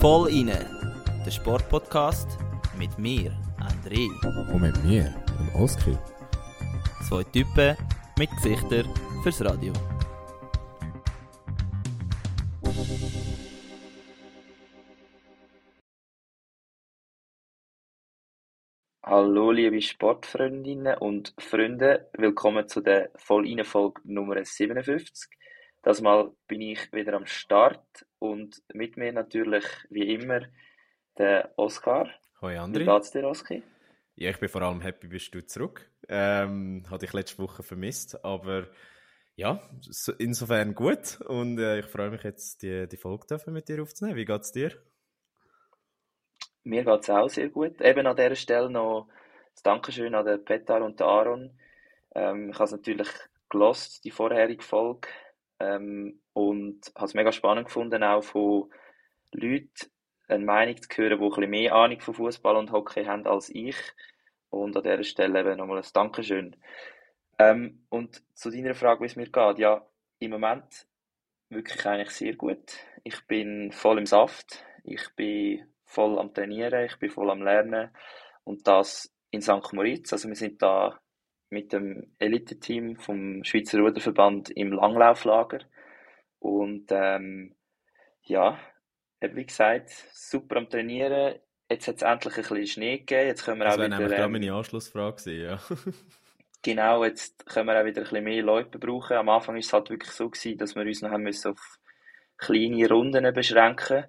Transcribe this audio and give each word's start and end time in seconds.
Voll 0.00 0.30
inne, 0.30 0.66
der 1.24 1.30
Sportpodcast 1.30 2.26
mit 2.76 2.98
mir, 2.98 3.30
André. 3.60 4.08
Und 4.52 4.62
mit 4.62 4.84
mir, 4.84 5.14
dem 5.38 5.62
Oskar. 5.62 5.96
Zwei 7.08 7.22
Typen 7.22 7.76
mit 8.18 8.30
Gesichtern 8.30 8.92
fürs 9.22 9.44
Radio. 9.44 9.72
Hallo 19.04 19.52
liebe 19.52 19.80
Sportfreundinnen 19.80 20.98
und 20.98 21.32
Freunde, 21.38 22.10
willkommen 22.14 22.66
zu 22.66 22.80
der 22.80 23.12
Voll-Folge 23.14 24.00
Nummer 24.02 24.44
57. 24.44 25.30
Das 25.86 26.00
Mal 26.00 26.32
bin 26.48 26.62
ich 26.62 26.92
wieder 26.92 27.12
am 27.12 27.26
Start 27.26 28.04
und 28.18 28.60
mit 28.74 28.96
mir 28.96 29.12
natürlich 29.12 29.64
wie 29.88 30.12
immer 30.14 30.40
der 31.16 31.52
Oskar. 31.54 32.10
Hoi 32.40 32.54
Wie 32.54 32.58
André. 32.58 32.84
geht's 32.84 33.12
dir, 33.12 33.24
Oski? 33.24 33.62
Ja, 34.16 34.30
ich 34.30 34.40
bin 34.40 34.48
vor 34.48 34.62
allem 34.62 34.80
happy, 34.80 35.06
bist 35.06 35.32
du 35.32 35.46
zurück. 35.46 35.88
Ähm, 36.08 36.82
hatte 36.90 37.04
ich 37.04 37.12
letzte 37.12 37.38
Woche 37.38 37.62
vermisst, 37.62 38.24
aber 38.24 38.66
ja, 39.36 39.60
so- 39.80 40.12
insofern 40.14 40.74
gut 40.74 41.20
und 41.20 41.60
äh, 41.60 41.78
ich 41.78 41.86
freue 41.86 42.10
mich 42.10 42.24
jetzt, 42.24 42.62
die, 42.62 42.88
die 42.88 42.96
Folge 42.96 43.28
dürfen 43.28 43.52
mit 43.52 43.68
dir 43.68 43.80
aufzunehmen. 43.80 44.16
Wie 44.16 44.24
geht's 44.24 44.50
dir? 44.50 44.72
Mir 46.64 46.84
geht's 46.84 47.08
auch 47.10 47.28
sehr 47.28 47.48
gut. 47.48 47.80
Eben 47.80 48.06
an 48.06 48.16
dieser 48.16 48.34
Stelle 48.34 48.68
noch 48.70 49.08
das 49.54 49.62
Dankeschön 49.62 50.14
an 50.14 50.26
den 50.26 50.44
Petar 50.44 50.82
und 50.82 50.98
den 51.00 51.06
Aaron. 51.06 51.58
Ähm, 52.14 52.50
ich 52.50 52.56
habe 52.56 52.64
es 52.64 52.72
natürlich 52.72 53.08
gelost, 53.48 54.04
die 54.04 54.10
vorherige 54.10 54.62
Folge, 54.64 55.08
ähm, 55.60 56.20
und 56.32 56.80
habe 56.94 57.06
es 57.06 57.14
mega 57.14 57.32
spannend 57.32 57.66
gefunden, 57.66 58.02
auch 58.02 58.22
von 58.22 58.70
Leuten 59.32 59.90
eine 60.28 60.44
Meinung 60.44 60.76
zu 60.80 60.88
hören, 60.96 61.18
die 61.18 61.24
ein 61.24 61.28
bisschen 61.28 61.50
mehr 61.50 61.74
Ahnung 61.74 62.00
von 62.00 62.14
Fußball 62.14 62.56
und 62.56 62.72
Hockey 62.72 63.04
haben 63.04 63.26
als 63.26 63.48
ich. 63.48 63.76
Und 64.50 64.76
an 64.76 64.82
dieser 64.82 65.04
Stelle 65.04 65.40
eben 65.40 65.56
nochmal 65.56 65.78
ein 65.78 65.88
Dankeschön. 65.92 66.56
Ähm, 67.38 67.84
und 67.90 68.22
zu 68.34 68.50
deiner 68.50 68.74
Frage, 68.74 69.02
wie 69.02 69.06
es 69.06 69.16
mir 69.16 69.28
geht, 69.28 69.58
ja, 69.58 69.86
im 70.18 70.30
Moment 70.30 70.86
wirklich 71.48 71.86
eigentlich 71.86 72.10
sehr 72.10 72.34
gut. 72.34 72.78
Ich 73.04 73.26
bin 73.26 73.70
voll 73.72 73.98
im 73.98 74.06
Saft. 74.06 74.64
Ich 74.84 75.08
bin 75.14 75.66
voll 75.84 76.18
am 76.18 76.32
Trainieren, 76.32 76.84
ich 76.84 76.96
bin 76.98 77.10
voll 77.10 77.30
am 77.30 77.42
Lernen 77.42 77.90
und 78.44 78.66
das 78.66 79.12
in 79.30 79.42
St. 79.42 79.72
Moritz. 79.72 80.12
Also 80.12 80.28
wir 80.28 80.36
sind 80.36 80.62
da 80.62 81.00
mit 81.50 81.72
dem 81.72 82.12
Elite-Team 82.18 82.96
vom 82.96 83.44
Schweizer 83.44 83.78
Ruderverband 83.80 84.50
im 84.50 84.72
Langlauflager 84.72 85.60
und 86.38 86.86
ähm, 86.90 87.54
ja, 88.22 88.58
wie 89.20 89.46
gesagt, 89.46 89.90
super 90.12 90.56
am 90.56 90.68
Trainieren. 90.68 91.38
Jetzt 91.68 91.88
hat 91.88 91.96
es 91.96 92.02
endlich 92.02 92.36
ein 92.36 92.42
bisschen 92.42 92.66
Schnee 92.66 92.98
gegeben, 92.98 93.26
jetzt 93.26 93.44
können 93.44 93.58
wir 93.58 93.64
Das 93.64 93.74
auch 93.74 93.78
wieder, 93.78 93.88
nämlich 93.88 94.08
gerade 94.08 94.24
ähm, 94.24 94.32
meine 94.32 94.52
Anschlussfrage 94.52 95.16
gewesen, 95.16 95.42
ja. 95.42 95.60
Genau, 96.62 97.04
jetzt 97.04 97.46
können 97.46 97.68
wir 97.68 97.80
auch 97.80 97.84
wieder 97.84 98.00
ein 98.00 98.08
bisschen 98.08 98.24
mehr 98.24 98.42
Leute 98.42 98.80
brauchen. 98.80 99.16
Am 99.16 99.28
Anfang 99.28 99.56
ist 99.56 99.66
es 99.66 99.72
halt 99.72 99.88
wirklich 99.88 100.10
so 100.10 100.28
gewesen, 100.28 100.58
dass 100.58 100.74
wir 100.74 100.82
uns 100.82 101.00
noch 101.00 101.10
haben 101.10 101.22
müssen 101.22 101.52
auf 101.52 101.78
kleine 102.38 102.88
Runden 102.88 103.32
beschränken. 103.32 104.06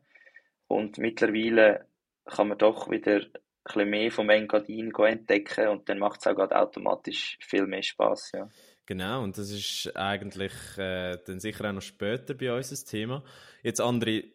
Und 0.65 0.97
mittlerweile 0.97 1.85
kann 2.25 2.47
man 2.47 2.57
doch 2.57 2.89
wieder 2.89 3.21
bisschen 3.67 3.89
mehr 3.89 4.11
vom 4.11 4.29
Engadin 4.29 4.91
entdecken 4.93 5.67
und 5.67 5.89
dann 5.89 5.99
macht 5.99 6.21
es 6.21 6.27
auch 6.27 6.35
gerade 6.35 6.57
automatisch 6.57 7.37
viel 7.41 7.67
mehr 7.67 7.83
Spaß, 7.83 8.31
ja. 8.33 8.49
Genau, 8.85 9.21
und 9.21 9.37
das 9.37 9.51
ist 9.51 9.91
eigentlich 9.95 10.53
äh, 10.77 11.17
dann 11.25 11.41
sicher 11.41 11.69
auch 11.69 11.73
noch 11.73 11.81
später 11.81 12.33
bei 12.33 12.55
uns 12.55 12.69
das 12.69 12.85
Thema. 12.85 13.21
Jetzt, 13.61 13.81
André, 13.81 14.31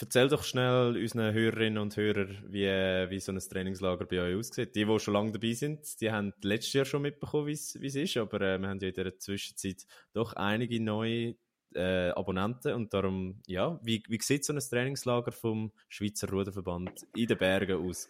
erzähl 0.00 0.28
doch 0.28 0.44
schnell 0.44 0.96
unseren 0.96 1.34
Hörerinnen 1.34 1.78
und 1.78 1.96
Hörern, 1.96 2.42
wie, 2.48 2.66
wie 2.66 3.20
so 3.20 3.32
ein 3.32 3.38
Trainingslager 3.38 4.06
bei 4.06 4.20
euch 4.20 4.36
aussieht. 4.36 4.74
Die, 4.74 4.86
die 4.86 4.98
schon 4.98 5.14
lange 5.14 5.32
dabei 5.32 5.52
sind, 5.52 6.00
die 6.00 6.10
haben 6.10 6.32
letztes 6.42 6.72
Jahr 6.72 6.84
schon 6.86 7.02
mitbekommen, 7.02 7.48
wie 7.48 7.52
es 7.52 7.74
ist, 7.74 8.16
aber 8.16 8.40
äh, 8.40 8.58
wir 8.58 8.68
haben 8.68 8.80
ja 8.80 8.88
in 8.88 8.94
der 8.94 9.18
Zwischenzeit 9.18 9.86
doch 10.14 10.32
einige 10.32 10.82
neue 10.82 11.36
äh, 11.74 12.10
Abonnenten 12.10 12.74
und 12.74 12.92
darum, 12.92 13.40
ja, 13.46 13.78
wie, 13.82 14.02
wie 14.08 14.18
sieht 14.20 14.44
so 14.44 14.52
ein 14.52 14.58
Trainingslager 14.58 15.32
vom 15.32 15.72
Schweizer 15.88 16.28
Ruderverband 16.28 17.06
in 17.14 17.26
den 17.26 17.38
Bergen 17.38 17.86
aus? 17.86 18.08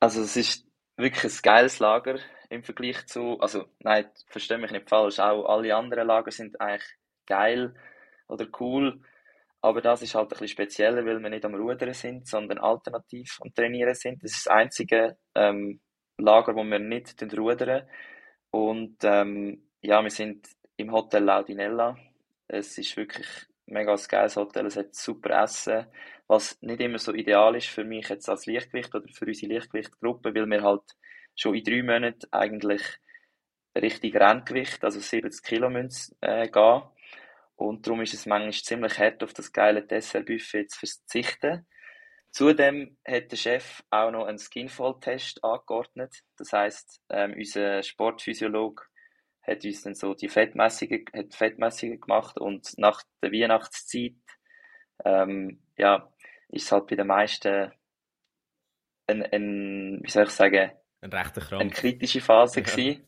Also 0.00 0.22
es 0.22 0.34
ist 0.36 0.66
wirklich 0.96 1.24
ein 1.32 1.38
geiles 1.42 1.78
Lager 1.78 2.18
im 2.48 2.64
Vergleich 2.64 3.06
zu, 3.06 3.38
also 3.40 3.66
nein, 3.80 4.06
versteh 4.26 4.56
mich 4.56 4.72
nicht 4.72 4.88
falsch, 4.88 5.20
auch 5.20 5.44
alle 5.44 5.76
anderen 5.76 6.08
Lager 6.08 6.30
sind 6.30 6.60
eigentlich 6.60 6.88
geil 7.26 7.74
oder 8.26 8.46
cool, 8.58 9.02
aber 9.60 9.82
das 9.82 10.02
ist 10.02 10.14
halt 10.14 10.26
ein 10.26 10.28
bisschen 10.30 10.48
spezieller, 10.48 11.04
weil 11.04 11.22
wir 11.22 11.28
nicht 11.28 11.44
am 11.44 11.54
Rudern 11.54 11.92
sind, 11.92 12.26
sondern 12.26 12.58
alternativ 12.58 13.38
am 13.42 13.54
Trainieren 13.54 13.94
sind. 13.94 14.22
Das 14.24 14.32
ist 14.32 14.46
das 14.46 14.52
einzige 14.52 15.18
ähm, 15.34 15.80
Lager, 16.16 16.54
wo 16.56 16.64
wir 16.64 16.78
nicht 16.78 17.22
rudern 17.38 17.86
und 18.50 18.96
ähm, 19.02 19.68
ja, 19.82 20.02
wir 20.02 20.10
sind 20.10 20.48
im 20.76 20.92
Hotel 20.92 21.24
Laudinella. 21.24 21.96
Es 22.48 22.76
ist 22.78 22.96
wirklich 22.96 23.26
mega 23.66 23.92
ein 23.92 24.00
geiles 24.08 24.36
Hotel, 24.36 24.66
es 24.66 24.76
hat 24.76 24.94
super 24.94 25.42
Essen, 25.42 25.86
was 26.30 26.56
nicht 26.62 26.80
immer 26.80 26.98
so 26.98 27.12
ideal 27.12 27.56
ist 27.56 27.66
für 27.66 27.82
mich 27.82 28.08
jetzt 28.08 28.28
als 28.28 28.46
Leichtgewicht 28.46 28.94
oder 28.94 29.08
für 29.12 29.26
unsere 29.26 29.52
Leichtgewichtgruppe, 29.52 30.32
weil 30.32 30.46
wir 30.46 30.62
halt 30.62 30.84
schon 31.34 31.56
in 31.56 31.64
drei 31.64 31.82
Monaten 31.82 32.28
eigentlich 32.30 32.82
richtig 33.76 34.14
Renngewicht, 34.14 34.84
also 34.84 35.00
70 35.00 35.42
Kilo 35.42 35.68
müssen, 35.70 36.16
äh, 36.20 36.48
gehen. 36.48 36.82
Und 37.56 37.84
darum 37.84 38.02
ist 38.02 38.14
es 38.14 38.26
manchmal 38.26 38.52
ziemlich 38.52 38.98
hart, 38.98 39.24
auf 39.24 39.32
das 39.32 39.52
geile 39.52 39.82
Dessertbuffet 39.82 40.70
zu 40.70 40.78
verzichten. 40.78 41.66
Zudem 42.30 42.96
hat 43.04 43.32
der 43.32 43.36
Chef 43.36 43.82
auch 43.90 44.12
noch 44.12 44.26
einen 44.26 44.38
Skinfall-Test 44.38 45.42
angeordnet. 45.42 46.14
Das 46.36 46.52
heisst, 46.52 47.02
ähm, 47.10 47.34
unser 47.36 47.82
Sportphysiologe 47.82 48.84
hat 49.42 49.64
uns 49.64 49.82
dann 49.82 49.96
so 49.96 50.14
die 50.14 50.28
Fettmessungen, 50.28 51.04
hat 51.12 51.34
Fettmessungen 51.34 52.00
gemacht 52.00 52.38
und 52.38 52.78
nach 52.78 53.02
der 53.20 53.32
Weihnachtszeit, 53.32 54.14
ähm, 55.04 55.60
ja, 55.76 56.08
ist 56.52 56.64
es 56.64 56.72
halt 56.72 56.86
bei 56.86 56.96
den 56.96 57.06
meisten 57.06 57.72
ein, 59.06 59.22
ein, 59.22 60.00
wie 60.02 60.10
soll 60.10 60.24
ich 60.24 60.30
sagen, 60.30 60.72
Ein 61.00 61.12
eine 61.12 61.70
kritische 61.70 62.20
Phase 62.20 62.60
Ja. 62.60 62.66
gewesen. 62.66 63.06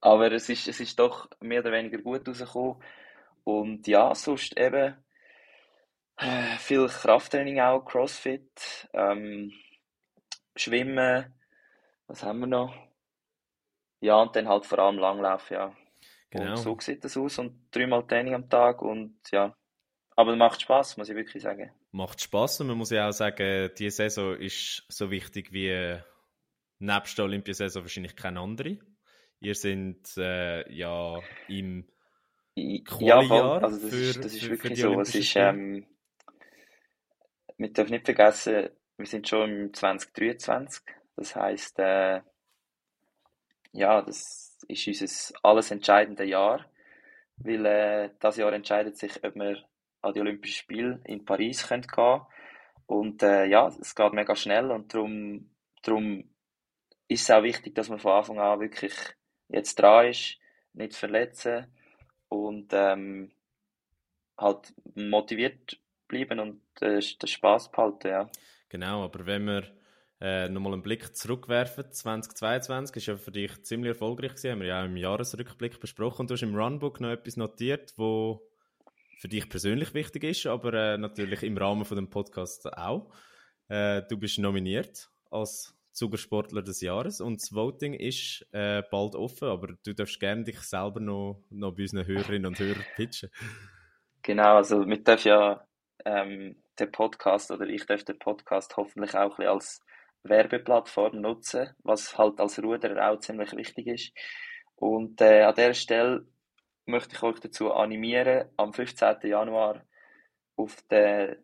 Aber 0.00 0.32
es 0.32 0.48
ist, 0.48 0.66
es 0.66 0.80
ist 0.80 0.98
doch 0.98 1.28
mehr 1.40 1.60
oder 1.60 1.72
weniger 1.72 1.98
gut 1.98 2.26
rausgekommen. 2.26 2.82
Und 3.44 3.86
ja, 3.86 4.14
sonst 4.14 4.56
eben 4.58 4.96
äh, 6.16 6.56
viel 6.58 6.86
Krafttraining 6.86 7.60
auch, 7.60 7.84
Crossfit, 7.84 8.88
ähm, 8.92 9.52
Schwimmen, 10.56 11.34
was 12.06 12.22
haben 12.22 12.40
wir 12.40 12.46
noch? 12.46 12.74
Ja, 14.00 14.16
und 14.16 14.34
dann 14.34 14.48
halt 14.48 14.66
vor 14.66 14.78
allem 14.78 14.98
Langlauf, 14.98 15.50
ja. 15.50 15.74
Genau. 16.30 16.50
Und 16.52 16.56
so 16.56 16.78
sieht 16.80 17.04
das 17.04 17.16
aus 17.16 17.38
und 17.38 17.68
dreimal 17.70 18.06
Training 18.06 18.34
am 18.34 18.48
Tag 18.48 18.82
und 18.82 19.18
ja. 19.30 19.54
Aber 20.16 20.36
macht 20.36 20.62
Spaß, 20.62 20.96
muss 20.96 21.08
ich 21.08 21.16
wirklich 21.16 21.42
sagen. 21.42 21.72
Macht 21.92 22.20
Spaß 22.20 22.60
und 22.60 22.68
man 22.68 22.78
muss 22.78 22.90
ja 22.90 23.08
auch 23.08 23.12
sagen, 23.12 23.70
die 23.78 23.90
Saison 23.90 24.36
ist 24.36 24.84
so 24.88 25.10
wichtig 25.10 25.52
wie 25.52 25.98
nebst 26.78 27.18
der 27.18 27.24
Olympiasaison 27.26 27.82
wahrscheinlich 27.82 28.16
keine 28.16 28.40
andere. 28.40 28.78
Ihr 29.40 29.54
sind 29.54 30.16
äh, 30.16 30.70
ja 30.72 31.18
im 31.48 31.86
I- 32.56 32.84
Ja. 33.00 33.20
Quali-Jahr 33.20 33.62
Also 33.62 33.80
das 33.80 33.90
für, 33.90 33.96
ist, 33.96 34.24
das 34.24 34.32
ist 34.34 34.40
für, 34.40 34.46
für 34.46 34.50
wirklich 34.50 34.74
die 34.74 34.80
so. 34.80 35.00
Es 35.00 35.14
ist, 35.14 35.36
ähm, 35.36 35.86
wir 37.58 37.72
dürfen 37.72 37.92
nicht 37.92 38.04
vergessen, 38.06 38.70
wir 38.96 39.06
sind 39.06 39.28
schon 39.28 39.50
im 39.50 39.74
2023. 39.74 40.82
Das 41.16 41.36
heisst, 41.36 41.78
äh, 41.78 42.20
ja, 43.72 44.02
das 44.02 44.58
ist 44.68 44.88
unser 44.88 45.38
alles 45.44 45.70
entscheidende 45.70 46.24
Jahr, 46.24 46.64
weil 47.36 47.64
äh, 47.66 48.10
das 48.20 48.36
Jahr 48.36 48.52
entscheidet 48.52 48.96
sich, 48.96 49.22
ob 49.24 49.34
wir 49.34 49.62
an 50.02 50.12
die 50.12 50.20
Olympischen 50.20 50.56
Spiele 50.56 51.00
in 51.04 51.24
Paris 51.24 51.66
können 51.66 51.82
gehen 51.82 52.20
und 52.86 53.22
äh, 53.22 53.46
ja, 53.46 53.68
es 53.68 53.94
geht 53.94 54.12
mega 54.12 54.34
schnell 54.34 54.70
und 54.70 54.92
darum, 54.92 55.50
darum 55.82 56.24
ist 57.08 57.22
es 57.22 57.30
auch 57.30 57.42
wichtig, 57.42 57.74
dass 57.74 57.88
man 57.88 57.98
von 57.98 58.12
Anfang 58.12 58.38
an 58.38 58.60
wirklich 58.60 58.94
jetzt 59.48 59.78
dran 59.78 60.08
ist, 60.08 60.38
nicht 60.72 60.94
verletzen 60.94 61.66
und 62.28 62.72
ähm, 62.72 63.32
halt 64.38 64.72
motiviert 64.94 65.78
bleiben 66.08 66.40
und 66.40 66.62
äh, 66.80 67.00
den 67.00 67.28
Spaß 67.28 67.70
behalten, 67.70 68.08
ja. 68.08 68.30
Genau, 68.68 69.04
aber 69.04 69.26
wenn 69.26 69.44
wir 69.44 69.64
äh, 70.20 70.48
nochmal 70.48 70.74
einen 70.74 70.82
Blick 70.82 71.16
zurückwerfen, 71.16 71.92
2022 71.92 72.96
ist 72.96 73.06
ja 73.06 73.16
für 73.16 73.32
dich 73.32 73.62
ziemlich 73.62 73.90
erfolgreich 73.90 74.32
gewesen, 74.32 74.52
haben 74.52 74.60
wir 74.60 74.68
ja 74.68 74.80
auch 74.80 74.86
im 74.86 74.96
Jahresrückblick 74.96 75.80
besprochen 75.80 76.22
und 76.22 76.30
du 76.30 76.34
hast 76.34 76.42
im 76.42 76.54
Runbook 76.54 77.00
noch 77.00 77.10
etwas 77.10 77.36
notiert, 77.36 77.94
wo 77.96 78.49
für 79.20 79.28
dich 79.28 79.50
persönlich 79.50 79.92
wichtig 79.92 80.24
ist, 80.24 80.46
aber 80.46 80.72
äh, 80.72 80.96
natürlich 80.96 81.42
im 81.42 81.58
Rahmen 81.58 81.84
von 81.84 81.96
dem 81.96 82.08
Podcast 82.08 82.66
auch. 82.72 83.12
Äh, 83.68 84.00
du 84.08 84.16
bist 84.16 84.38
nominiert 84.38 85.10
als 85.30 85.76
Zugersportler 85.92 86.62
des 86.62 86.80
Jahres 86.80 87.20
und 87.20 87.42
das 87.42 87.54
Voting 87.54 87.92
ist 87.92 88.46
äh, 88.52 88.82
bald 88.90 89.14
offen, 89.14 89.48
aber 89.48 89.74
du 89.84 89.94
darfst 89.94 90.18
gerne 90.20 90.44
dich 90.44 90.60
selber 90.60 91.00
noch, 91.00 91.44
noch 91.50 91.72
bei 91.72 91.82
unseren 91.82 92.06
Hörerinnen 92.06 92.46
und 92.46 92.58
Hörern 92.58 92.82
pitchen. 92.96 93.28
Genau, 94.22 94.56
also 94.56 94.86
wir 94.86 95.04
dürfen 95.04 95.28
ja 95.28 95.66
ähm, 96.06 96.62
den 96.78 96.90
Podcast 96.90 97.50
oder 97.50 97.66
ich 97.66 97.84
darf 97.84 98.02
den 98.04 98.18
Podcast 98.18 98.74
hoffentlich 98.78 99.14
auch 99.14 99.38
ein 99.38 99.48
als 99.48 99.82
Werbeplattform 100.22 101.20
nutzen, 101.20 101.68
was 101.82 102.16
halt 102.16 102.40
als 102.40 102.58
Ruderer 102.62 103.10
auch 103.10 103.18
ziemlich 103.18 103.52
wichtig 103.52 103.86
ist. 103.86 104.12
Und 104.76 105.20
äh, 105.20 105.42
an 105.42 105.54
dieser 105.54 105.74
Stelle 105.74 106.26
möchte 106.90 107.16
ich 107.16 107.22
euch 107.22 107.40
dazu 107.40 107.72
animieren, 107.72 108.48
am 108.56 108.72
15. 108.72 109.16
Januar 109.22 109.84
auf 110.56 110.76
die, 110.90 111.36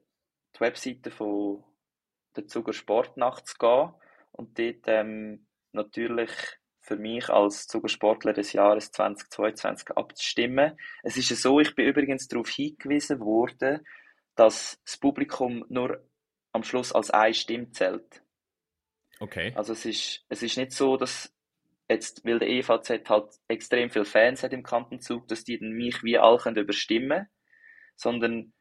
die 0.54 0.60
Webseite 0.60 1.10
von 1.10 1.64
der 2.36 2.46
Zuger 2.46 2.72
Sportnacht 2.72 3.46
zu 3.46 3.56
gehen 3.58 3.92
und 4.32 4.58
dort 4.58 4.84
ähm, 4.86 5.46
natürlich 5.72 6.30
für 6.80 6.96
mich 6.96 7.28
als 7.30 7.66
Zugersportler 7.66 8.32
des 8.32 8.52
Jahres 8.52 8.92
2022 8.92 9.90
abzustimmen. 9.96 10.78
Es 11.02 11.16
ist 11.16 11.30
ja 11.30 11.36
so, 11.36 11.58
ich 11.58 11.74
bin 11.74 11.86
übrigens 11.86 12.28
darauf 12.28 12.48
hingewiesen 12.48 13.18
worden, 13.20 13.84
dass 14.36 14.80
das 14.84 14.96
Publikum 14.96 15.64
nur 15.68 16.08
am 16.52 16.62
Schluss 16.62 16.92
als 16.92 17.10
eine 17.10 17.34
Stimme 17.34 17.70
zählt. 17.70 18.22
Okay. 19.18 19.52
Also 19.56 19.72
es 19.72 19.84
ist, 19.84 20.24
es 20.28 20.42
ist 20.42 20.56
nicht 20.56 20.72
so, 20.72 20.96
dass 20.96 21.34
jetzt, 21.88 22.24
weil 22.24 22.38
der 22.38 22.48
EVZ 22.48 23.08
halt 23.08 23.28
extrem 23.48 23.90
viele 23.90 24.04
Fans 24.04 24.42
hat 24.42 24.52
im 24.52 24.62
Kantenzug, 24.62 25.28
dass 25.28 25.44
die 25.44 25.58
dann 25.58 25.70
mich 25.72 26.02
wie 26.02 26.18
alle 26.18 26.38
können 26.38 26.56
überstimmen 26.56 27.28
sondern 27.98 28.52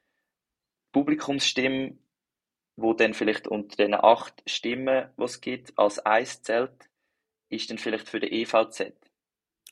Publikumsstimme, 0.92 1.98
wo 2.76 2.94
dann 2.94 3.14
vielleicht 3.14 3.46
unter 3.48 3.76
den 3.76 3.94
acht 3.94 4.42
Stimmen, 4.48 5.10
die 5.18 5.22
es 5.24 5.40
gibt, 5.40 5.78
als 5.78 5.98
eins 5.98 6.42
zählt, 6.42 6.88
ist 7.50 7.70
dann 7.70 7.78
vielleicht 7.78 8.08
für 8.08 8.20
den 8.20 8.32
EVZ. 8.32 8.92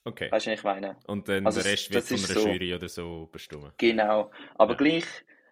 Okay. 0.04 0.30
Weißt 0.30 0.46
du, 0.46 0.50
was 0.50 0.58
ich 0.58 0.64
meine? 0.64 0.98
Und 1.06 1.28
dann 1.28 1.46
Also 1.46 1.62
der 1.62 1.72
es- 1.72 1.90
Rest 1.90 1.94
wird 1.94 2.04
von 2.04 2.16
einer 2.18 2.40
so. 2.40 2.46
Jury 2.48 2.74
oder 2.74 2.88
so 2.88 3.28
bestimmt. 3.32 3.72
Genau. 3.78 4.30
Aber 4.56 4.72
Ja. 4.72 4.76
gleich, 4.76 5.06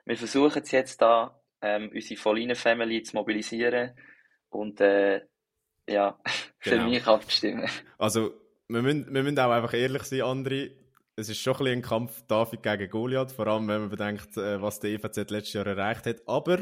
wir 0.04 0.16
versuchen 0.18 0.62
es 0.62 0.70
jetzt 0.72 1.00
da, 1.00 1.40
ähm, 1.62 1.90
unsere 1.94 2.20
Volline-Family 2.20 3.02
zu 3.02 3.16
mobilisieren 3.16 3.98
und 4.50 4.78
äh, 4.82 5.22
ja, 5.88 6.18
für 6.58 6.70
Genau. 6.70 6.88
mich 6.88 7.06
abzustimmen. 7.06 7.68
Also, 7.98 8.34
wir 8.68 8.82
müssen, 8.82 9.12
wir 9.12 9.22
müssen 9.22 9.38
auch 9.38 9.50
einfach 9.50 9.74
ehrlich 9.74 10.02
sein, 10.04 10.20
André. 10.22 10.72
Es 11.14 11.28
ist 11.28 11.38
schon 11.40 11.52
ein, 11.54 11.58
bisschen 11.58 11.78
ein 11.78 11.82
Kampf 11.82 12.22
David 12.26 12.62
gegen 12.62 12.88
Goliath, 12.90 13.32
vor 13.32 13.46
allem 13.46 13.68
wenn 13.68 13.80
man 13.82 13.90
bedenkt, 13.90 14.36
äh, 14.38 14.60
was 14.62 14.80
der 14.80 14.90
EVZ 14.92 15.16
letztes 15.30 15.52
Jahr 15.52 15.66
erreicht 15.66 16.06
hat. 16.06 16.26
Aber 16.26 16.58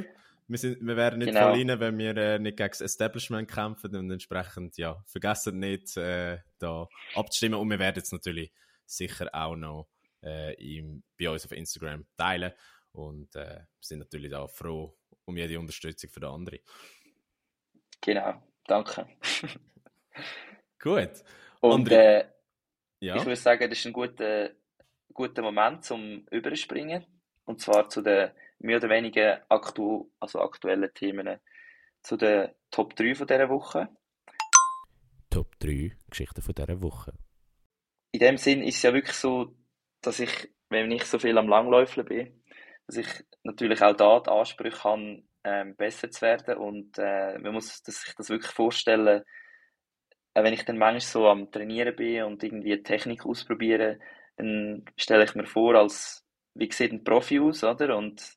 wir, 0.48 0.58
sind, 0.58 0.80
wir 0.84 0.96
wären 0.96 1.18
nicht 1.20 1.28
Genau. 1.32 1.52
rein, 1.52 1.68
wenn 1.78 1.96
wir 1.98 2.16
äh, 2.16 2.38
nicht 2.40 2.56
gegen 2.56 2.68
das 2.70 2.80
Establishment 2.80 3.48
kämpfen 3.48 3.94
und 3.94 4.10
entsprechend, 4.10 4.76
ja, 4.76 5.00
vergessen 5.06 5.60
nicht, 5.60 5.96
äh, 5.96 6.38
da 6.58 6.88
abzustimmen. 7.14 7.60
Und 7.60 7.70
wir 7.70 7.78
werden 7.78 8.02
es 8.02 8.10
natürlich 8.10 8.52
sicher 8.86 9.28
auch 9.32 9.54
noch 9.54 9.88
äh, 10.24 10.54
im, 10.54 11.04
bei 11.16 11.30
uns 11.30 11.44
auf 11.44 11.52
Instagram 11.52 12.04
teilen 12.16 12.52
und 12.90 13.32
äh, 13.36 13.60
sind 13.80 14.00
natürlich 14.00 14.34
auch 14.34 14.50
froh 14.50 14.96
um 15.26 15.36
jede 15.36 15.60
Unterstützung 15.60 16.10
für 16.10 16.18
den 16.18 16.28
anderen. 16.30 16.58
Genau. 18.00 18.42
Danke. 18.66 19.06
Gut. 20.78 21.10
Und 21.60 21.90
äh, 21.90 22.26
Ja, 23.00 23.16
ich 23.16 23.24
würde 23.24 23.36
sagen, 23.36 23.68
das 23.68 23.78
ist 23.78 23.86
ein 23.86 23.92
guter, 23.92 24.50
guter 25.12 25.42
Moment 25.42 25.84
zum 25.84 26.26
Überspringen. 26.30 27.06
Und 27.44 27.60
zwar 27.60 27.88
zu 27.88 28.02
den 28.02 28.30
mehr 28.58 28.76
oder 28.76 28.90
weniger 28.90 29.42
aktu 29.48 30.10
also 30.20 30.40
aktuellen 30.40 30.92
Themen, 30.94 31.40
zu 32.02 32.16
den 32.16 32.50
Top 32.70 32.94
3 32.94 33.14
von 33.14 33.26
dieser 33.26 33.48
Woche. 33.48 33.88
Top 35.30 35.58
3 35.58 35.96
Geschichten 36.08 36.42
von 36.42 36.54
dieser 36.54 36.80
Woche. 36.82 37.14
in 38.12 38.20
dem 38.20 38.36
Sinn 38.36 38.62
ist 38.62 38.76
es 38.76 38.82
ja 38.82 38.92
wirklich 38.92 39.16
so, 39.16 39.56
dass 40.02 40.20
ich, 40.20 40.30
wenn 40.68 40.90
ich 40.90 41.04
so 41.04 41.18
viel 41.18 41.38
am 41.38 41.48
Langläufeln 41.48 42.06
bin, 42.06 42.42
dass 42.86 42.96
ich 42.96 43.08
natürlich 43.42 43.82
auch 43.82 43.96
da 43.96 44.20
die 44.20 44.30
Ansprüche 44.30 44.84
habe, 44.84 45.22
ähm, 45.44 45.76
besser 45.76 46.10
zu 46.10 46.22
werden 46.22 46.56
und 46.58 46.98
äh, 46.98 47.38
man 47.38 47.54
muss 47.54 47.82
sich 47.82 48.14
das 48.14 48.28
wirklich 48.28 48.52
vorstellen, 48.52 49.22
äh, 50.34 50.44
wenn 50.44 50.52
ich 50.52 50.64
dann 50.64 50.78
manchmal 50.78 51.00
so 51.00 51.28
am 51.28 51.50
Trainieren 51.50 51.96
bin 51.96 52.24
und 52.24 52.42
irgendwie 52.42 52.82
Technik 52.82 53.26
ausprobiere, 53.26 53.98
dann 54.36 54.84
stelle 54.96 55.24
ich 55.24 55.34
mir 55.34 55.46
vor, 55.46 55.74
als 55.74 56.24
wie 56.54 56.70
sieht 56.70 56.92
ein 56.92 57.04
Profi 57.04 57.40
aus, 57.40 57.64
oder? 57.64 57.96
Und 57.96 58.36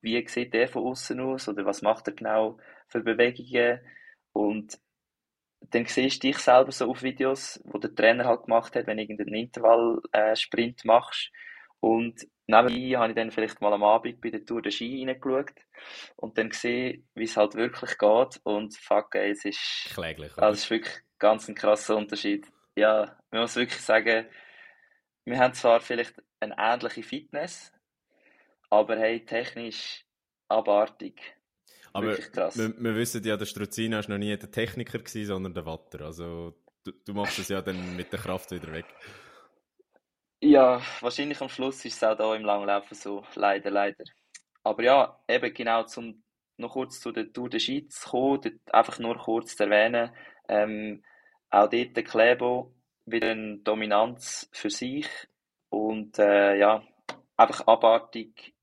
wie 0.00 0.26
sieht 0.28 0.52
der 0.54 0.68
von 0.68 0.84
außen 0.84 1.18
aus 1.20 1.48
oder 1.48 1.64
was 1.64 1.82
macht 1.82 2.08
er 2.08 2.14
genau 2.14 2.58
für 2.88 3.00
Bewegungen 3.00 3.80
und 4.32 4.78
dann 5.70 5.86
siehst 5.86 6.22
du 6.22 6.28
dich 6.28 6.38
selber 6.38 6.72
so 6.72 6.90
auf 6.90 7.02
Videos, 7.02 7.60
wo 7.64 7.78
der 7.78 7.94
Trainer 7.94 8.26
halt 8.26 8.44
gemacht 8.44 8.76
hat, 8.76 8.86
wenn 8.86 8.98
du 8.98 9.02
irgendeinen 9.02 9.34
Intervall-Sprint 9.34 10.84
machst. 10.84 11.30
Und 11.84 12.26
nebenbei 12.46 12.96
habe 12.96 13.10
ich 13.10 13.14
dann 13.14 13.30
vielleicht 13.30 13.60
mal 13.60 13.74
am 13.74 13.84
Abend 13.84 14.18
bei 14.22 14.30
der 14.30 14.42
Tour 14.42 14.62
de 14.62 14.72
Ski 14.72 15.04
reingeschaut 15.06 15.52
und 16.16 16.38
dann 16.38 16.48
gesehen, 16.48 17.06
wie 17.14 17.24
es 17.24 17.36
halt 17.36 17.56
wirklich 17.56 17.98
geht. 17.98 18.40
Und 18.42 18.74
fuck, 18.74 19.14
ey, 19.14 19.32
es 19.32 19.44
ist, 19.44 19.90
kläglich. 19.92 20.32
also 20.38 20.54
es 20.54 20.64
ist 20.64 20.70
wirklich 20.70 20.94
ganz 21.18 21.46
ein 21.46 21.54
krasser 21.54 21.98
Unterschied. 21.98 22.46
Ja, 22.74 23.18
man 23.30 23.42
muss 23.42 23.56
wirklich 23.56 23.82
sagen, 23.82 24.26
wir 25.26 25.38
haben 25.38 25.52
zwar 25.52 25.80
vielleicht 25.80 26.14
eine 26.40 26.54
ähnliche 26.56 27.02
Fitness, 27.02 27.70
aber 28.70 28.96
hey, 28.96 29.22
technisch 29.22 30.06
abartig. 30.48 31.20
Aber 31.92 32.06
Wirklich 32.06 32.32
krass. 32.32 32.56
wir, 32.56 32.74
wir 32.78 32.94
wissen 32.96 33.22
ja, 33.24 33.36
der 33.36 33.44
Struzina 33.44 33.98
war 33.98 34.08
noch 34.08 34.18
nie 34.18 34.34
der 34.34 34.50
Techniker, 34.50 35.00
gewesen, 35.00 35.26
sondern 35.26 35.52
der 35.52 35.66
Watter. 35.66 36.00
Also 36.00 36.54
du, 36.82 36.92
du 36.92 37.12
machst 37.12 37.38
es 37.38 37.48
ja 37.48 37.60
dann 37.60 37.94
mit 37.94 38.10
der 38.10 38.20
Kraft 38.20 38.52
wieder 38.52 38.72
weg. 38.72 38.86
Ja, 40.46 40.82
wahrscheinlich 41.00 41.40
am 41.40 41.48
Schluss 41.48 41.82
ist 41.86 41.96
es 41.96 42.04
auch 42.04 42.16
da 42.16 42.34
im 42.36 42.44
Langlaufen 42.44 42.94
so. 42.94 43.24
Leider, 43.34 43.70
leider. 43.70 44.04
Aber 44.62 44.82
ja, 44.82 45.18
eben 45.26 45.54
genau, 45.54 45.84
zum 45.84 46.22
noch 46.58 46.72
kurz 46.72 47.00
zu 47.00 47.12
der 47.12 47.32
Tour 47.32 47.48
de 47.48 47.58
Ski 47.58 47.88
zu 47.88 48.10
kommen, 48.10 48.60
einfach 48.70 48.98
nur 48.98 49.16
kurz 49.16 49.56
zu 49.56 49.64
erwähnen, 49.64 50.10
ähm, 50.48 51.02
auch 51.48 51.70
dort 51.70 51.96
der 51.96 52.04
Klebo 52.04 52.74
wieder 53.06 53.30
eine 53.30 53.58
Dominanz 53.60 54.46
für 54.52 54.68
sich 54.68 55.08
und 55.70 56.18
äh, 56.18 56.58
ja, 56.58 56.82
einfach 57.38 57.66
abartig, 57.66 58.54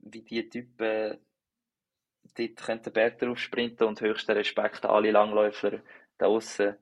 wie 0.00 0.22
die 0.22 0.50
Typen 0.50 1.18
dort 2.36 2.56
können 2.56 2.82
den 2.82 2.92
Berg 2.92 3.18
drauf 3.18 3.38
sprinten 3.38 3.84
und 3.88 4.02
höchster 4.02 4.36
Respekt 4.36 4.84
an 4.84 4.90
alle 4.90 5.12
Langläufer 5.12 5.80
da 6.18 6.26
außen. 6.26 6.76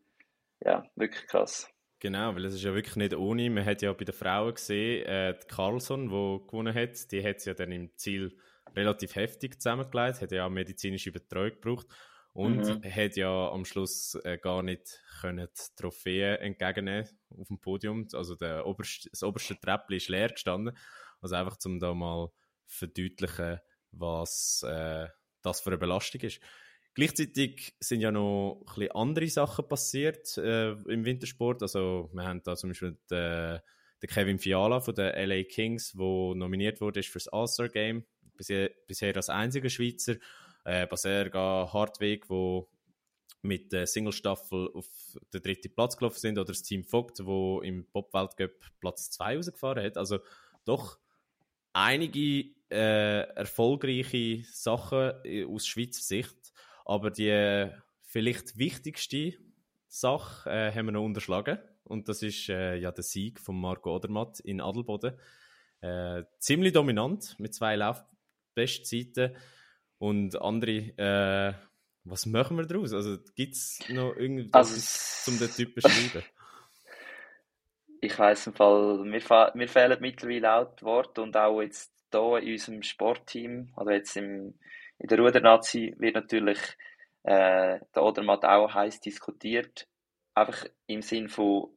Ja, 0.61 0.85
wirklich 0.97 1.27
krass. 1.29 1.73
Genau, 1.99 2.35
weil 2.35 2.45
es 2.45 2.55
ist 2.55 2.63
ja 2.63 2.75
wirklich 2.75 2.97
nicht 2.97 3.15
ohne. 3.15 3.49
Man 3.49 3.65
hat 3.65 3.81
ja 3.83 3.93
bei 3.93 4.05
den 4.05 4.15
Frauen 4.15 4.55
gesehen, 4.55 5.07
äh, 5.07 5.35
die 5.39 5.47
Carlson, 5.47 6.09
die 6.09 6.47
gewonnen 6.47 6.75
hat, 6.75 7.11
die 7.11 7.25
hat 7.27 7.37
es 7.37 7.47
ja 7.47 7.55
dann 7.55 7.73
im 7.73 7.97
Ziel 7.97 8.37
relativ 8.75 9.15
heftig 9.15 9.61
zusammengelegt, 9.61 10.21
hat 10.21 10.33
ja 10.33 10.47
auch 10.47 10.51
medizinische 10.51 11.11
Betreuung 11.11 11.53
gebraucht 11.53 11.87
und 12.35 12.67
Mhm. 12.67 12.83
hat 12.85 13.17
ja 13.17 13.51
am 13.51 13.65
Schluss 13.65 14.15
äh, 14.25 14.37
gar 14.37 14.63
nicht 14.63 15.03
können 15.23 15.49
die 15.49 15.75
Trophäe 15.81 16.39
entgegennehmen 16.39 17.09
auf 17.31 17.49
dem 17.49 17.61
Podium. 17.61 18.07
Also 18.13 18.35
der 18.35 18.67
oberste, 18.67 19.09
das 19.11 19.23
oberste 19.23 19.59
Treppchen 19.59 19.97
ist 19.97 20.09
leer 20.09 20.29
gestanden. 20.29 20.77
Also 21.23 21.35
einfach, 21.37 21.57
um 21.65 21.79
da 21.81 21.95
mal 21.95 22.29
verdeutlichen, 22.67 23.61
was 23.93 24.63
äh, 24.69 25.09
das 25.41 25.61
für 25.63 25.71
eine 25.71 25.79
Belastung 25.79 26.21
ist. 26.21 26.41
Gleichzeitig 26.97 27.75
sind 27.79 28.01
ja 28.01 28.11
noch 28.11 28.65
ein 28.79 28.91
andere 28.93 29.29
Sachen 29.29 29.69
passiert 29.69 30.39
äh, 30.39 30.71
im 30.71 31.05
Wintersport. 31.05 31.61
Also 31.61 32.09
wir 32.15 32.25
haben 32.25 32.43
da 32.43 32.57
zum 32.57 32.71
Beispiel 32.71 32.97
den, 33.11 33.61
den 34.03 34.09
Kevin 34.09 34.39
Fiala 34.39 34.81
von 34.81 34.95
den 34.95 35.13
LA 35.29 35.43
Kings, 35.43 35.93
der 35.93 36.35
nominiert 36.35 36.81
wurde 36.81 37.03
für 37.03 37.19
das 37.19 37.29
All-Star 37.29 37.69
Game. 37.69 38.07
Bisher, 38.39 38.71
bisher 38.87 39.15
als 39.15 39.29
einziger 39.29 39.69
Schweizer. 39.69 40.15
Äh, 40.65 40.87
Baserga 40.87 41.71
Hartweg, 41.71 42.31
wo 42.31 42.71
mit 43.43 43.75
der 43.75 43.87
Single-Staffel 43.87 44.71
auf 44.73 44.89
den 45.35 45.43
dritten 45.43 45.75
Platz 45.75 45.99
gelaufen 45.99 46.19
sind, 46.19 46.39
oder 46.39 46.49
das 46.49 46.63
Team 46.63 46.83
Vogt, 46.83 47.27
wo 47.27 47.61
im 47.61 47.85
Pop-Weltcup 47.85 48.53
Platz 48.81 49.11
2 49.11 49.37
rausgefahren 49.37 49.85
hat. 49.85 49.99
Also 49.99 50.21
doch 50.65 50.99
einige 51.75 52.55
äh, 52.71 53.21
erfolgreiche 53.35 54.45
Sachen 54.51 55.13
äh, 55.25 55.45
aus 55.45 55.67
Schweizer 55.67 56.01
Sicht, 56.01 56.46
aber 56.87 57.11
die 57.11 57.29
äh, 57.29 57.71
vielleicht 58.03 58.57
wichtigste 58.57 59.35
Sache 59.89 60.49
äh, 60.49 60.73
haben 60.73 60.87
wir 60.87 60.93
noch 60.93 61.05
unterschlagen 61.05 61.59
und 61.85 62.09
das 62.09 62.23
ist 62.23 62.49
äh, 62.49 62.77
ja 62.77 62.91
der 62.93 63.05
Sieg 63.05 63.41
von 63.41 63.61
Marco 63.61 63.95
Odermatt 63.95 64.41
in 64.41 64.61
Adelboden. 64.61 65.19
Äh, 65.81 66.25
ziemlich 66.39 66.73
dominant 66.73 67.37
mit 67.39 67.55
zwei 67.55 67.77
Laufbestzeiten 67.77 69.37
und 69.99 70.41
andere. 70.41 70.93
Äh, 70.97 71.55
was 72.05 72.25
machen 72.25 72.57
wir 72.57 72.67
daraus? 72.67 72.93
Also 72.93 73.19
gibt 73.35 73.55
es 73.55 73.81
noch 73.89 74.15
irgendwas 74.17 74.73
Also, 74.73 75.31
zum 75.31 75.39
den 75.39 75.55
Typ 75.55 75.75
beschreiben? 75.75 76.25
Ich 78.03 78.19
weiss 78.19 78.47
im 78.47 78.53
Fall, 78.53 78.99
mir, 78.99 79.53
mir 79.55 79.69
fehlen 79.69 79.99
mittlerweile 80.01 80.53
auch 80.53 80.77
die 80.77 80.85
Worte 80.85 81.23
und 81.23 81.37
auch 81.37 81.63
jetzt 81.63 81.93
hier 82.13 82.39
in 82.39 82.53
unserem 82.53 82.83
Sportteam, 82.83 83.73
also 83.75 83.91
jetzt 83.91 84.17
im, 84.17 84.55
in 84.99 85.09
der 85.09 85.19
Rudernazi 85.19 85.95
wird 85.99 86.15
natürlich 86.15 86.59
äh, 87.23 87.81
der 87.95 88.03
Odermatt 88.03 88.45
auch 88.45 88.73
heiß 88.73 89.01
diskutiert. 89.01 89.87
Einfach 90.35 90.67
im 90.87 91.03
Sinn 91.03 91.29
von, 91.29 91.71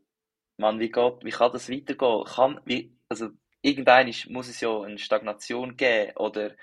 man, 0.58 0.80
wie 0.80 0.90
geht, 0.92 1.24
wie 1.24 1.32
kann 1.32 1.52
das 1.52 1.70
weitergehen? 1.70 2.24
Kann, 2.26 2.62
wie, 2.66 2.96
also, 3.10 3.30
irgendwann 3.62 4.14
muss 4.30 4.50
es 4.50 4.62
ja 4.62 4.82
eine 4.82 4.98
Stagnation 4.98 5.76
geben 5.76 6.14
oder 6.18 6.56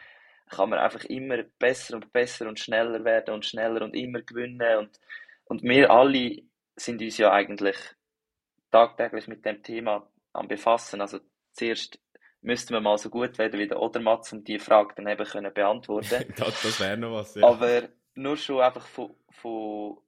kann 0.49 0.71
man 0.71 0.79
einfach 0.79 1.05
immer 1.05 1.43
besser 1.59 1.97
und 1.97 2.13
besser 2.13 2.49
und 2.49 2.61
schneller 2.61 3.05
werden 3.05 3.35
und 3.35 3.45
schneller 3.45 3.83
und 3.83 3.95
immer 3.95 4.23
gewinnen 4.23 4.79
und, 4.79 5.01
und 5.47 5.63
wir 5.63 5.91
alle 5.91 6.43
sind 6.77 7.03
uns 7.03 7.19
ja 7.19 7.33
eigentlich 7.33 7.77
tagtäglich 8.71 9.27
mit 9.27 9.45
dem 9.45 9.63
Thema 9.63 10.09
am 10.33 10.47
befassen. 10.47 11.01
Also 11.01 11.19
zuerst 11.53 11.99
müssten 12.47 12.75
wir 12.75 12.81
mal 12.81 12.97
so 12.97 13.11
gut 13.11 13.39
werden 13.39 13.59
wie 13.59 13.67
der 13.67 13.81
Odermatz 13.81 14.33
und 14.33 14.47
die 14.47 14.59
Frage 14.59 14.95
dann 14.97 15.09
eben 15.09 15.27
können 15.27 15.53
beantworten. 15.53 16.33
das 16.37 16.63
das 16.63 16.81
wäre 16.81 16.97
noch 16.97 17.13
was, 17.13 17.35
ja. 17.35 17.47
Aber 17.47 17.89
nur 18.15 18.37
schon 18.37 18.61
einfach 18.61 18.87
von, 18.87 19.15
von 19.31 19.99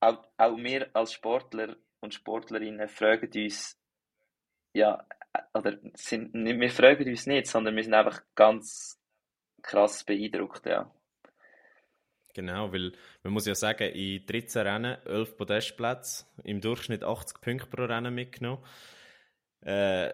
auch, 0.00 0.28
auch 0.36 0.56
wir 0.56 0.90
als 0.92 1.12
Sportler 1.12 1.76
und 2.00 2.12
Sportlerinnen 2.12 2.88
fragen 2.88 3.30
uns, 3.34 3.78
ja, 4.74 5.06
oder 5.54 5.78
sind, 5.94 6.34
wir 6.34 6.70
fragen 6.70 7.08
uns 7.08 7.26
nicht, 7.26 7.46
sondern 7.46 7.76
wir 7.76 7.84
sind 7.84 7.94
einfach 7.94 8.22
ganz 8.34 9.00
krass 9.62 10.04
beeindruckt, 10.04 10.66
ja. 10.66 10.90
Genau, 12.34 12.72
weil 12.72 12.92
man 13.22 13.32
muss 13.32 13.46
ja 13.46 13.54
sagen, 13.54 13.88
in 13.92 14.26
13 14.26 14.66
Rennen 14.66 14.98
11 15.06 15.36
Podestplätze, 15.36 16.26
im 16.42 16.60
Durchschnitt 16.60 17.04
80 17.04 17.40
Punkte 17.40 17.68
pro 17.68 17.84
Rennen 17.84 18.12
mitgenommen. 18.12 18.64
Äh, 19.60 20.12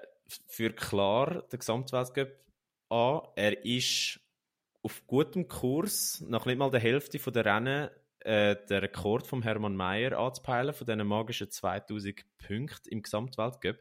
für 0.48 0.70
klar 0.70 1.42
den 1.48 1.58
Gesamtweltcup 1.58 2.32
an. 2.88 3.20
Er 3.36 3.64
ist 3.64 4.20
auf 4.82 5.06
gutem 5.06 5.48
Kurs, 5.48 6.22
nach 6.26 6.46
nicht 6.46 6.58
mal 6.58 6.70
der 6.70 6.80
Hälfte 6.80 7.18
der 7.18 7.44
Rennen, 7.44 7.90
äh, 8.20 8.56
den 8.68 8.78
Rekord 8.78 9.26
von 9.26 9.42
Hermann 9.42 9.76
Mayer 9.76 10.18
anzupeilen, 10.18 10.74
von 10.74 10.86
diesen 10.86 11.06
magischen 11.06 11.50
2000 11.50 12.24
Punkten 12.38 12.88
im 12.88 13.02
Gesamtweltcup. 13.02 13.76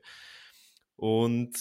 Und 0.95 1.53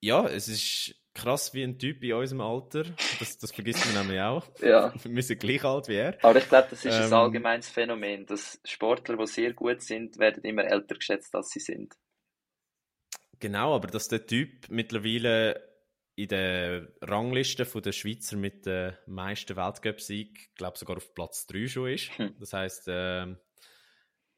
ja, 0.00 0.26
es 0.26 0.48
ist 0.48 0.94
krass 1.14 1.54
wie 1.54 1.62
ein 1.62 1.78
Typ 1.78 2.02
in 2.02 2.12
unserem 2.12 2.42
Alter. 2.42 2.84
Das, 3.18 3.38
das 3.38 3.52
vergisst 3.52 3.84
man 3.86 4.06
nämlich 4.06 4.20
auch. 4.20 4.46
Ja. 4.60 4.92
Wir 5.04 5.22
sind 5.22 5.40
gleich 5.40 5.64
alt 5.64 5.88
wie 5.88 5.96
er. 5.96 6.18
Aber 6.22 6.38
ich 6.38 6.48
glaube, 6.48 6.68
das 6.70 6.84
ist 6.84 6.94
ähm, 6.94 7.04
ein 7.04 7.12
allgemeines 7.12 7.68
Phänomen, 7.68 8.26
dass 8.26 8.60
Sportler, 8.64 9.16
die 9.16 9.26
sehr 9.26 9.52
gut 9.54 9.82
sind, 9.82 10.18
werden 10.18 10.44
immer 10.44 10.64
älter 10.64 10.96
geschätzt, 10.96 11.34
als 11.34 11.50
sie 11.50 11.60
sind. 11.60 11.94
Genau, 13.38 13.74
aber 13.74 13.88
dass 13.88 14.08
der 14.08 14.26
Typ 14.26 14.68
mittlerweile 14.68 15.62
in 16.14 16.28
der 16.28 16.88
Rangliste 17.02 17.64
der 17.64 17.92
Schweizer 17.92 18.36
mit 18.36 18.64
den 18.64 18.96
meisten 19.06 19.56
Weltcup-Siegen, 19.56 20.34
glaube 20.54 20.78
sogar 20.78 20.96
auf 20.96 21.14
Platz 21.14 21.46
3 21.46 21.68
schon 21.68 21.90
ist. 21.90 22.18
Hm. 22.18 22.34
Das 22.40 22.54
heißt, 22.54 22.88
äh, 22.88 23.26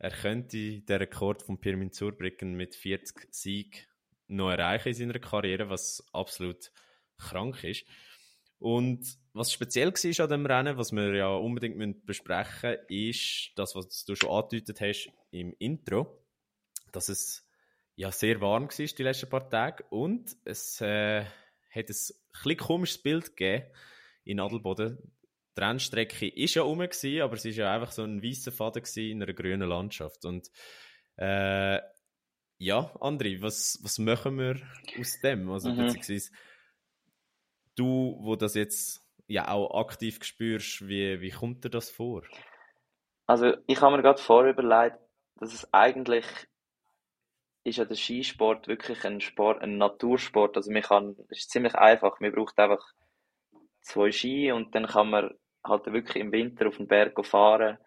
er 0.01 0.11
könnte 0.11 0.81
den 0.81 0.97
Rekord 0.97 1.43
von 1.43 1.61
Pirmin 1.61 1.93
Zurbrücken 1.93 2.55
mit 2.55 2.75
40 2.75 3.33
Siegen 3.33 3.81
noch 4.27 4.51
erreichen 4.51 4.89
in 4.89 4.95
seiner 4.95 5.19
Karriere, 5.19 5.71
was 5.71 6.05
absolut 6.13 6.73
krank 7.17 7.63
ist. 7.65 7.85
Und 8.59 9.17
was 9.33 9.53
speziell 9.53 9.93
war 9.93 10.21
an 10.25 10.31
dem 10.31 10.47
Rennen, 10.47 10.77
was 10.77 10.93
wir 10.93 11.15
ja 11.15 11.29
unbedingt 11.29 12.05
besprechen 12.07 12.71
müssen, 12.71 12.87
ist 12.89 13.53
das, 13.55 13.77
was 13.77 14.05
du 14.05 14.17
schon 14.17 14.31
angedeutet 14.31 14.81
hast 14.81 15.13
im 15.31 15.55
Intro, 15.59 16.25
dass 16.91 17.09
es 17.09 17.48
ja 17.99 18.13
sehr 18.13 18.41
warm 18.41 18.69
war 18.69 18.87
die 18.87 19.03
letzten 19.03 19.29
paar 19.29 19.51
Tage 19.51 19.83
und 19.91 20.37
es 20.45 20.81
äh, 20.81 21.25
hat 21.25 21.31
ein 21.75 21.87
bisschen 21.87 22.57
komisches 22.57 23.03
Bild 23.03 23.37
gegeben 23.37 23.67
in 24.23 24.39
Adelboden. 24.39 25.13
Die 25.57 25.61
Rennstrecke 25.61 26.27
war 26.27 26.49
ja 26.49 26.63
rum, 26.63 26.81
aber 26.81 27.35
es 27.35 27.45
war 27.45 27.51
ja 27.51 27.75
einfach 27.75 27.91
so 27.91 28.05
ein 28.05 28.23
weißer 28.23 28.53
Faden 28.53 28.85
in 28.95 29.21
einer 29.21 29.33
grünen 29.33 29.69
Landschaft. 29.69 30.25
Und 30.25 30.49
äh, 31.17 31.81
ja, 32.59 32.79
André, 33.01 33.43
was, 33.43 33.81
was 33.83 33.99
machen 33.99 34.39
wir 34.39 34.61
aus 35.01 35.21
dem? 35.21 35.51
Also, 35.51 35.71
mhm. 35.71 35.79
beziehungsweise 35.79 36.31
du, 37.75 38.17
wo 38.21 38.37
das 38.37 38.55
jetzt 38.55 39.05
ja 39.27 39.49
auch 39.49 39.77
aktiv 39.77 40.23
spürst, 40.23 40.87
wie, 40.87 41.21
wie 41.21 41.31
kommt 41.31 41.65
dir 41.65 41.71
das 41.71 41.91
vor? 41.91 42.23
Also, 43.27 43.57
ich 43.67 43.81
habe 43.81 43.97
mir 43.97 44.03
gerade 44.03 44.23
vorher 44.23 44.53
überlegt, 44.53 44.99
dass 45.41 45.53
es 45.53 45.75
eigentlich 45.75 46.25
ist 47.69 47.79
ja 47.79 47.85
der 47.85 47.97
Skisport 47.97 48.69
wirklich 48.69 49.05
ein 49.05 49.21
Sport, 49.21 49.63
ein 49.63 49.79
Natursport. 49.79 50.57
Also 50.57 50.71
man 50.71 50.83
kann, 50.83 51.17
es 51.31 51.39
ist 51.39 51.51
ziemlich 51.51 51.75
einfach. 51.75 52.21
Man 52.21 52.33
braucht 52.33 52.59
einfach 52.59 52.85
zwei 53.83 54.11
Ski 54.11 54.53
und 54.53 54.75
dann 54.75 54.87
kann 54.87 55.11
man 55.11 55.35
halt 55.65 55.87
wirklich 55.87 56.17
im 56.17 56.33
Winter 56.33 56.69
auf 56.69 56.77
den 56.77 56.89
Berg 56.89 57.25
fahren. 57.27 57.79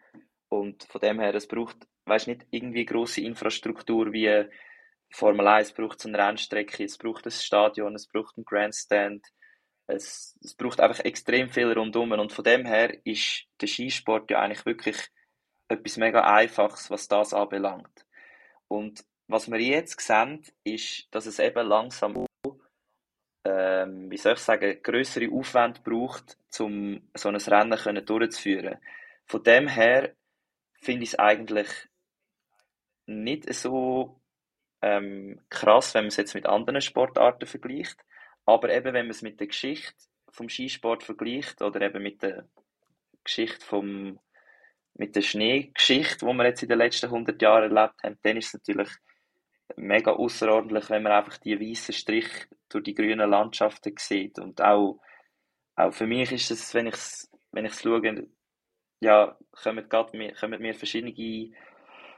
Und 0.50 0.84
von 0.84 1.02
dem 1.02 1.20
her, 1.20 1.34
es 1.36 1.48
braucht 1.48 1.78
weißt 2.06 2.28
nicht 2.28 2.46
irgendwie 2.52 2.86
große 2.86 3.22
Infrastruktur 3.22 4.12
wie 4.12 4.46
Formel 5.12 5.48
1 5.48 5.74
braucht 5.74 6.00
es 6.00 6.06
eine 6.06 6.18
Rennstrecke, 6.18 6.84
es 6.84 6.98
braucht 6.98 7.26
ein 7.26 7.32
Stadion, 7.32 7.96
es 7.96 8.08
braucht 8.08 8.38
einen 8.38 8.46
Grandstand, 8.46 9.26
es, 9.88 10.38
es 10.42 10.54
braucht 10.56 10.80
einfach 10.80 11.04
extrem 11.04 11.50
viel 11.50 11.72
rundum 11.72 12.12
und 12.14 12.32
von 12.32 12.44
dem 12.44 12.66
her 12.66 13.06
ist 13.06 13.46
der 13.60 13.68
Skisport 13.68 14.32
ja 14.32 14.40
eigentlich 14.40 14.66
wirklich 14.66 14.98
etwas 15.68 15.98
mega 15.98 16.22
Einfaches, 16.22 16.90
was 16.90 17.08
das 17.08 17.34
anbelangt. 17.34 18.06
Und 18.68 19.04
was 19.32 19.50
wir 19.50 19.60
jetzt 19.60 20.00
sehen, 20.02 20.44
ist, 20.64 21.08
dass 21.12 21.26
es 21.26 21.40
eben 21.40 21.68
langsam 21.68 22.26
ähm, 23.44 24.12
wie 24.12 24.18
soll 24.18 24.34
ich 24.34 24.40
sagen, 24.40 24.82
größere 24.84 25.32
Aufwände 25.32 25.82
braucht, 25.84 26.38
um 26.60 27.02
so 27.16 27.30
ein 27.30 27.36
Rennen 27.36 27.78
können 27.78 28.06
durchzuführen. 28.06 28.78
Von 29.26 29.44
dem 29.44 29.68
her 29.68 30.14
finde 30.74 31.04
ich 31.04 31.14
es 31.14 31.20
eigentlich 31.20 31.68
nicht 33.08 33.52
so 33.54 34.22
ähm, 34.82 35.42
krass, 35.50 35.94
wenn 35.94 36.04
man 36.04 36.10
es 36.10 36.18
jetzt 36.18 36.36
mit 36.36 36.46
anderen 36.46 36.82
Sportarten 36.82 37.48
vergleicht. 37.48 38.04
Aber 38.46 38.70
eben, 38.70 38.94
wenn 38.94 39.06
man 39.06 39.12
es 39.12 39.22
mit 39.22 39.40
der 39.40 39.48
Geschichte 39.48 39.94
vom 40.30 40.50
Skisport 40.50 41.04
vergleicht 41.04 41.62
oder 41.62 41.82
eben 41.82 42.02
mit 42.02 42.22
der 42.22 42.48
Geschichte 43.24 43.64
vom, 43.66 44.20
mit 44.94 45.16
der 45.16 45.22
Schneegeschichte, 45.22 46.26
die 46.26 46.34
wir 46.34 46.46
jetzt 46.46 46.64
in 46.64 46.70
den 46.70 46.78
letzten 46.78 47.08
100 47.08 47.42
Jahren 47.42 47.76
erlebt 47.76 48.04
haben, 48.04 48.18
dann 48.24 48.38
ist 48.38 48.48
es 48.48 48.54
natürlich 48.54 48.90
mega 49.76 50.12
außerordentlich, 50.12 50.90
wenn 50.90 51.04
man 51.04 51.14
einfach 51.14 51.38
die 51.38 51.60
weißen 51.60 51.94
Strich 51.94 52.28
durch 52.70 52.84
die 52.84 52.96
grünen 52.96 53.30
Landschaften 53.30 53.94
sieht. 53.98 54.40
Und 54.40 54.62
auch, 54.62 55.00
auch 55.76 55.94
für 55.94 56.08
mich 56.08 56.32
ist 56.32 56.52
es, 56.52 56.74
wenn 56.74 56.88
ich 56.88 56.96
es 56.96 57.32
wenn 57.52 57.70
schaue, 57.70 58.28
ja, 59.02 59.38
kommen, 59.52 59.88
mir, 60.14 60.34
kommen 60.34 60.62
mir 60.62 60.74
verschiedene 60.74 61.52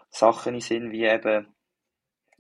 Sachen 0.10 0.56
in 0.56 0.62
Sinn, 0.62 0.92
wie 0.92 1.06
eben, 1.06 1.48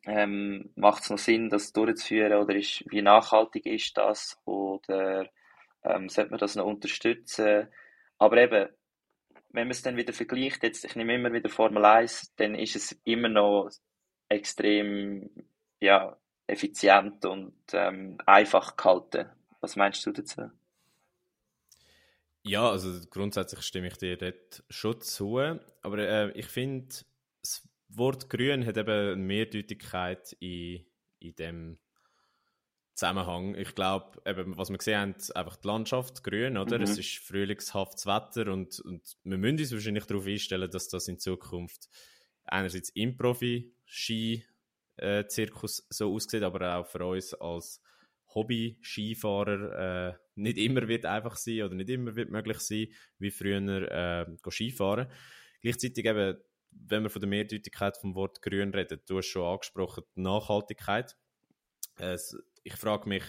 ähm, 0.05 0.71
macht 0.75 1.03
es 1.03 1.09
noch 1.09 1.17
Sinn, 1.17 1.49
das 1.49 1.71
durchzuführen 1.71 2.33
oder 2.33 2.55
ist, 2.55 2.83
wie 2.89 3.01
nachhaltig 3.01 3.65
ist 3.65 3.97
das 3.97 4.39
oder 4.45 5.29
ähm, 5.83 6.09
sollte 6.09 6.31
man 6.31 6.39
das 6.39 6.55
noch 6.55 6.65
unterstützen? 6.65 7.69
Aber 8.17 8.37
eben, 8.37 8.69
wenn 9.49 9.67
man 9.67 9.71
es 9.71 9.81
dann 9.81 9.97
wieder 9.97 10.13
vergleicht, 10.13 10.63
jetzt, 10.63 10.83
ich 10.83 10.95
nehme 10.95 11.15
immer 11.15 11.31
wieder 11.33 11.49
Formel 11.49 11.85
1, 11.85 12.33
dann 12.35 12.55
ist 12.55 12.75
es 12.75 12.99
immer 13.05 13.29
noch 13.29 13.69
extrem 14.29 15.29
ja, 15.79 16.17
effizient 16.47 17.25
und 17.25 17.53
ähm, 17.73 18.17
einfach 18.25 18.77
gehalten. 18.77 19.29
Was 19.61 19.75
meinst 19.75 20.05
du 20.05 20.11
dazu? 20.11 20.49
Ja, 22.43 22.69
also 22.69 22.99
grundsätzlich 23.09 23.61
stimme 23.61 23.87
ich 23.87 23.97
dir 23.97 24.17
dort 24.17 24.63
schon 24.69 24.99
zu. 25.01 25.39
Aber 25.81 25.97
äh, 25.97 26.31
ich 26.31 26.47
finde, 26.47 26.93
das 27.41 27.67
Wort 27.87 28.29
grün 28.29 28.65
hat 28.65 28.77
eben 28.77 28.89
eine 28.89 29.15
Mehrdeutigkeit 29.15 30.35
in, 30.39 30.85
in 31.19 31.35
dem 31.35 31.77
Zusammenhang. 32.95 33.55
Ich 33.55 33.73
glaube, 33.73 34.21
was 34.55 34.69
wir 34.69 34.77
gesehen 34.77 34.99
haben, 34.99 35.15
einfach 35.35 35.55
die 35.55 35.67
Landschaft 35.67 36.23
grün, 36.23 36.57
oder? 36.57 36.77
Mhm. 36.77 36.83
Es 36.83 36.97
ist 36.97 37.17
frühlingshaftes 37.19 38.05
Wetter 38.05 38.51
und, 38.51 38.79
und 38.81 39.17
wir 39.23 39.37
müssen 39.37 39.59
uns 39.59 39.71
wahrscheinlich 39.71 40.05
darauf 40.05 40.27
einstellen, 40.27 40.69
dass 40.69 40.89
das 40.89 41.07
in 41.07 41.19
Zukunft 41.19 41.89
einerseits 42.43 42.89
im 42.89 43.15
Profi-Ski-Zirkus 43.15 43.72
äh, 44.97 45.23
so 45.29 46.13
aussieht, 46.13 46.43
aber 46.43 46.77
auch 46.77 46.87
für 46.87 47.05
uns 47.05 47.33
als 47.33 47.81
Hobby-Skifahrer 48.33 50.09
äh, 50.09 50.13
nicht 50.35 50.57
immer 50.57 50.87
wird 50.87 51.05
einfach 51.05 51.35
sein 51.35 51.63
oder 51.63 51.75
nicht 51.75 51.89
immer 51.89 52.15
wird 52.15 52.31
möglich 52.31 52.59
sein, 52.59 52.87
wie 53.19 53.31
früher 53.31 53.91
äh, 53.91 54.51
Skifahren. 54.51 55.07
Gleichzeitig 55.61 56.05
eben, 56.05 56.37
wenn 56.71 57.03
wir 57.03 57.09
von 57.09 57.21
der 57.21 57.29
Mehrdeutigkeit 57.29 57.97
vom 57.97 58.15
Wort 58.15 58.41
grün 58.41 58.73
reden, 58.73 59.01
du 59.07 59.17
hast 59.17 59.27
schon 59.27 59.45
angesprochen, 59.45 60.03
die 60.15 60.21
Nachhaltigkeit. 60.21 61.15
Äh, 61.97 62.17
ich 62.63 62.75
frage 62.75 63.07
mich, 63.07 63.23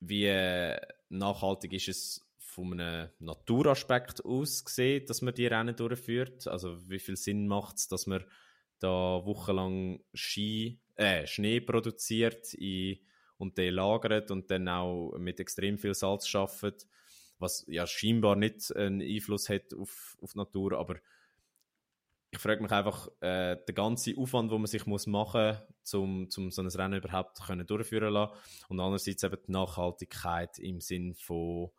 wie 0.00 0.26
äh, 0.26 0.80
nachhaltig 1.08 1.72
ist 1.72 1.88
es 1.88 2.28
von 2.38 2.78
einem 2.78 3.08
Naturaspekt 3.18 4.24
aus 4.24 4.64
gesehen, 4.64 5.06
dass 5.06 5.22
man 5.22 5.34
die 5.34 5.46
Rennen 5.46 5.74
durchführt? 5.74 6.46
Also 6.46 6.88
wie 6.88 6.98
viel 6.98 7.16
Sinn 7.16 7.48
macht 7.48 7.76
es, 7.76 7.88
dass 7.88 8.06
man 8.06 8.24
da 8.82 9.24
wochenlang 9.24 10.00
Ski, 10.14 10.80
äh, 10.96 11.26
Schnee 11.26 11.60
produziert 11.60 12.54
in, 12.54 12.98
und 13.38 13.58
den 13.58 13.74
lagert 13.74 14.30
und 14.30 14.50
dann 14.50 14.68
auch 14.68 15.16
mit 15.18 15.40
extrem 15.40 15.78
viel 15.78 15.94
Salz 15.94 16.26
schafft? 16.26 16.86
was 17.42 17.66
ja 17.68 17.86
scheinbar 17.86 18.36
nicht 18.36 18.74
einen 18.74 19.02
Einfluss 19.02 19.50
hat 19.50 19.74
auf, 19.74 20.16
auf 20.22 20.32
die 20.32 20.38
Natur, 20.38 20.78
aber 20.78 20.96
ich 22.30 22.38
frage 22.38 22.62
mich 22.62 22.72
einfach, 22.72 23.08
äh, 23.20 23.58
der 23.66 23.74
ganze 23.74 24.16
Aufwand, 24.16 24.50
den 24.50 24.58
man 24.58 24.66
sich 24.66 24.86
muss 24.86 25.06
machen 25.06 25.58
muss, 25.80 25.94
um, 25.94 26.30
so 26.30 26.62
ein 26.62 26.68
Rennen 26.68 27.02
überhaupt 27.02 27.42
können 27.42 27.66
durchführen 27.66 28.14
lassen 28.14 28.32
und 28.68 28.80
andererseits 28.80 29.22
eben 29.22 29.36
die 29.46 29.52
Nachhaltigkeit 29.52 30.58
im 30.58 30.80
Sinn 30.80 31.14
von, 31.14 31.70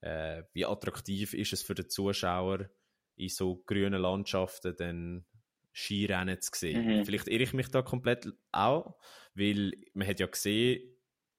äh, 0.00 0.42
wie 0.54 0.66
attraktiv 0.66 1.34
ist 1.34 1.52
es 1.52 1.62
für 1.62 1.76
den 1.76 1.88
Zuschauer, 1.88 2.68
in 3.14 3.28
so 3.28 3.62
grünen 3.64 4.02
Landschaften 4.02 4.74
dann 4.76 5.24
Skirennen 5.72 6.40
zu 6.40 6.50
sehen. 6.54 6.86
Mhm. 6.86 7.04
Vielleicht 7.04 7.28
irre 7.28 7.42
ich 7.42 7.52
mich 7.52 7.68
da 7.68 7.82
komplett 7.82 8.28
auch, 8.52 8.96
weil 9.34 9.72
man 9.94 10.06
hat 10.06 10.20
ja 10.20 10.26
gesehen, 10.26 10.92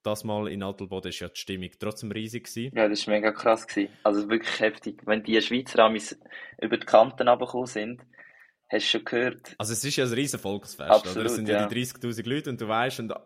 das 0.03 0.23
Mal 0.23 0.49
in 0.49 0.63
Adelboden 0.63 1.09
ist 1.09 1.19
ja 1.19 1.29
die 1.29 1.39
Stimmung 1.39 1.69
trotzdem 1.79 2.11
riesig 2.11 2.45
gewesen. 2.45 2.75
Ja, 2.75 2.89
das 2.89 3.07
war 3.07 3.13
mega 3.13 3.31
krass 3.31 3.65
gewesen. 3.65 3.91
Also 4.03 4.29
wirklich 4.29 4.59
heftig. 4.59 5.01
Wenn 5.05 5.23
die 5.23 5.41
Schweizer 5.41 5.79
Amis 5.79 6.19
über 6.61 6.77
die 6.77 6.85
Kanten 6.85 7.27
runtergekommen 7.27 7.67
sind, 7.67 8.01
hast 8.69 8.85
du 8.85 8.89
schon 8.89 9.05
gehört. 9.05 9.55
Also 9.57 9.73
es 9.73 9.83
ist 9.83 9.95
ja 9.95 10.05
ein 10.05 10.13
riesen 10.13 10.39
Volksfest, 10.39 10.89
Absolut, 10.89 11.17
oder? 11.17 11.25
Es 11.27 11.35
sind 11.35 11.47
ja, 11.47 11.61
ja. 11.61 11.67
die 11.67 11.85
30'000 11.85 12.27
Leute 12.27 12.49
und 12.49 12.59
du 12.59 12.67
weißt, 12.67 12.99
und, 12.99 13.11
äh, 13.11 13.17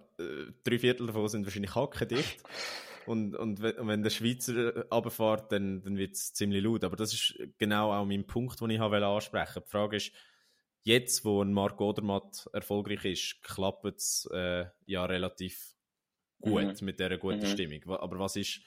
drei 0.64 0.78
Viertel 0.78 1.08
davon 1.08 1.28
sind 1.28 1.46
wahrscheinlich 1.46 1.74
hackedicht. 1.74 2.44
und, 3.08 3.36
und, 3.36 3.64
und 3.64 3.88
wenn 3.88 4.04
der 4.04 4.10
Schweizer 4.12 4.86
runterfährt, 4.92 5.52
dann, 5.52 5.82
dann 5.82 5.98
wird 5.98 6.14
es 6.14 6.34
ziemlich 6.34 6.64
laut. 6.64 6.84
Aber 6.84 6.96
das 6.96 7.14
ist 7.14 7.40
genau 7.58 7.92
auch 7.92 8.06
mein 8.06 8.28
Punkt, 8.28 8.62
den 8.62 8.70
ich 8.70 8.80
ansprechen 8.80 9.56
wollte. 9.56 9.66
Die 9.66 9.72
Frage 9.72 9.98
ist, 9.98 10.12
jetzt, 10.88 11.26
wo 11.26 11.44
ein 11.44 11.54
Marc 11.54 11.80
Odermatt 11.82 12.50
erfolgreich 12.54 13.06
ist, 13.06 13.44
klappt 13.44 13.86
es 13.86 14.28
äh, 14.34 14.66
ja 14.86 15.06
relativ 15.06 15.76
gut 16.42 16.82
mhm. 16.82 16.86
mit 16.86 17.00
dieser 17.00 17.18
guten 17.18 17.42
mhm. 17.42 17.46
Stimmung. 17.46 18.00
Aber 18.00 18.20
was 18.20 18.36
ist 18.36 18.62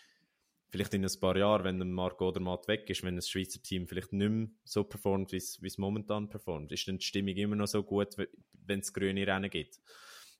vielleicht 0.68 0.94
in 0.94 1.04
ein 1.04 1.20
paar 1.20 1.36
Jahren, 1.36 1.64
wenn 1.64 1.80
ein 1.80 1.92
Marc 1.92 2.20
Odermatt 2.20 2.68
weg 2.68 2.88
ist, 2.90 3.02
wenn 3.02 3.16
das 3.16 3.28
Schweizer 3.28 3.62
Team 3.62 3.88
vielleicht 3.88 4.12
nicht 4.12 4.30
mehr 4.30 4.48
so 4.64 4.84
performt, 4.84 5.32
wie 5.32 5.36
es 5.38 5.78
momentan 5.78 6.28
performt? 6.28 6.70
Ist 6.72 6.86
dann 6.86 6.98
die 6.98 7.04
Stimmung 7.04 7.36
immer 7.36 7.56
noch 7.56 7.66
so 7.66 7.82
gut, 7.82 8.16
wenn 8.52 8.80
es 8.80 8.92
grüne 8.92 9.26
Rennen 9.26 9.50
gibt? 9.50 9.80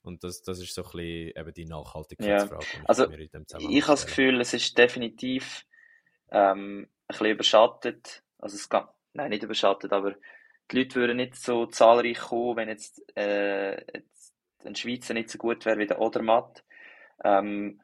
Und 0.02 0.22
das, 0.22 0.42
das 0.42 0.60
ist 0.60 0.75
so 0.75 0.82
ein 0.82 0.90
bisschen 0.92 1.37
eben 1.37 1.54
die 1.54 1.64
Nachhaltigkeitsfrage. 1.66 2.66
Ja. 2.75 2.84
Also, 2.87 3.10
ich, 3.10 3.30
ich 3.34 3.82
habe 3.82 3.92
das 3.92 4.06
Gefühl, 4.06 4.40
es 4.40 4.54
ist 4.54 4.76
definitiv 4.78 5.66
ähm, 6.30 6.82
ein 6.82 6.88
bisschen 7.08 7.26
überschattet. 7.26 8.22
Also 8.38 8.56
es 8.56 8.68
kann, 8.68 8.88
nein, 9.12 9.30
nicht 9.30 9.42
überschattet, 9.42 9.92
aber 9.92 10.14
die 10.70 10.78
Leute 10.78 10.96
würden 10.96 11.16
nicht 11.16 11.36
so 11.36 11.66
zahlreich 11.66 12.18
kommen, 12.18 12.56
wenn 12.56 12.68
jetzt, 12.68 13.02
äh, 13.16 13.80
jetzt 13.92 14.34
ein 14.64 14.76
Schweizer 14.76 15.14
nicht 15.14 15.30
so 15.30 15.38
gut 15.38 15.64
wäre 15.64 15.78
wie 15.78 15.86
der 15.86 16.00
Odermatt. 16.00 16.64
Ähm, 17.24 17.80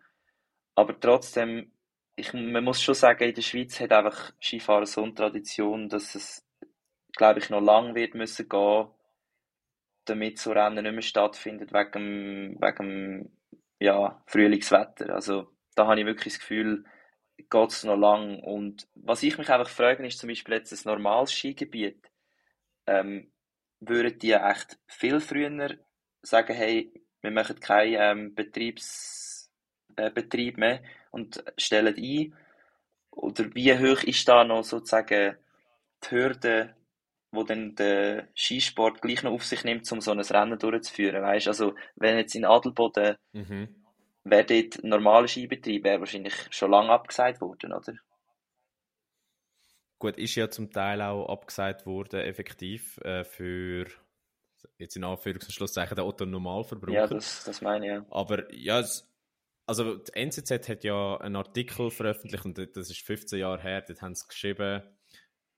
aber 0.75 0.99
trotzdem, 1.01 1.73
ich, 2.17 2.33
man 2.33 2.65
muss 2.65 2.83
schon 2.83 2.95
sagen, 2.95 3.25
in 3.25 3.35
der 3.35 3.43
Schweiz 3.43 3.81
hat 3.81 3.93
einfach 3.93 4.33
Skifahren 4.41 4.87
so 4.87 5.03
eine 5.03 5.15
Tradition, 5.15 5.89
dass 5.89 6.15
es, 6.15 6.47
glaube 7.17 7.41
ich, 7.41 7.51
noch 7.51 7.61
lang 7.61 7.95
wird 7.95 8.15
müssen 8.15 8.49
gehen, 8.49 8.89
damit 10.05 10.39
so 10.39 10.53
Rennen 10.53 10.85
nicht 10.85 10.93
mehr 10.93 11.03
stattfindet 11.03 11.73
wegen 11.73 12.61
wegen 12.61 13.37
ja, 13.79 14.23
Frühlingswetter. 14.27 15.15
Also 15.15 15.51
da 15.75 15.87
habe 15.87 16.01
ich 16.01 16.07
wirklich 16.07 16.35
das 16.35 16.41
Gefühl, 16.41 16.85
geht 17.37 17.71
es 17.71 17.85
noch 17.85 17.97
lang. 17.97 18.41
Und 18.41 18.89
was 18.95 19.23
ich 19.23 19.37
mich 19.39 19.51
einfach 19.51 19.69
frage, 19.69 20.07
ist 20.07 20.19
zum 20.19 20.29
Beispiel 20.29 20.55
jetzt 20.55 20.73
ein 20.73 20.91
normales 20.91 21.33
Skigebiet. 21.33 22.11
Ähm, 22.87 23.31
würden 23.81 24.19
die 24.19 24.33
echt 24.33 24.79
viel 24.87 25.21
früher 25.21 25.77
sagen, 26.23 26.55
hey, 26.55 26.93
wir 27.23 27.31
machen 27.31 27.61
keinen 27.61 27.97
ähm, 27.99 28.35
Betriebs, 28.35 29.51
äh, 29.97 30.11
Betrieb 30.11 30.59
mehr 30.59 30.83
und 31.11 31.43
stellen 31.59 31.97
ein? 31.97 32.35
Oder 33.11 33.55
wie 33.55 33.77
hoch 33.77 34.03
ist 34.03 34.29
da 34.29 34.45
noch 34.45 34.63
sozusagen 34.63 35.37
die 36.05 36.11
Hürde, 36.11 36.75
wo 37.33 37.43
dann 37.43 37.75
der 37.75 38.29
Skisport 38.35 39.01
gleich 39.03 39.23
noch 39.23 39.33
auf 39.33 39.45
sich 39.45 39.65
nimmt, 39.65 39.91
um 39.91 40.01
so 40.01 40.13
ein 40.13 40.21
Rennen 40.21 40.59
durchzuführen? 40.59 41.23
Weißt? 41.23 41.49
Also, 41.49 41.75
wenn 41.97 42.19
jetzt 42.19 42.35
in 42.35 42.45
Adelboden 42.45 43.17
mhm. 43.33 43.69
wäre 44.25 44.45
dort 44.45 44.85
normaler 44.85 45.29
Skibetrieb, 45.29 45.85
wäre 45.85 46.01
wahrscheinlich 46.01 46.35
schon 46.51 46.71
lange 46.71 46.91
abgesagt 46.91 47.41
worden, 47.41 47.73
oder? 47.73 47.95
Gut, 49.99 50.19
ist 50.19 50.35
ja 50.35 50.51
zum 50.51 50.71
Teil 50.71 51.01
auch 51.01 51.29
abgesagt 51.29 51.87
worden, 51.87 52.21
effektiv, 52.21 52.99
äh, 52.99 53.25
für 53.25 53.87
jetzt 54.79 54.97
in 54.97 55.05
Anführungs- 55.05 55.45
und 55.45 55.53
Schlusszeichen 55.53 55.95
der 55.95 56.07
Otto 56.07 56.27
Normalverbraucher. 56.27 56.93
Ja, 56.93 57.07
das, 57.07 57.45
das 57.45 57.63
meine 57.63 57.87
ich, 57.87 57.93
ja. 57.93 58.07
Aber 58.11 58.53
ja, 58.55 58.81
es, 58.81 59.11
also 59.65 59.97
die 59.97 60.13
NZZ 60.15 60.69
hat 60.69 60.85
ja 60.85 61.17
einen 61.19 61.37
Artikel 61.37 61.91
veröffentlicht 61.91 62.45
und 62.45 62.59
das 62.59 62.91
ist 62.91 63.01
15 63.01 63.39
Jahre 63.39 63.63
her, 63.63 63.83
dort 63.83 64.03
haben 64.03 64.15
sie 64.15 64.27
geschrieben, 64.27 64.83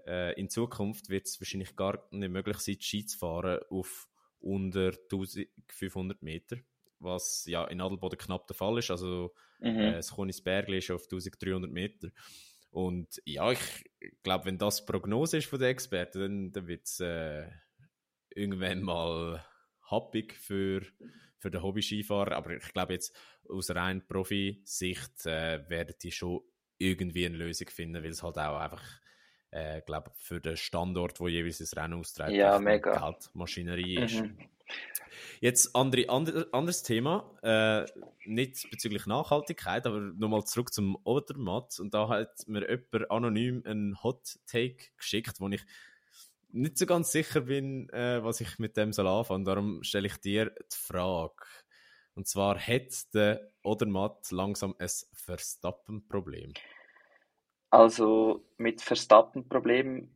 äh, 0.06 0.38
in 0.40 0.48
Zukunft 0.48 1.08
wird 1.08 1.26
es 1.26 1.40
wahrscheinlich 1.40 1.76
gar 1.76 2.06
nicht 2.10 2.30
möglich 2.30 2.58
sein, 2.58 2.80
Ski 2.80 3.04
zu 3.04 3.18
fahren 3.18 3.60
auf 3.70 4.08
unter 4.40 4.92
1500 4.92 6.22
Meter, 6.22 6.56
was 7.00 7.44
ja 7.46 7.64
in 7.66 7.80
Adelboden 7.80 8.18
knapp 8.18 8.46
der 8.46 8.56
Fall 8.56 8.78
ist, 8.78 8.90
also 8.90 9.34
mhm. 9.58 9.78
äh, 9.78 9.92
das 9.92 10.12
Konisbergli 10.12 10.78
ist 10.78 10.90
auf 10.90 11.04
1300 11.04 11.70
Meter. 11.70 12.08
Und 12.70 13.20
ja, 13.24 13.50
ich 13.50 13.84
glaube, 14.22 14.46
wenn 14.46 14.58
das 14.58 14.84
die 14.84 14.92
Prognose 14.92 15.38
ist 15.38 15.46
von 15.46 15.58
den 15.58 15.70
Experten, 15.70 16.20
dann, 16.20 16.52
dann 16.52 16.66
wird 16.66 16.86
es 16.86 17.00
äh, 17.00 17.48
irgendwann 18.30 18.82
mal 18.82 19.44
happig 19.90 20.34
für, 20.34 20.82
für 21.38 21.50
den 21.50 21.62
Hobby-Skifahrer. 21.62 22.36
Aber 22.36 22.50
ich 22.56 22.72
glaube 22.72 22.94
jetzt 22.94 23.16
aus 23.48 23.70
rein 23.70 24.06
Profi-Sicht 24.06 25.26
äh, 25.26 25.68
werden 25.68 25.94
die 26.02 26.12
schon 26.12 26.40
irgendwie 26.78 27.26
eine 27.26 27.36
Lösung 27.36 27.68
finden, 27.68 28.02
weil 28.02 28.10
es 28.10 28.22
halt 28.22 28.38
auch 28.38 28.58
einfach, 28.58 28.82
äh, 29.50 29.80
glaube 29.82 30.12
für 30.16 30.40
den 30.40 30.56
Standort, 30.56 31.18
wo 31.20 31.28
jeweils 31.28 31.58
das 31.58 31.76
Rennen 31.76 31.94
austreibt, 31.94 32.32
ja, 32.32 32.58
mega. 32.58 32.98
Geldmaschinerie 32.98 33.96
ist. 33.96 34.20
Mhm. 34.20 34.38
Jetzt 35.40 35.74
andere, 35.76 36.08
andre, 36.08 36.48
anderes 36.52 36.82
Thema, 36.82 37.30
äh, 37.42 37.86
nicht 38.24 38.70
bezüglich 38.70 39.06
Nachhaltigkeit, 39.06 39.86
aber 39.86 40.00
nochmal 40.00 40.44
zurück 40.44 40.72
zum 40.72 40.98
Odermatt. 41.04 41.78
Und 41.78 41.94
da 41.94 42.08
hat 42.08 42.46
mir 42.48 42.68
jemand 42.68 43.10
anonym 43.10 43.62
einen 43.64 44.02
Hot 44.02 44.38
Take 44.46 44.86
geschickt, 44.96 45.40
wo 45.40 45.48
ich 45.48 45.64
nicht 46.50 46.78
so 46.78 46.86
ganz 46.86 47.12
sicher 47.12 47.42
bin, 47.42 47.88
äh, 47.90 48.22
was 48.24 48.40
ich 48.40 48.58
mit 48.58 48.76
dem 48.76 48.92
soll 48.92 49.06
anfangen. 49.06 49.44
Darum 49.44 49.82
stelle 49.82 50.06
ich 50.06 50.16
dir 50.16 50.46
die 50.50 50.76
Frage. 50.76 51.44
Und 52.14 52.26
zwar 52.26 52.58
hat 52.58 53.14
der 53.14 53.52
Odermatt 53.62 54.30
langsam 54.32 54.74
ein 54.78 54.88
Verstappen-Problem? 55.12 56.52
Also 57.70 58.44
mit 58.56 58.80
Verstappen-Problem 58.80 60.10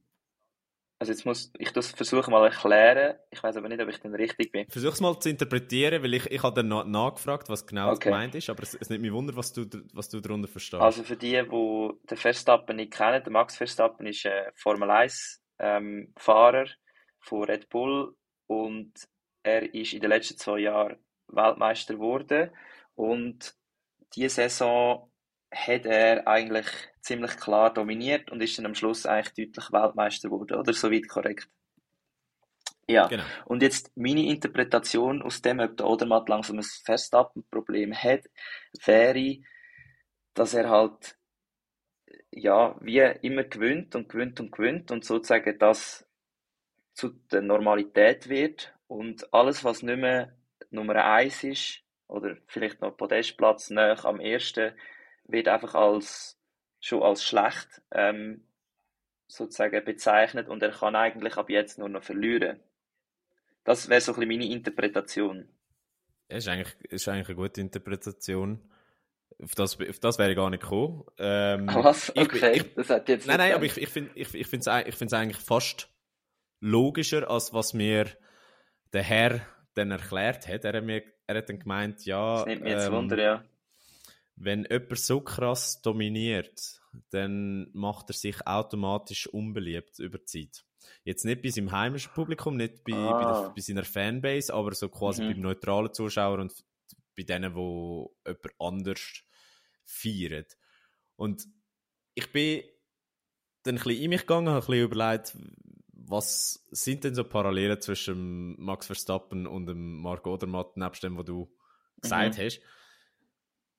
also 1.03 1.11
jetzt 1.11 1.25
muss 1.25 1.53
ich 1.59 1.73
das 1.73 1.91
versuchen 1.91 2.31
mal 2.31 2.45
erklären. 2.45 3.17
Ich 3.31 3.43
weiß 3.43 3.57
aber 3.57 3.69
nicht, 3.69 3.83
ob 3.83 3.89
ich 3.89 3.99
dann 3.99 4.15
richtig 4.15 4.53
bin. 4.53 4.69
Versuch 4.69 4.93
es 4.93 5.01
mal 5.01 5.19
zu 5.19 5.31
interpretieren, 5.31 6.01
weil 6.01 6.15
ich, 6.15 6.31
ich 6.31 6.41
habe 6.45 6.55
dann 6.55 6.69
noch 6.69 6.85
nachgefragt, 6.85 7.49
was 7.49 7.67
genau 7.67 7.91
okay. 7.91 8.11
gemeint 8.11 8.37
ist, 8.37 8.49
aber 8.49 8.63
es, 8.63 8.75
es 8.75 8.89
nimmt 8.89 9.03
mich 9.03 9.13
wunder, 9.13 9.35
was 9.35 9.53
du, 9.53 9.67
was 9.95 10.09
du 10.09 10.21
darunter 10.21 10.47
verstehst. 10.47 10.81
Also 10.81 11.03
für 11.03 11.17
die, 11.17 11.43
die 11.43 11.91
den 12.09 12.17
Verstappen 12.17 12.77
nicht 12.77 12.93
kennen, 12.93 13.21
der 13.21 13.33
Max 13.33 13.57
Verstappen 13.57 14.07
ist 14.07 14.25
ein 14.27 14.53
Formel 14.55 14.89
1 14.93 15.43
ähm, 15.59 16.13
Fahrer 16.17 16.67
von 17.19 17.43
Red 17.43 17.69
Bull 17.69 18.15
und 18.47 18.93
er 19.43 19.75
ist 19.75 19.95
in 19.95 20.03
den 20.03 20.11
letzten 20.11 20.39
zwei 20.39 20.61
Jahren 20.61 20.99
Weltmeister 21.27 21.95
geworden 21.95 22.53
und 22.95 23.57
diese 24.15 24.37
Saison 24.37 25.11
hat 25.53 25.87
er 25.87 26.27
eigentlich 26.27 26.67
ziemlich 27.01 27.37
klar 27.37 27.73
dominiert 27.73 28.31
und 28.31 28.43
ist 28.43 28.59
dann 28.59 28.67
am 28.67 28.75
Schluss 28.75 29.07
eigentlich 29.07 29.49
deutlich 29.49 29.73
Weltmeister 29.73 30.29
geworden, 30.29 30.59
oder? 30.59 30.73
Soweit 30.73 31.09
korrekt. 31.09 31.49
Ja, 32.89 33.07
genau. 33.07 33.23
und 33.47 33.63
jetzt 33.63 33.97
meine 33.97 34.27
Interpretation 34.27 35.23
aus 35.23 35.41
dem, 35.41 35.61
ob 35.61 35.77
der 35.77 35.87
Odermatt 35.87 36.29
langsam 36.29 36.59
ein 36.59 36.65
Verstappen-Problem 36.85 37.95
hat, 37.95 38.23
wäre, 38.85 39.39
dass 40.35 40.55
er 40.55 40.69
halt 40.69 41.17
ja, 42.33 42.77
wie 42.81 42.99
immer 43.23 43.45
gewinnt 43.45 43.95
und 43.95 44.09
gewinnt 44.09 44.41
und 44.41 44.53
gewinnt 44.53 44.91
und 44.91 45.05
sozusagen 45.05 45.59
das 45.59 46.07
zu 46.95 47.11
der 47.31 47.43
Normalität 47.43 48.29
wird 48.29 48.75
und 48.87 49.33
alles, 49.33 49.65
was 49.65 49.83
nicht 49.83 49.99
mehr 49.99 50.35
Nummer 50.71 51.05
eins 51.05 51.45
ist 51.45 51.83
oder 52.09 52.37
vielleicht 52.47 52.81
noch 52.81 52.97
Podestplatz 52.97 53.71
näher 53.71 54.05
am 54.05 54.21
ersten, 54.21 54.73
wird 55.33 55.49
einfach 55.49 55.75
als 55.75 56.39
schon 56.81 57.03
als 57.03 57.25
schlecht 57.25 57.81
ähm, 57.93 58.45
sozusagen 59.29 59.85
bezeichnet 59.85 60.49
und 60.49 60.63
er 60.63 60.73
kann 60.73 60.97
eigentlich 60.97 61.37
ab 61.37 61.49
jetzt 61.49 61.79
nur 61.79 61.89
noch 61.89 62.03
verlieren. 62.03 62.61
Das 63.65 63.89
wäre 63.89 64.01
so 64.01 64.13
ein 64.13 64.21
bisschen 64.21 64.41
meine 64.41 64.53
Interpretation. 64.53 65.49
Ja, 66.29 66.37
ist 66.37 66.49
eigentlich, 66.49 66.75
ist 66.91 67.09
eigentlich 67.09 67.29
eine 67.29 67.37
gute 67.37 67.61
Interpretation. 67.61 68.61
Auf 69.43 69.55
das, 69.55 69.79
auf 69.81 69.99
das 70.01 70.19
wäre 70.19 70.31
ich 70.31 70.37
gar 70.37 70.51
nicht 70.51 70.63
gekommen. 70.63 71.05
Ähm, 71.19 71.67
Was? 71.73 72.11
Okay, 72.17 72.53
ich, 72.53 72.63
ich, 72.63 72.75
das 72.75 72.91
hat 72.91 73.09
jetzt 73.09 73.27
Nein, 73.27 73.39
nein, 73.39 73.53
aber 73.55 73.65
ich, 73.65 73.77
ich 73.77 73.89
finde 73.89 74.11
es 74.17 74.35
ich, 74.35 74.53
ich 74.53 74.53
ich 74.53 75.13
eigentlich 75.15 75.39
fast 75.39 75.89
logischer, 76.61 77.31
als 77.31 77.55
was 77.55 77.75
mir 77.75 78.07
der 78.93 79.03
Herr 79.03 79.41
dann 79.75 79.91
erklärt 79.91 80.49
hat. 80.49 80.65
Er 80.65 80.75
hat, 80.75 80.85
mir, 80.85 81.03
er 81.27 81.37
hat 81.37 81.49
dann 81.49 81.61
gemeint, 81.61 82.05
ja... 82.05 82.37
Das 82.37 82.47
nimmt 82.47 82.63
mir 82.63 82.71
jetzt 82.71 82.87
ähm, 82.87 82.93
Wunder, 82.93 83.19
ja 83.19 83.45
wenn 84.37 84.67
jemand 84.71 84.99
so 84.99 85.21
krass 85.21 85.83
dominiert, 85.83 86.81
dann 87.11 87.71
macht 87.73 88.11
er 88.11 88.15
sich 88.15 88.47
automatisch 88.47 89.27
unbeliebt 89.27 89.99
über 89.99 90.19
die 90.19 90.25
Zeit. 90.25 90.65
Jetzt 91.05 91.25
nicht 91.25 91.43
bei 91.43 91.49
seinem 91.49 91.73
heimischen 91.73 92.13
Publikum, 92.13 92.57
nicht 92.57 92.85
bei, 92.85 92.95
ah. 92.95 93.13
bei, 93.13 93.25
der, 93.25 93.55
bei, 93.55 93.61
seiner 93.61 93.85
Fanbase, 93.85 94.53
aber 94.53 94.75
so 94.75 94.89
quasi 94.89 95.23
mhm. 95.23 95.29
beim 95.29 95.41
neutralen 95.41 95.93
Zuschauer 95.93 96.39
und 96.39 96.53
bei 97.17 97.23
denen, 97.23 97.55
wo 97.55 98.15
jemand 98.27 98.55
anders 98.59 99.23
feiert. 99.85 100.57
Und 101.17 101.47
ich 102.15 102.31
bin 102.33 102.63
dann 103.63 103.77
ein 103.77 103.83
bisschen 103.83 104.03
in 104.03 104.11
mich 104.11 104.23
gegangen, 104.23 104.49
habe 104.49 104.59
ein 104.59 104.67
bisschen 104.67 104.85
überlegt, 104.85 105.37
was 105.93 106.65
sind 106.71 107.05
denn 107.05 107.15
so 107.15 107.25
Parallelen 107.25 107.81
zwischen 107.81 108.61
Max 108.61 108.87
Verstappen 108.87 109.47
und 109.47 109.67
dem 109.67 110.01
Marco 110.01 110.35
Odermatt, 110.35 110.77
nebst 110.77 111.03
dem, 111.03 111.17
was 111.17 111.25
du 111.25 111.51
gesagt 112.01 112.39
mhm. 112.39 112.43
hast. 112.43 112.61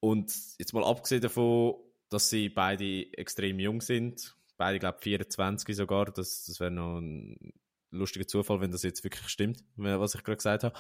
Und 0.04 0.34
jetzt 0.60 0.74
mal 0.74 0.84
abgesehen 0.84 1.22
davon, 1.22 1.76
dass 2.10 2.30
sie 2.30 2.50
beide 2.50 3.14
extrem 3.14 3.58
jung 3.58 3.80
sind, 3.80 4.36
beide, 4.58 4.78
glaube 4.78 4.98
ich, 4.98 5.04
24 5.04 5.78
sogar, 5.78 6.12
das, 6.12 6.44
das 6.44 6.60
wäre 6.60 6.72
noch 6.72 6.98
ein 6.98 7.54
lustiger 7.90 8.28
Zufall, 8.28 8.60
wenn 8.60 8.74
das 8.74 8.84
jetzt 8.84 9.06
wirklich 9.06 9.30
stimmt, 9.30 9.64
was 9.78 10.14
ich 10.14 10.26
gerade 10.26 10.36
gesagt 10.36 10.66
habe. 10.66 10.78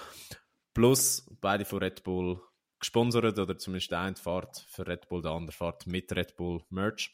Plus 0.73 1.25
beide 1.39 1.63
von 1.63 1.79
Red 1.79 2.03
Bull 2.03 2.41
gesponsert 2.81 3.39
oder 3.39 3.57
zumindest 3.57 3.91
der 3.91 4.01
eine 4.01 4.17
fährt 4.17 4.65
für 4.67 4.85
Red 4.85 5.07
Bull, 5.07 5.21
der 5.21 5.31
andere 5.31 5.55
fährt 5.55 5.87
mit 5.87 6.13
Red 6.13 6.35
Bull 6.35 6.61
Merch. 6.69 7.13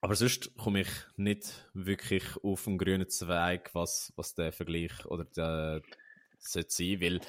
Aber 0.00 0.16
sonst 0.16 0.52
komme 0.56 0.80
ich 0.80 0.90
nicht 1.14 1.70
wirklich 1.72 2.24
auf 2.42 2.66
einen 2.66 2.78
grünen 2.78 3.08
Zweig, 3.08 3.72
was, 3.76 4.12
was 4.16 4.34
der 4.34 4.50
Vergleich 4.50 5.06
oder 5.06 5.24
der 5.24 5.82
sollte 6.40 6.70
sein, 6.72 7.00
weil 7.00 7.20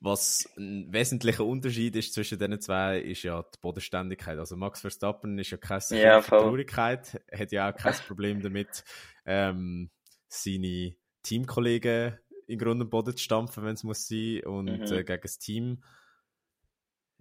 was 0.00 0.48
ein 0.56 0.92
wesentlicher 0.92 1.44
Unterschied 1.44 1.94
ist 1.94 2.14
zwischen 2.14 2.38
diesen 2.38 2.60
zwei, 2.60 3.00
ist 3.00 3.22
ja 3.22 3.42
die 3.42 3.58
Bodenständigkeit. 3.60 4.38
Also 4.38 4.56
Max 4.56 4.80
Verstappen 4.80 5.38
ist 5.38 5.50
ja 5.50 5.58
keine 5.58 5.82
ja, 5.90 6.20
Traurigkeit, 6.20 7.20
hat 7.30 7.52
ja 7.52 7.70
auch 7.70 7.76
kein 7.76 7.94
Problem 8.06 8.40
damit, 8.40 8.84
ähm, 9.26 9.90
seine 10.28 10.94
Teamkollegen 11.22 12.18
in 12.46 12.58
Grund 12.58 12.80
und 12.80 12.90
Boden 12.90 13.16
zu 13.16 13.22
stampfen, 13.22 13.62
wenn 13.64 13.74
es 13.74 13.84
muss 13.84 14.08
sein, 14.08 14.42
und 14.44 14.66
mhm. 14.66 14.82
äh, 14.82 15.04
gegen 15.04 15.22
das 15.22 15.38
Team 15.38 15.82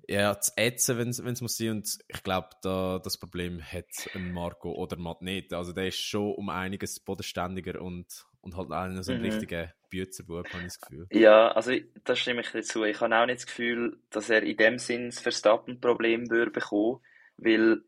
ja, 0.07 0.39
zu 0.39 0.51
ätzen, 0.55 0.97
wenn 0.97 1.09
es 1.09 1.41
muss 1.41 1.57
sein. 1.57 1.71
Und 1.71 1.99
ich 2.07 2.23
glaube, 2.23 2.49
da, 2.63 2.99
das 3.03 3.17
Problem 3.17 3.61
hat 3.61 4.09
ein 4.15 4.31
Marco 4.31 4.71
oder 4.71 4.97
Matt 4.97 5.21
nicht. 5.21 5.53
Also 5.53 5.73
der 5.73 5.87
ist 5.87 5.99
schon 5.99 6.33
um 6.33 6.49
einiges 6.49 6.99
bodenständiger 6.99 7.81
und, 7.81 8.25
und 8.41 8.55
halt 8.55 8.71
auch 8.71 9.03
so 9.03 9.11
ein 9.11 9.19
mhm. 9.19 9.25
richtiger 9.25 9.73
Büzerbub, 9.89 10.47
habe 10.49 10.59
ich 10.59 10.65
das 10.65 10.81
Gefühl. 10.81 11.07
Ja, 11.11 11.51
also 11.51 11.73
da 12.03 12.15
stimme 12.15 12.41
ich 12.41 12.51
dazu. 12.51 12.83
Ich 12.83 12.99
habe 13.01 13.15
auch 13.15 13.25
nicht 13.25 13.39
das 13.39 13.47
Gefühl, 13.47 13.99
dass 14.09 14.29
er 14.29 14.43
in 14.43 14.57
dem 14.57 14.77
Sinn 14.77 15.05
das 15.07 15.19
Verstappen-Problem 15.19 16.29
würde 16.29 16.51
bekommen, 16.51 16.99
weil 17.37 17.81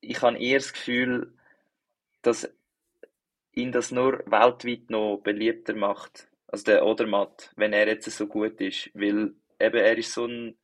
ich 0.00 0.20
habe 0.22 0.38
eher 0.38 0.58
das 0.58 0.72
Gefühl, 0.72 1.34
dass 2.22 2.50
ihn 3.52 3.72
das 3.72 3.90
nur 3.90 4.24
weltweit 4.26 4.90
noch 4.90 5.18
beliebter 5.18 5.74
macht. 5.74 6.28
Also 6.46 6.64
der 6.64 6.84
Odermatt, 6.84 7.52
wenn 7.56 7.72
er 7.72 7.86
jetzt 7.88 8.10
so 8.10 8.26
gut 8.26 8.60
ist. 8.60 8.90
Weil 8.94 9.34
eben 9.60 9.76
er 9.76 9.98
ist 9.98 10.12
so 10.12 10.26
ein 10.26 10.56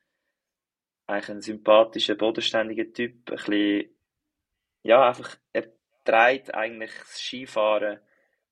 eigentlich 1.11 1.29
ein 1.29 1.41
sympathischer, 1.43 2.15
bodenständiger 2.15 2.93
Typ. 2.93 3.31
Ein 3.31 3.37
bisschen, 3.37 3.91
ja, 4.83 5.09
einfach, 5.09 5.37
er 5.53 5.67
trägt 6.05 6.55
eigentlich 6.55 6.93
das 6.99 7.21
Skifahren 7.21 7.99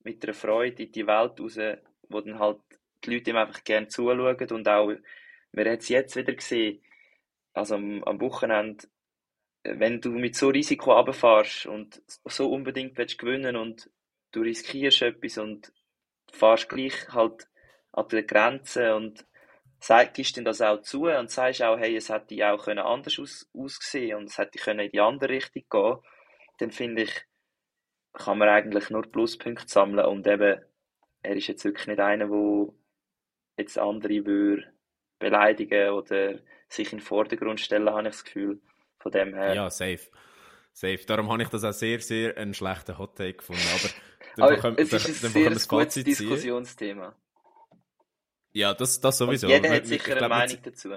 mit 0.03 0.25
einer 0.25 0.35
Freude 0.35 0.83
in 0.83 0.93
die 0.93 1.07
Welt 1.07 1.41
raus, 1.41 1.59
wo 2.09 2.21
dann 2.21 2.38
halt 2.38 2.61
die 3.05 3.14
Leute 3.14 3.31
ihm 3.31 3.37
einfach 3.37 3.64
gerne 3.64 3.88
zuschauen 3.88 4.51
und 4.51 4.68
auch, 4.68 4.92
wir 5.53 5.64
haben 5.64 5.79
es 5.79 5.88
jetzt 5.88 6.16
wieder 6.16 6.35
gesehen, 6.35 6.83
also 7.53 7.77
am, 7.77 8.03
am 8.05 8.21
Wochenende, 8.21 8.87
wenn 9.64 10.01
du 10.01 10.11
mit 10.11 10.37
so 10.37 10.49
Risiko 10.49 10.92
runterfährst 10.92 11.66
und 11.66 12.03
so 12.25 12.51
unbedingt 12.51 12.97
willst 12.97 13.18
gewinnen 13.18 13.57
und 13.57 13.90
du 14.33 14.40
riskierst 14.40 15.03
etwas 15.03 15.38
und 15.38 15.73
fährst 16.33 16.68
gleich 16.68 17.09
halt 17.09 17.49
an 17.92 18.09
der 18.09 18.23
Grenze 18.23 18.94
und 18.94 19.27
gibst 20.12 20.37
du 20.37 20.42
das 20.42 20.61
auch 20.61 20.83
zu 20.83 21.05
und 21.05 21.31
sagst 21.31 21.62
auch, 21.62 21.79
hey, 21.79 21.97
es 21.97 22.09
hätte 22.09 22.51
auch 22.51 22.64
können 22.64 22.81
anders 22.81 23.18
aus, 23.18 23.49
aussehen 23.55 24.16
und 24.16 24.25
es 24.25 24.38
hätte 24.38 24.59
können 24.59 24.81
in 24.81 24.90
die 24.90 25.01
andere 25.01 25.35
Richtung 25.35 25.64
gehen, 25.71 25.97
dann 26.59 26.71
finde 26.71 27.03
ich, 27.03 27.25
kann 28.12 28.38
man 28.38 28.49
eigentlich 28.49 28.90
nur 28.90 29.03
Pluspunkte 29.03 29.68
sammeln 29.68 30.07
und 30.07 30.27
eben, 30.27 30.61
er 31.22 31.37
ist 31.37 31.46
jetzt 31.46 31.64
wirklich 31.64 31.87
nicht 31.87 32.00
einer, 32.00 32.28
der 32.28 32.68
jetzt 33.57 33.78
andere 33.78 34.24
würde 34.24 34.72
beleidigen 35.18 35.90
oder 35.90 36.38
sich 36.68 36.92
in 36.92 36.98
den 36.98 37.04
Vordergrund 37.04 37.61
stellen, 37.61 37.88
habe 37.90 38.09
ich 38.09 38.14
das 38.14 38.24
Gefühl. 38.24 38.61
Von 38.98 39.12
dem 39.12 39.35
her. 39.35 39.54
Ja, 39.54 39.70
safe. 39.70 40.11
Safe. 40.72 40.98
Darum 41.07 41.31
habe 41.31 41.42
ich 41.42 41.48
das 41.48 41.64
auch 41.64 41.72
sehr, 41.72 42.00
sehr 42.00 42.37
einen 42.37 42.54
schlechten 42.54 42.98
Hot 42.98 43.16
Take 43.16 43.38
gefunden. 43.38 43.62
Aber, 44.37 44.46
aber 44.46 44.61
können, 44.61 44.76
es 44.78 44.92
ist 44.92 45.24
ein 45.24 45.31
sehr 45.31 45.50
gutes 45.50 46.04
Diskussionsthema. 46.04 47.16
Ja, 48.52 48.74
das, 48.74 49.00
das 49.00 49.18
sowieso. 49.18 49.46
Und 49.46 49.52
jeder 49.52 49.70
hat 49.70 49.87
sicher 49.87 50.16
eine 50.16 50.28
Meinung 50.28 50.59
dazu. 50.62 50.90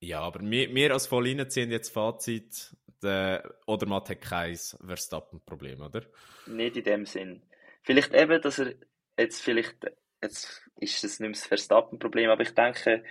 Ja, 0.00 0.20
aber 0.20 0.40
wir, 0.40 0.74
wir 0.74 0.92
als 0.92 1.06
Volline 1.06 1.48
ziehen 1.48 1.70
jetzt 1.70 1.90
Fazit, 1.90 2.76
der 3.02 3.54
Odermatt 3.66 4.08
hat 4.08 4.20
kein 4.20 4.56
Verstappen-Problem, 4.56 5.80
oder? 5.82 6.02
Nicht 6.46 6.76
in 6.76 6.84
dem 6.84 7.06
Sinn. 7.06 7.42
Vielleicht 7.82 8.14
eben, 8.14 8.40
dass 8.40 8.58
er 8.58 8.74
jetzt 9.18 9.40
vielleicht, 9.42 9.76
jetzt 10.22 10.68
ist 10.76 11.04
es 11.04 11.20
nicht 11.20 11.28
mehr 11.28 11.30
das 11.30 11.46
Verstappen-Problem, 11.46 12.30
aber 12.30 12.42
ich 12.42 12.54
denke, 12.54 13.04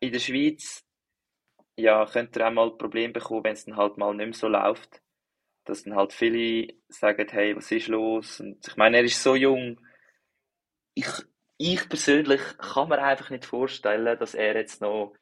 in 0.00 0.12
der 0.12 0.18
Schweiz, 0.18 0.84
ja, 1.76 2.04
könnte 2.06 2.40
er 2.40 2.48
auch 2.48 2.52
mal 2.52 2.70
ein 2.70 2.78
Problem 2.78 3.12
bekommen, 3.12 3.44
wenn 3.44 3.52
es 3.52 3.64
dann 3.64 3.76
halt 3.76 3.96
mal 3.96 4.14
nicht 4.14 4.26
mehr 4.26 4.34
so 4.34 4.48
läuft. 4.48 5.02
Dass 5.64 5.84
dann 5.84 5.94
halt 5.94 6.12
viele 6.12 6.74
sagen, 6.88 7.28
hey, 7.30 7.54
was 7.56 7.70
ist 7.70 7.88
los? 7.88 8.40
Und 8.40 8.66
ich 8.66 8.76
meine, 8.76 8.98
er 8.98 9.04
ist 9.04 9.22
so 9.22 9.34
jung. 9.34 9.80
Ich, 10.94 11.06
ich 11.58 11.88
persönlich 11.88 12.40
kann 12.58 12.88
mir 12.88 13.02
einfach 13.02 13.30
nicht 13.30 13.44
vorstellen, 13.44 14.18
dass 14.18 14.34
er 14.34 14.56
jetzt 14.56 14.80
noch 14.80 15.14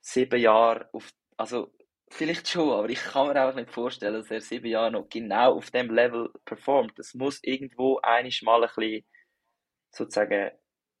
sieben 0.00 0.40
Jahre 0.40 0.88
auf, 0.92 1.10
also 1.36 1.72
vielleicht 2.08 2.48
schon, 2.48 2.70
aber 2.70 2.88
ich 2.88 3.00
kann 3.00 3.28
mir 3.28 3.40
einfach 3.40 3.56
nicht 3.56 3.70
vorstellen, 3.70 4.14
dass 4.14 4.30
er 4.30 4.40
sieben 4.40 4.66
Jahre 4.66 4.92
noch 4.92 5.08
genau 5.08 5.56
auf 5.56 5.70
dem 5.70 5.92
Level 5.92 6.30
performt. 6.44 6.98
Das 6.98 7.14
muss 7.14 7.42
irgendwo 7.42 7.98
einiges 8.02 8.42
mal 8.42 8.62
ein 8.62 8.70
bisschen 8.74 9.04
sozusagen 9.90 10.50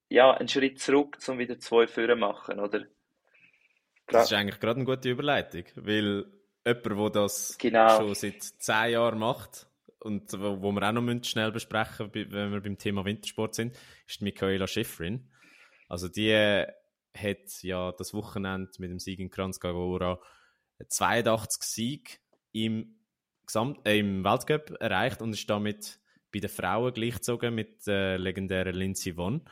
ja, 0.08 0.32
einen 0.32 0.48
Schritt 0.48 0.80
zurück, 0.80 1.18
um 1.26 1.38
wieder 1.38 1.58
zwei 1.58 1.86
Führer 1.86 2.16
machen, 2.16 2.60
oder? 2.60 2.84
Das 4.06 4.30
ist 4.30 4.32
eigentlich 4.32 4.60
gerade 4.60 4.76
eine 4.76 4.84
gute 4.84 5.10
Überleitung, 5.10 5.64
weil 5.74 6.26
jemand, 6.64 7.14
der 7.14 7.22
das 7.22 7.58
genau. 7.58 7.96
schon 7.96 8.14
seit 8.14 8.42
zehn 8.42 8.92
Jahren 8.92 9.18
macht, 9.18 9.66
und 10.06 10.32
wo, 10.34 10.62
wo 10.62 10.72
wir 10.72 10.88
auch 10.88 10.92
noch 10.92 11.24
schnell 11.24 11.50
besprechen 11.50 12.10
müssen, 12.14 12.32
wenn 12.32 12.52
wir 12.52 12.60
beim 12.60 12.78
Thema 12.78 13.04
Wintersport 13.04 13.54
sind, 13.54 13.76
ist 14.06 14.22
Michaela 14.22 14.66
Schifrin. 14.66 15.28
Also 15.88 16.08
die 16.08 16.32
hat 16.32 17.62
ja 17.62 17.92
das 17.92 18.14
Wochenende 18.14 18.70
mit 18.78 18.90
dem 18.90 19.00
Sieg 19.00 19.18
in 19.18 19.30
Kranzgagora 19.30 20.20
82 20.88 21.62
Sieg 21.62 22.20
im, 22.52 22.96
Gesamt 23.46 23.86
äh, 23.86 23.98
im 23.98 24.24
Weltcup 24.24 24.76
erreicht 24.80 25.22
und 25.22 25.32
ist 25.32 25.48
damit 25.48 26.00
bei 26.32 26.40
den 26.40 26.50
Frauen 26.50 26.92
gleichgezogen 26.92 27.54
mit 27.54 27.86
der 27.86 28.18
legendären 28.18 28.74
Lindsey 28.74 29.16
Vonn 29.16 29.42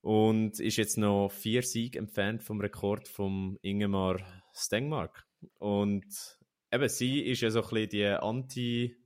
und 0.00 0.60
ist 0.60 0.76
jetzt 0.76 0.96
noch 0.96 1.30
vier 1.30 1.62
Siege 1.62 1.98
entfernt 1.98 2.42
vom 2.42 2.60
Rekord 2.60 3.08
von 3.08 3.58
Ingemar 3.62 4.20
Stengmark. 4.54 5.26
Und 5.58 6.06
eben, 6.70 6.88
sie 6.88 7.20
ist 7.20 7.40
ja 7.40 7.50
so 7.50 7.62
ein 7.62 7.68
bisschen 7.68 7.88
die 7.88 8.06
Anti- 8.06 8.96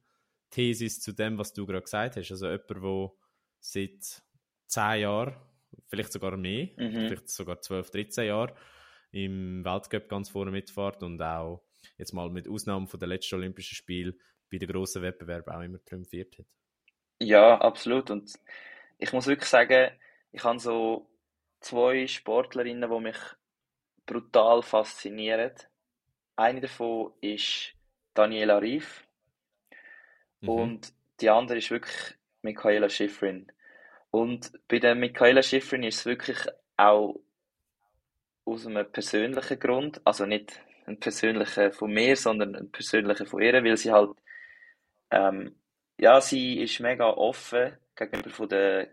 Thesis 0.50 1.00
zu 1.00 1.12
dem, 1.12 1.38
was 1.38 1.52
du 1.52 1.64
gerade 1.64 1.82
gesagt 1.82 2.16
hast. 2.16 2.30
Also 2.30 2.46
jemand, 2.46 2.70
der 2.70 3.12
seit 3.60 4.22
10 4.66 5.00
Jahren, 5.00 5.36
vielleicht 5.86 6.12
sogar 6.12 6.36
mehr, 6.36 6.68
mhm. 6.76 7.08
vielleicht 7.08 7.30
sogar 7.30 7.60
12, 7.60 7.90
13 7.90 8.26
Jahren 8.26 8.52
im 9.12 9.64
Weltcup 9.64 10.08
ganz 10.08 10.28
vorne 10.28 10.50
mitfährt 10.50 11.02
und 11.02 11.20
auch 11.20 11.62
jetzt 11.96 12.12
mal 12.12 12.30
mit 12.30 12.48
Ausnahme 12.48 12.86
von 12.86 13.00
der 13.00 13.08
letzten 13.08 13.36
Olympischen 13.36 13.74
Spiele 13.74 14.14
bei 14.50 14.58
den 14.58 14.68
grossen 14.68 15.02
Wettbewerben 15.02 15.52
auch 15.52 15.62
immer 15.62 15.82
triumphiert 15.84 16.38
hat. 16.38 16.46
Ja, 17.20 17.58
absolut. 17.60 18.10
Und 18.10 18.32
ich 18.98 19.12
muss 19.12 19.26
wirklich 19.26 19.48
sagen, 19.48 19.92
ich 20.32 20.44
habe 20.44 20.58
so 20.58 21.10
zwei 21.60 22.06
Sportlerinnen, 22.06 22.90
die 22.90 23.00
mich 23.00 23.18
brutal 24.06 24.62
faszinieren. 24.62 25.52
Eine 26.36 26.62
davon 26.62 27.12
ist 27.20 27.74
Daniela 28.14 28.58
Rief. 28.58 29.06
Mhm. 30.40 30.48
Und 30.48 30.92
die 31.20 31.30
andere 31.30 31.58
ist 31.58 31.70
wirklich 31.70 32.16
Michaela 32.42 32.88
Schifrin. 32.88 33.52
Und 34.10 34.52
bei 34.66 34.78
der 34.78 34.94
Michaela 34.94 35.42
Schifrin 35.42 35.82
ist 35.82 35.98
es 35.98 36.06
wirklich 36.06 36.38
auch 36.76 37.20
aus 38.44 38.66
einem 38.66 38.90
persönlichen 38.90 39.58
Grund, 39.58 40.00
also 40.04 40.26
nicht 40.26 40.60
ein 40.86 40.98
persönlicher 40.98 41.72
von 41.72 41.92
mir, 41.92 42.16
sondern 42.16 42.56
ein 42.56 42.70
persönlicher 42.70 43.26
von 43.26 43.42
ihr, 43.42 43.52
weil 43.64 43.76
sie 43.76 43.92
halt, 43.92 44.10
ähm, 45.10 45.56
ja, 45.98 46.20
sie 46.20 46.60
ist 46.60 46.80
mega 46.80 47.08
offen 47.08 47.76
gegenüber 47.94 48.30
von 48.30 48.48
den, 48.48 48.88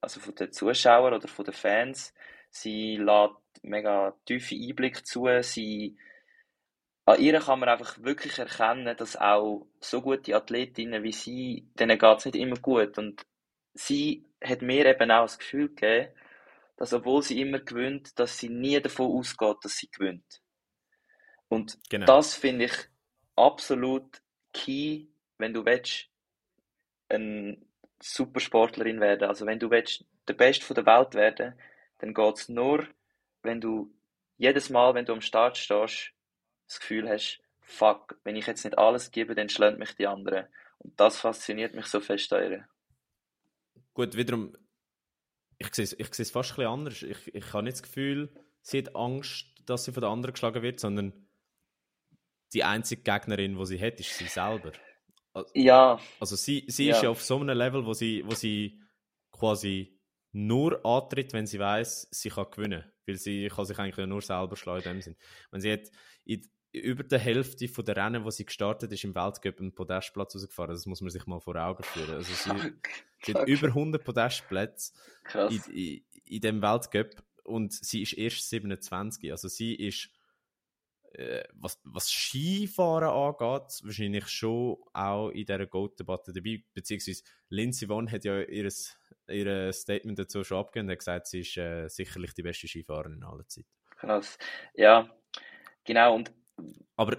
also 0.00 0.20
von 0.20 0.34
den 0.34 0.52
Zuschauern 0.52 1.14
oder 1.14 1.28
von 1.28 1.44
den 1.44 1.54
Fans. 1.54 2.14
Sie 2.50 2.96
lädt 2.96 3.32
mega 3.62 4.14
tiefe 4.26 4.54
Einblick 4.54 5.06
zu, 5.06 5.26
sie 5.42 5.96
an 7.04 7.20
ihr 7.20 7.40
kann 7.40 7.58
man 7.58 7.68
einfach 7.68 8.00
wirklich 8.02 8.38
erkennen, 8.38 8.96
dass 8.96 9.16
auch 9.16 9.66
so 9.80 10.02
gute 10.02 10.36
Athletinnen 10.36 11.02
wie 11.02 11.12
sie, 11.12 11.68
denen 11.74 11.98
geht 11.98 12.18
es 12.18 12.24
nicht 12.26 12.36
immer 12.36 12.56
gut. 12.56 12.96
Und 12.98 13.26
sie 13.74 14.24
hat 14.42 14.62
mir 14.62 14.86
eben 14.86 15.10
auch 15.10 15.22
das 15.22 15.38
Gefühl 15.38 15.68
gegeben, 15.68 16.12
dass 16.82 16.92
obwohl 16.92 17.22
sie 17.22 17.40
immer 17.40 17.60
gewinnt, 17.60 18.18
dass 18.18 18.38
sie 18.38 18.48
nie 18.48 18.80
davon 18.80 19.06
ausgeht, 19.06 19.58
dass 19.62 19.76
sie 19.76 19.88
gewinnt. 19.88 20.42
Und 21.46 21.78
Genau. 21.88 22.06
das 22.06 22.34
finde 22.34 22.64
ich 22.64 22.72
absolut 23.36 24.20
key, 24.52 25.06
wenn 25.38 25.54
du 25.54 25.64
willst, 25.64 26.08
eine 27.08 27.56
Supersportlerin 28.00 28.98
werden. 28.98 29.28
Also 29.28 29.46
wenn 29.46 29.60
du 29.60 29.70
willst, 29.70 30.04
der 30.26 30.34
Beste 30.34 30.64
von 30.64 30.74
der 30.74 30.86
Welt 30.86 31.14
werden, 31.14 31.54
dann 32.00 32.14
geht 32.14 32.34
es 32.34 32.48
nur, 32.48 32.88
wenn 33.44 33.60
du 33.60 33.94
jedes 34.36 34.68
Mal, 34.68 34.92
wenn 34.96 35.04
du 35.06 35.12
am 35.12 35.20
Start 35.20 35.56
stehst, 35.56 36.10
das 36.66 36.80
Gefühl 36.80 37.08
hast, 37.08 37.40
fuck, 37.60 38.18
wenn 38.24 38.34
ich 38.34 38.48
jetzt 38.48 38.64
nicht 38.64 38.76
alles 38.76 39.12
gebe, 39.12 39.36
dann 39.36 39.48
schlägt 39.48 39.78
mich 39.78 39.94
die 39.94 40.08
anderen. 40.08 40.48
Und 40.78 40.98
das 40.98 41.20
fasziniert 41.20 41.76
mich 41.76 41.86
so 41.86 42.00
fest 42.00 42.32
an 42.32 42.50
ihr. 42.50 42.68
Gut, 43.94 44.16
wiederum, 44.16 44.52
ich 45.66 45.74
sehe 45.74 45.84
es, 45.84 45.92
ich 45.98 46.14
sehe 46.14 46.24
es 46.24 46.30
fast 46.30 46.50
ein 46.52 46.56
bisschen 46.56 46.70
anders. 46.72 47.02
Ich, 47.02 47.34
ich 47.34 47.52
habe 47.52 47.62
nicht 47.64 47.74
das 47.74 47.82
Gefühl, 47.82 48.32
sie 48.62 48.78
hat 48.78 48.94
Angst, 48.96 49.46
dass 49.66 49.84
sie 49.84 49.92
von 49.92 50.02
den 50.02 50.10
anderen 50.10 50.32
geschlagen 50.34 50.62
wird, 50.62 50.80
sondern 50.80 51.12
die 52.52 52.64
einzige 52.64 53.02
Gegnerin, 53.02 53.56
die 53.56 53.66
sie 53.66 53.80
hat, 53.80 53.98
ist 54.00 54.16
sie 54.18 54.26
selber. 54.26 54.72
Ja, 55.54 55.98
Also 56.20 56.36
sie, 56.36 56.64
sie 56.68 56.86
Ja. 56.86 56.96
ist 56.96 57.02
ja 57.02 57.08
auf 57.10 57.22
so 57.22 57.38
einem 57.40 57.56
Level, 57.56 57.86
wo 57.86 57.94
sie, 57.94 58.22
wo 58.26 58.34
sie 58.34 58.82
quasi 59.30 59.98
nur 60.32 60.84
antritt, 60.84 61.32
wenn 61.32 61.46
sie 61.46 61.58
weiß, 61.58 62.08
sie 62.10 62.28
kann 62.30 62.50
gewinnen. 62.50 62.84
Weil 63.06 63.16
sie 63.16 63.48
kann 63.48 63.64
sich 63.64 63.78
eigentlich 63.78 64.06
nur 64.06 64.20
selber 64.20 64.56
schlagen 64.56 64.84
in 64.88 64.94
dem 64.96 65.00
Sinn. 65.02 65.16
Wenn 65.50 65.60
sie 65.60 65.72
hat 65.72 65.90
in, 66.24 66.46
über 66.72 67.02
der 67.02 67.18
Hälfte 67.18 67.68
von 67.68 67.84
der 67.84 67.96
Rennen, 67.96 68.24
wo 68.24 68.30
sie 68.30 68.46
gestartet 68.46 68.90
ist, 68.92 69.04
im 69.04 69.14
Weltcup 69.14 69.60
einen 69.60 69.74
Podestplatz 69.74 70.34
rausgefahren. 70.34 70.74
Das 70.74 70.86
muss 70.86 71.02
man 71.02 71.10
sich 71.10 71.26
mal 71.26 71.40
vor 71.40 71.56
Augen 71.56 71.82
führen. 71.82 72.14
Also 72.14 72.32
sie, 72.32 72.72
sie 73.22 73.34
hat 73.34 73.46
über 73.46 73.68
100 73.68 74.02
Podestplätze 74.02 74.92
krass. 75.24 75.52
in, 75.52 75.74
in, 75.74 76.04
in 76.24 76.40
dem 76.40 76.62
Weltcup 76.62 77.22
und 77.44 77.72
sie 77.72 78.02
ist 78.02 78.14
erst 78.14 78.48
27. 78.48 79.30
Also 79.30 79.48
sie 79.48 79.74
ist, 79.74 80.08
äh, 81.12 81.44
was, 81.52 81.78
was 81.84 82.08
Skifahren 82.10 83.10
angeht, 83.10 83.80
wahrscheinlich 83.82 84.28
schon 84.28 84.78
auch 84.94 85.28
in 85.28 85.44
dieser 85.44 85.66
Goat-Debatte 85.66 86.32
dabei. 86.32 86.64
Beziehungsweise 86.72 87.22
Lindsey 87.50 87.88
Vonn 87.88 88.10
hat 88.10 88.24
ja 88.24 88.40
ihres, 88.40 88.96
ihr 89.28 89.72
Statement 89.74 90.18
dazu 90.18 90.42
schon 90.42 90.58
abgegeben 90.58 90.86
und 90.86 90.92
hat 90.92 91.00
gesagt, 91.00 91.26
sie 91.26 91.40
ist 91.40 91.56
äh, 91.58 91.88
sicherlich 91.88 92.32
die 92.32 92.42
beste 92.42 92.66
Skifahrerin 92.66 93.22
aller 93.24 93.46
Zeiten. 93.46 93.68
Krass. 93.90 94.38
Ja, 94.74 95.14
genau. 95.84 96.14
Und 96.14 96.32
Aber 96.96 97.16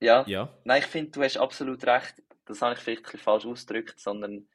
ja, 0.00 0.24
ja, 0.26 0.52
nein, 0.64 0.80
ich 0.80 0.86
finde, 0.86 1.10
du 1.10 1.22
hast 1.22 1.36
absolut 1.36 1.84
recht. 1.84 2.22
Das 2.46 2.62
habe 2.62 2.74
ich 2.74 2.80
vielleicht 2.80 3.00
ein 3.00 3.04
bisschen 3.04 3.20
falsch 3.20 3.46
ausgedrückt, 3.46 4.00
sondern 4.00 4.48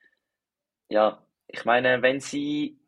ja, 0.90 1.26
ich 1.48 1.66
meine, 1.66 2.02
wenn 2.02 2.20
sie, 2.20 2.80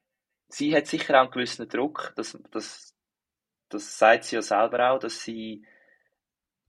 sie 0.50 0.76
hat 0.76 0.88
sicher 0.88 1.16
auch 1.16 1.22
einen 1.22 1.32
gewissen 1.32 1.68
Druck, 1.70 2.14
das, 2.16 2.38
das, 2.52 2.96
das 3.70 3.98
sagt 3.98 4.26
sie 4.26 4.36
ja 4.36 4.42
selber 4.42 4.92
auch, 4.92 5.00
dass 5.00 5.22
sie, 5.22 5.66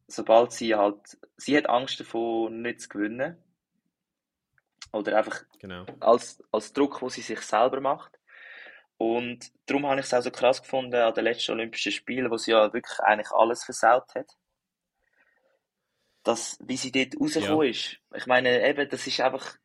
sobald 0.07 0.53
sie 0.53 0.75
halt, 0.75 1.19
sie 1.37 1.57
hat 1.57 1.69
Angst 1.69 2.01
davon, 2.01 2.63
nicht 2.63 2.83
zu 2.83 2.89
gewinnen. 2.89 3.43
Oder 4.93 5.19
einfach 5.19 5.43
genau. 5.59 5.85
als, 6.01 6.43
als 6.51 6.73
Druck, 6.73 7.03
wo 7.03 7.09
sie 7.09 7.21
sich 7.21 7.41
selber 7.41 7.81
macht. 7.81 8.18
Und 8.99 9.53
darum 9.67 9.87
habe 9.87 10.01
ich 10.01 10.07
es 10.07 10.15
auch 10.15 10.23
so 10.23 10.31
krass 10.31 10.61
gefunden 10.61 10.97
an 10.97 11.15
den 11.15 11.25
letzten 11.25 11.53
Olympischen 11.53 11.93
Spielen, 11.93 12.31
wo 12.31 12.37
sie 12.37 12.51
ja 12.51 12.73
wirklich 12.73 12.99
eigentlich 13.01 13.31
alles 13.31 13.65
versaut 13.65 14.13
hat. 14.15 14.27
Dass, 16.25 16.59
wie 16.65 16.77
sie 16.77 16.91
dort 16.93 17.19
rausgekommen 17.21 17.65
Ja. 17.65 17.71
ist. 17.71 17.99
Ich 18.15 18.27
meine, 18.27 18.69
eben, 18.69 18.89
das 18.91 19.07
ist 19.07 19.21
einfach, 19.21 19.57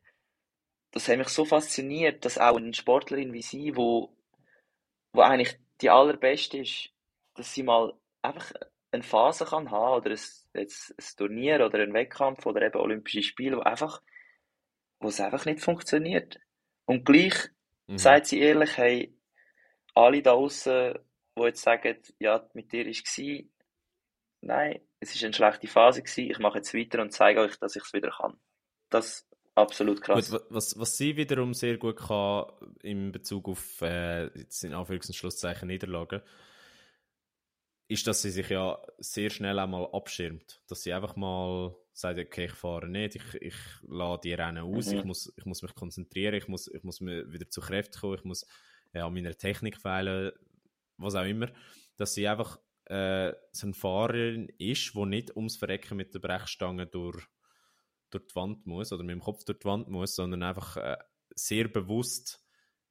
das 0.92 1.08
hat 1.08 1.18
mich 1.18 1.30
so 1.30 1.46
fasziniert, 1.46 2.24
dass 2.26 2.38
auch 2.38 2.58
eine 2.58 2.74
Sportlerin 2.74 3.34
wie 3.34 3.42
sie, 3.42 3.76
wo, 3.76 4.16
wo 5.14 5.22
eigentlich 5.22 5.58
die 5.82 5.90
allerbeste 5.90 6.60
ist, 6.60 6.90
dass 7.34 7.54
sie 7.54 7.64
mal 7.64 7.94
einfach 8.22 8.54
eine 8.92 9.04
Phase 9.04 9.46
kann 9.46 9.72
haben 9.72 9.96
oder 9.98 10.12
ein, 10.12 10.20
jetzt 10.54 10.92
ein 10.92 11.18
Turnier 11.18 11.66
oder 11.66 11.80
einen 11.80 11.94
Wettkampf 11.94 12.46
oder 12.46 12.62
eben 12.62 12.80
Olympische 12.80 13.24
Spiele, 13.24 13.58
wo 13.58 13.62
einfach, 13.62 14.02
wo 15.00 15.08
es 15.08 15.20
einfach 15.20 15.46
nicht 15.46 15.60
funktioniert. 15.62 16.40
Und 16.86 17.04
gleich 17.06 17.34
Mhm. 17.88 17.98
sagt 17.98 18.28
sie 18.28 18.40
ehrlich, 18.40 18.78
hey, 18.78 19.14
alle 19.94 20.22
da 20.22 20.32
draußen, 20.34 20.94
die 21.38 21.42
jetzt 21.44 21.62
sagen, 21.62 21.98
ja, 22.20 22.48
mit 22.54 22.72
dir 22.72 22.86
war 22.86 22.92
es, 22.92 23.18
nein, 24.42 24.82
es 25.00 25.16
war 25.16 25.26
eine 25.26 25.34
schlechte 25.34 25.68
Phase, 25.68 26.02
gewesen, 26.04 26.32
ich 26.32 26.40
mache 26.40 26.58
jetzt 26.60 26.74
weiter 26.74 27.02
und 27.02 27.12
zeige 27.12 27.42
euch, 27.42 27.58
dass 27.58 27.76
ich 27.76 27.84
es 27.84 27.94
wieder 27.94 28.12
kann. 28.12 28.38
Das 28.90 29.08
ist 29.08 29.28
absolut 29.56 30.02
krass. 30.02 30.30
Gut, 30.30 30.40
wa- 30.42 30.46
was, 30.50 30.78
was 30.80 30.98
sie 30.98 31.16
wiederum 31.18 31.54
sehr 31.54 31.78
gut 31.78 31.98
kann 31.98 32.46
in 32.82 33.12
Bezug 33.12 33.50
auf 33.50 33.82
äh, 33.82 34.26
jetzt 34.38 34.64
in 34.64 34.74
Anführungs- 34.74 35.08
und 35.08 35.16
Schlusszeichen 35.16 35.68
Niederlagen, 35.68 36.22
ist, 37.88 38.08
dass 38.08 38.22
sie 38.22 38.32
sich 38.32 38.50
ja 38.50 38.82
sehr 38.98 39.30
schnell 39.30 39.60
einmal 39.60 39.88
abschirmt. 39.94 40.62
Dass 40.68 40.84
sie 40.84 40.94
einfach 40.94 41.16
mal 41.16 41.76
sagt, 41.94 42.18
okay, 42.20 42.46
ich 42.46 42.54
fahre 42.54 42.88
nicht, 42.88 43.16
ich, 43.16 43.36
ich 43.42 43.56
lasse 43.88 44.22
die 44.24 44.34
Rennen 44.34 44.64
aus, 44.64 44.92
Mhm. 44.92 44.98
ich, 44.98 45.04
muss, 45.04 45.34
ich 45.36 45.46
muss 45.46 45.62
mich 45.62 45.76
konzentrieren, 45.76 46.34
ich 46.36 46.48
muss, 46.48 46.68
ich 46.68 46.84
muss 46.84 47.02
wieder 47.02 47.50
zu 47.50 47.62
Kräften 47.62 48.00
kommen, 48.00 48.16
ich 48.16 48.24
muss 48.24 48.48
äh, 48.94 49.00
an 49.00 49.14
meiner 49.14 49.36
Technik 49.36 49.78
feilen, 49.78 50.32
was 50.98 51.16
auch 51.16 51.26
immer. 51.26 51.52
Dass 51.98 52.14
sie 52.14 52.28
einfach 52.28 52.60
äh, 52.86 53.34
so 53.52 53.68
eine 53.68 53.74
Fahrerin 53.74 54.50
ist, 54.58 54.94
die 54.94 55.06
nicht 55.06 55.36
ums 55.36 55.58
Verrecken 55.58 55.98
mit 55.98 56.14
der 56.14 56.20
Brechstange 56.20 56.88
durch 56.88 57.28
durch 58.14 58.28
die 58.28 58.36
Wand 58.36 58.66
muss 58.68 58.92
oder 58.94 59.04
mit 59.04 59.14
dem 59.14 59.22
Kopf 59.22 59.44
durch 59.44 59.60
die 59.60 59.66
Wand 59.66 59.90
muss, 59.90 60.16
sondern 60.16 60.44
einfach 60.44 60.78
äh, 60.78 60.98
sehr 61.36 61.68
bewusst 61.68 62.44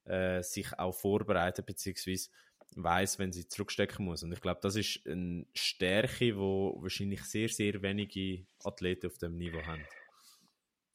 äh, 0.05 0.43
sich 0.43 0.77
auch 0.77 0.93
vorbereitet 0.93 1.65
beziehungsweise 1.65 2.29
weiß, 2.75 3.19
wenn 3.19 3.31
sie 3.31 3.47
zurückstecken 3.47 4.05
muss. 4.05 4.23
Und 4.23 4.31
ich 4.31 4.41
glaube, 4.41 4.59
das 4.61 4.75
ist 4.75 5.07
eine 5.07 5.45
Stärke, 5.53 6.37
wo 6.37 6.77
wahrscheinlich 6.81 7.23
sehr, 7.23 7.49
sehr 7.49 7.81
wenige 7.81 8.45
Athleten 8.63 9.07
auf 9.07 9.17
dem 9.17 9.37
Niveau 9.37 9.61
haben. 9.61 9.85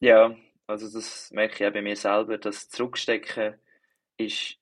Ja, 0.00 0.36
also 0.66 0.90
das 0.90 1.30
merke 1.30 1.54
ich 1.54 1.68
auch 1.68 1.72
bei 1.72 1.82
mir 1.82 1.96
selber, 1.96 2.38
das 2.38 2.68
Zurückstecken 2.68 3.54
ist, 4.16 4.58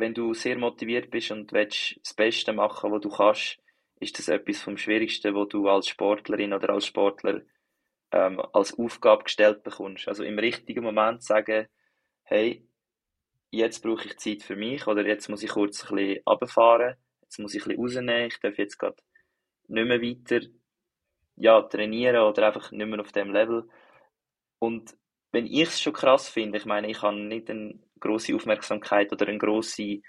wenn 0.00 0.14
du 0.14 0.34
sehr 0.34 0.58
motiviert 0.58 1.10
bist 1.10 1.30
und 1.30 1.52
willst 1.52 1.98
das 2.02 2.14
Beste 2.14 2.52
machen, 2.52 2.92
was 2.92 3.00
du 3.00 3.10
kannst, 3.10 3.58
ist 4.00 4.18
das 4.18 4.28
etwas 4.28 4.62
vom 4.62 4.76
Schwierigsten, 4.76 5.34
wo 5.34 5.44
du 5.44 5.68
als 5.68 5.88
Sportlerin 5.88 6.52
oder 6.52 6.70
als 6.70 6.86
Sportler 6.86 7.42
ähm, 8.12 8.40
als 8.52 8.76
Aufgabe 8.78 9.24
gestellt 9.24 9.62
bekommst. 9.62 10.08
Also 10.08 10.24
im 10.24 10.38
richtigen 10.38 10.82
Moment 10.82 11.22
sagen, 11.22 11.68
hey, 12.24 12.66
jetzt 13.50 13.82
brauche 13.82 14.06
ich 14.06 14.18
Zeit 14.18 14.42
für 14.42 14.56
mich 14.56 14.86
oder 14.86 15.06
jetzt 15.06 15.28
muss 15.28 15.42
ich 15.42 15.50
kurz 15.50 15.84
ein 15.84 15.96
bisschen 15.96 16.22
runterfahren, 16.26 16.96
jetzt 17.22 17.38
muss 17.38 17.54
ich 17.54 17.62
ein 17.64 17.68
bisschen 17.68 17.82
rausnehmen, 17.82 18.26
ich 18.26 18.40
darf 18.40 18.58
jetzt 18.58 18.78
gerade 18.78 19.02
nicht 19.68 19.86
mehr 19.86 20.02
weiter 20.02 20.46
ja, 21.36 21.62
trainieren 21.62 22.22
oder 22.22 22.46
einfach 22.46 22.70
nicht 22.72 22.86
mehr 22.86 23.00
auf 23.00 23.12
dem 23.12 23.32
Level. 23.32 23.68
Und 24.58 24.96
wenn 25.32 25.46
ich 25.46 25.62
es 25.62 25.80
schon 25.80 25.92
krass 25.92 26.28
finde, 26.28 26.58
ich 26.58 26.66
meine, 26.66 26.90
ich 26.90 27.02
habe 27.02 27.16
nicht 27.16 27.50
eine 27.50 27.80
große 28.00 28.34
Aufmerksamkeit 28.34 29.12
oder 29.12 29.28
eine 29.28 29.38
große 29.38 30.00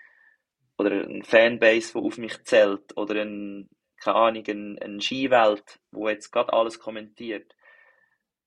oder 0.77 1.04
eine 1.04 1.23
Fanbase, 1.23 1.93
die 1.93 1.99
auf 1.99 2.17
mich 2.17 2.43
zählt 2.43 2.97
oder 2.97 3.21
ein, 3.21 3.69
keine 3.97 4.17
Ahnung, 4.17 4.43
eine, 4.47 4.82
eine 4.82 5.01
Skiwelt, 5.01 5.80
wo 5.91 6.10
jetzt 6.10 6.32
gerade 6.32 6.54
alles 6.54 6.80
kommentiert. 6.80 7.56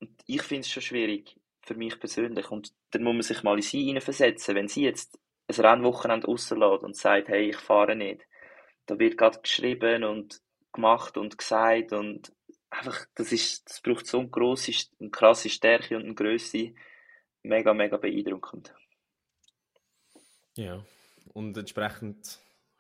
Und 0.00 0.10
ich 0.26 0.42
finde 0.42 0.62
es 0.62 0.70
schon 0.70 0.82
schwierig, 0.82 1.36
für 1.62 1.74
mich 1.74 1.98
persönlich. 1.98 2.50
Und 2.50 2.72
dann 2.90 3.04
muss 3.04 3.14
man 3.14 3.22
sich 3.22 3.42
mal 3.42 3.56
in 3.56 3.62
sie 3.62 3.84
hineinversetzen. 3.84 4.54
Wenn 4.54 4.68
sie 4.68 4.84
jetzt 4.84 5.18
ein 5.48 5.64
Rennwochenende 5.64 6.26
rauslässt 6.26 6.84
und 6.84 6.96
sagt, 6.96 7.28
hey, 7.28 7.50
ich 7.50 7.56
fahre 7.56 7.96
nicht, 7.96 8.26
da 8.86 8.98
wird 8.98 9.16
gerade 9.16 9.40
geschrieben 9.40 10.04
und 10.04 10.40
gemacht 10.72 11.16
und 11.16 11.38
gesagt 11.38 11.92
und 11.92 12.32
einfach, 12.70 13.06
das 13.14 13.32
ist, 13.32 13.68
das 13.70 13.80
braucht 13.80 14.06
so 14.06 14.18
eine 14.18 14.28
grosse, 14.28 14.72
eine 15.00 15.10
krasse 15.10 15.48
Stärke 15.48 15.96
und 15.96 16.04
eine 16.04 16.14
Größe. 16.14 16.74
Mega, 17.42 17.74
mega 17.74 17.96
beeindruckend. 17.96 18.74
Ja, 20.56 20.84
und 21.32 21.56
entsprechend 21.56 22.38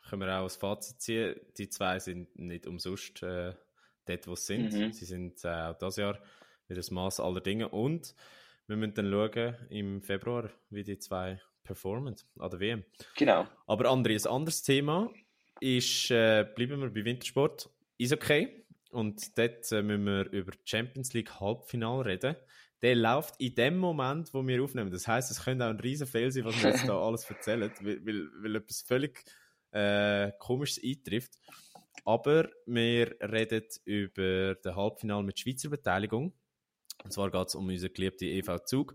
können 0.08 0.22
wir 0.22 0.38
auch 0.38 0.42
als 0.42 0.56
Fazit 0.56 1.00
ziehen, 1.00 1.34
die 1.58 1.68
zwei 1.68 1.98
sind 1.98 2.38
nicht 2.38 2.66
umsonst 2.66 3.22
äh, 3.22 3.54
dort, 4.06 4.26
wo 4.26 4.34
sie 4.36 4.44
sind. 4.44 4.72
Mhm. 4.72 4.92
Sie 4.92 5.04
sind 5.04 5.44
äh, 5.44 5.48
auch 5.48 5.78
dieses 5.78 5.96
Jahr 5.96 6.18
wieder 6.68 6.78
das 6.78 6.90
Maß 6.90 7.20
aller 7.20 7.40
Dinge 7.40 7.68
und 7.68 8.14
wir 8.66 8.76
müssen 8.76 8.94
dann 8.94 9.10
schauen 9.10 9.56
im 9.70 10.02
Februar, 10.02 10.50
wie 10.70 10.84
die 10.84 10.98
zwei 10.98 11.40
performen 11.64 12.16
an 12.38 12.50
der 12.50 12.60
WM. 12.60 12.84
Genau. 13.16 13.46
Aber 13.66 13.90
André, 13.90 14.14
ein 14.14 14.32
anderes 14.32 14.62
Thema 14.62 15.10
ist, 15.60 16.10
äh, 16.10 16.46
bleiben 16.54 16.80
wir 16.80 16.90
bei 16.90 17.04
Wintersport, 17.04 17.70
ist 17.98 18.12
okay. 18.12 18.64
Und 18.90 19.36
dort 19.36 19.72
äh, 19.72 19.82
müssen 19.82 20.04
wir 20.04 20.30
über 20.30 20.52
die 20.52 20.58
Champions 20.64 21.12
League 21.14 21.40
Halbfinale 21.40 22.04
reden. 22.04 22.36
Der 22.84 22.96
läuft 22.96 23.40
in 23.40 23.54
dem 23.54 23.78
Moment, 23.78 24.34
wo 24.34 24.46
wir 24.46 24.62
aufnehmen. 24.62 24.90
Das 24.90 25.08
heißt, 25.08 25.30
es 25.30 25.42
könnte 25.42 25.64
auch 25.64 25.70
ein 25.70 25.80
riesen 25.80 26.06
Fail 26.06 26.30
sein, 26.30 26.44
was 26.44 26.62
wir 26.62 26.68
jetzt 26.68 26.86
da 26.86 26.98
alles 27.06 27.24
erzählen, 27.24 27.72
weil, 27.80 28.04
weil, 28.04 28.28
weil 28.42 28.56
etwas 28.56 28.82
völlig 28.82 29.24
äh, 29.70 30.32
Komisches 30.38 30.84
eintrifft. 30.84 31.38
aber 32.04 32.50
wir 32.66 33.16
reden 33.22 33.64
über 33.86 34.56
das 34.56 34.76
Halbfinale 34.76 35.22
mit 35.22 35.40
Schweizer 35.40 35.70
Beteiligung. 35.70 36.34
Und 37.02 37.10
zwar 37.10 37.30
geht 37.30 37.48
es 37.48 37.54
um 37.54 37.68
unsere 37.68 37.90
geliebte 37.90 38.26
EV 38.26 38.58
Zug. 38.66 38.94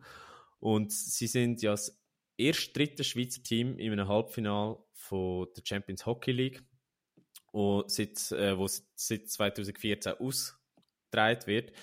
Und 0.60 0.92
sie 0.92 1.26
sind 1.26 1.60
ja 1.64 1.72
das 1.72 2.00
erste 2.38 2.72
dritte 2.74 3.04
Schweizer 3.04 3.42
Team 3.42 3.80
in 3.80 3.92
einem 3.92 4.08
Halbfinale 4.08 4.78
von 4.94 5.48
der 5.58 5.64
Champions 5.66 6.06
Hockey 6.06 6.32
League, 6.32 6.62
wo 7.54 7.84
seit, 7.88 8.32
äh, 8.34 8.56
wo 8.56 8.68
seit 8.68 9.32
2014 9.32 10.14
ausgetragen 10.14 11.48
wird. 11.48 11.74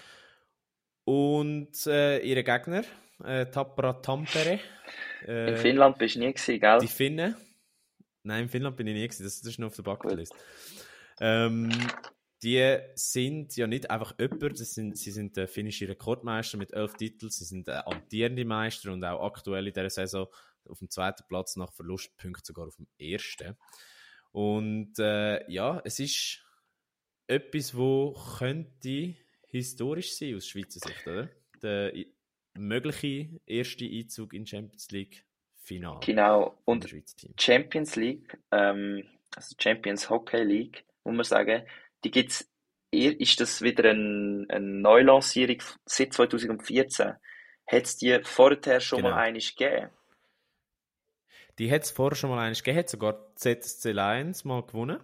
Und 1.06 1.86
äh, 1.86 2.18
ihre 2.18 2.42
Gegner, 2.42 2.82
äh, 3.22 3.46
Tappara 3.46 3.92
Tampere. 3.92 4.58
Äh, 5.24 5.52
in 5.52 5.56
Finnland 5.56 5.98
bist 5.98 6.16
du 6.16 6.18
nie 6.18 6.32
gewesen, 6.32 6.58
gell? 6.58 6.78
Die 6.80 6.88
Finnen. 6.88 7.36
Nein, 8.24 8.42
in 8.42 8.48
Finnland 8.48 8.76
bin 8.76 8.88
ich 8.88 8.94
nie 8.94 9.06
gewesen, 9.06 9.22
das, 9.22 9.40
das 9.40 9.52
ist 9.52 9.60
noch 9.60 9.68
auf 9.68 9.76
der 9.76 9.84
Bucketlist. 9.84 10.34
Ähm, 11.20 11.70
die 12.42 12.76
sind 12.96 13.56
ja 13.56 13.68
nicht 13.68 13.88
einfach 13.88 14.18
jemand, 14.18 14.58
sind, 14.58 14.98
sie 14.98 15.12
sind 15.12 15.36
der 15.36 15.46
finnische 15.46 15.88
Rekordmeister 15.88 16.58
mit 16.58 16.72
elf 16.72 16.94
Titeln, 16.94 17.30
sie 17.30 17.44
sind 17.44 17.68
der 17.68 17.86
amtierende 17.86 18.44
Meister 18.44 18.92
und 18.92 19.04
auch 19.04 19.24
aktuell 19.24 19.68
in 19.68 19.74
dieser 19.74 19.90
Saison 19.90 20.26
auf 20.68 20.80
dem 20.80 20.90
zweiten 20.90 21.22
Platz 21.28 21.54
nach 21.54 21.72
Verlustpunkten 21.72 22.44
sogar 22.44 22.66
auf 22.66 22.74
dem 22.74 22.88
ersten. 22.98 23.56
Und 24.32 24.98
äh, 24.98 25.48
ja, 25.48 25.80
es 25.84 26.00
ist 26.00 26.44
etwas, 27.28 27.76
wo 27.76 28.12
könnte 28.38 29.14
historisch 29.46 30.14
sein 30.14 30.34
aus 30.36 30.46
Schweizer 30.46 30.80
Sicht, 30.80 31.06
oder? 31.06 31.28
Der 31.62 31.92
mögliche 32.54 33.40
erste 33.46 33.84
Einzug 33.84 34.32
in 34.32 34.46
Champions 34.46 34.90
League 34.90 35.24
Finale. 35.62 36.00
Genau. 36.04 36.58
Und 36.64 36.86
Champions 37.38 37.96
League, 37.96 38.38
ähm, 38.52 39.04
also 39.34 39.54
Champions 39.58 40.08
Hockey 40.08 40.42
League, 40.42 40.84
muss 41.04 41.16
man 41.16 41.24
sagen, 41.24 41.66
die 42.04 42.10
gibt's 42.10 42.50
ist 42.92 43.40
das 43.40 43.62
wieder 43.62 43.90
eine, 43.90 44.46
eine 44.48 44.60
Neulancierung 44.60 45.58
seit 45.84 46.12
2014? 46.12 47.14
Hat 47.66 47.82
es 47.82 47.96
die 47.96 48.18
vorher 48.22 48.80
schon 48.80 48.98
genau. 48.98 49.10
mal 49.10 49.18
einiges 49.18 49.54
gegeben? 49.54 49.90
Die 51.58 51.70
hat 51.70 51.82
es 51.82 51.90
vorher 51.90 52.16
schon 52.16 52.30
mal 52.30 52.38
einiges 52.38 52.62
gegeben, 52.62 52.78
hat 52.78 52.88
sogar 52.88 53.34
ZSC 53.34 53.92
Lions 53.92 54.44
mal 54.44 54.62
gewonnen. 54.62 55.00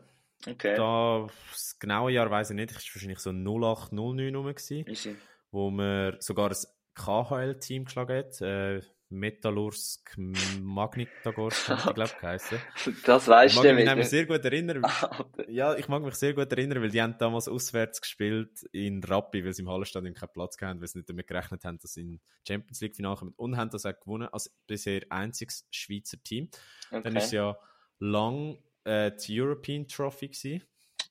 Okay. 0.46 0.74
Da, 0.76 1.26
das 1.50 1.78
genaue 1.78 2.12
Jahr 2.12 2.30
weiß 2.30 2.50
ich 2.50 2.56
nicht, 2.56 2.70
das 2.70 2.84
war 2.84 2.94
wahrscheinlich 2.94 3.18
so 3.20 3.30
08, 3.30 3.92
09 3.92 4.34
rum, 4.34 4.46
gewesen, 4.46 5.16
wo 5.50 5.70
man 5.70 6.16
sogar 6.20 6.50
ein 6.50 6.56
KHL-Team 6.94 7.84
geschlagen 7.84 8.18
hat. 8.18 8.40
Äh, 8.40 8.80
Metallursk 9.12 10.16
Magnitogorsk, 10.62 11.70
ich 11.70 11.94
glaube 11.94 12.12
geheißen. 12.18 12.58
Das 13.04 13.28
weißt 13.28 13.56
du 13.62 13.78
Ich 13.78 13.84
mag 13.84 13.96
mich 13.98 14.08
sehr 14.08 14.26
gut 14.26 14.44
erinnern. 14.44 14.82
ja, 15.48 15.76
ich 15.76 15.88
mag 15.88 16.02
mich 16.02 16.14
sehr 16.14 16.32
gut 16.32 16.50
erinnern, 16.50 16.82
weil 16.82 16.90
die 16.90 17.00
haben 17.00 17.16
damals 17.18 17.46
auswärts 17.46 18.00
gespielt 18.00 18.62
in 18.72 19.04
Rappi, 19.04 19.44
weil 19.44 19.52
sie 19.52 19.62
im 19.62 19.68
Hallenstadion 19.68 20.14
keinen 20.14 20.32
Platz 20.32 20.56
hatten, 20.60 20.80
weil 20.80 20.88
sie 20.88 20.98
nicht 20.98 21.10
damit 21.10 21.26
gerechnet 21.26 21.64
haben, 21.64 21.78
dass 21.78 21.92
sie 21.92 22.00
in 22.00 22.20
Champions 22.48 22.80
League 22.80 22.96
Finale 22.96 23.16
kommen 23.16 23.34
und 23.36 23.56
haben 23.56 23.70
das 23.70 23.84
auch 23.84 23.98
gewonnen 24.00 24.28
als 24.32 24.50
bisher 24.66 25.02
einziges 25.10 25.68
Schweizer 25.70 26.16
Team. 26.22 26.48
Okay. 26.90 27.02
Dann 27.02 27.16
ist 27.16 27.26
es 27.26 27.32
ja 27.32 27.56
lang 27.98 28.56
äh, 28.84 29.12
die 29.12 29.40
European 29.40 29.86
Trophy 29.86 30.28
gewesen. 30.28 30.62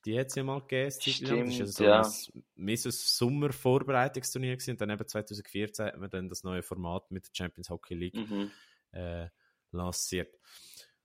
Die 0.05 0.19
hat 0.19 0.27
es 0.27 0.35
ja 0.35 0.43
mal 0.43 0.61
gegeben. 0.61 0.91
Stimmt, 0.91 1.59
das 1.59 1.59
war 1.59 1.67
so 1.67 1.83
ja. 1.83 2.01
ein, 2.01 2.77
so 2.77 2.89
ein 2.89 2.91
Sommervorbereitungsturnier 2.91 4.55
gewesen. 4.55 4.71
Und 4.71 4.81
dann 4.81 4.89
eben 4.89 5.07
2014 5.07 5.85
hat 5.85 5.97
man 5.97 6.09
dann 6.09 6.29
das 6.29 6.43
neue 6.43 6.63
Format 6.63 7.11
mit 7.11 7.27
der 7.27 7.31
Champions 7.33 7.69
Hockey 7.69 7.93
League 7.93 8.15
mhm. 8.15 8.51
äh, 8.91 9.27
lanciert. 9.71 10.35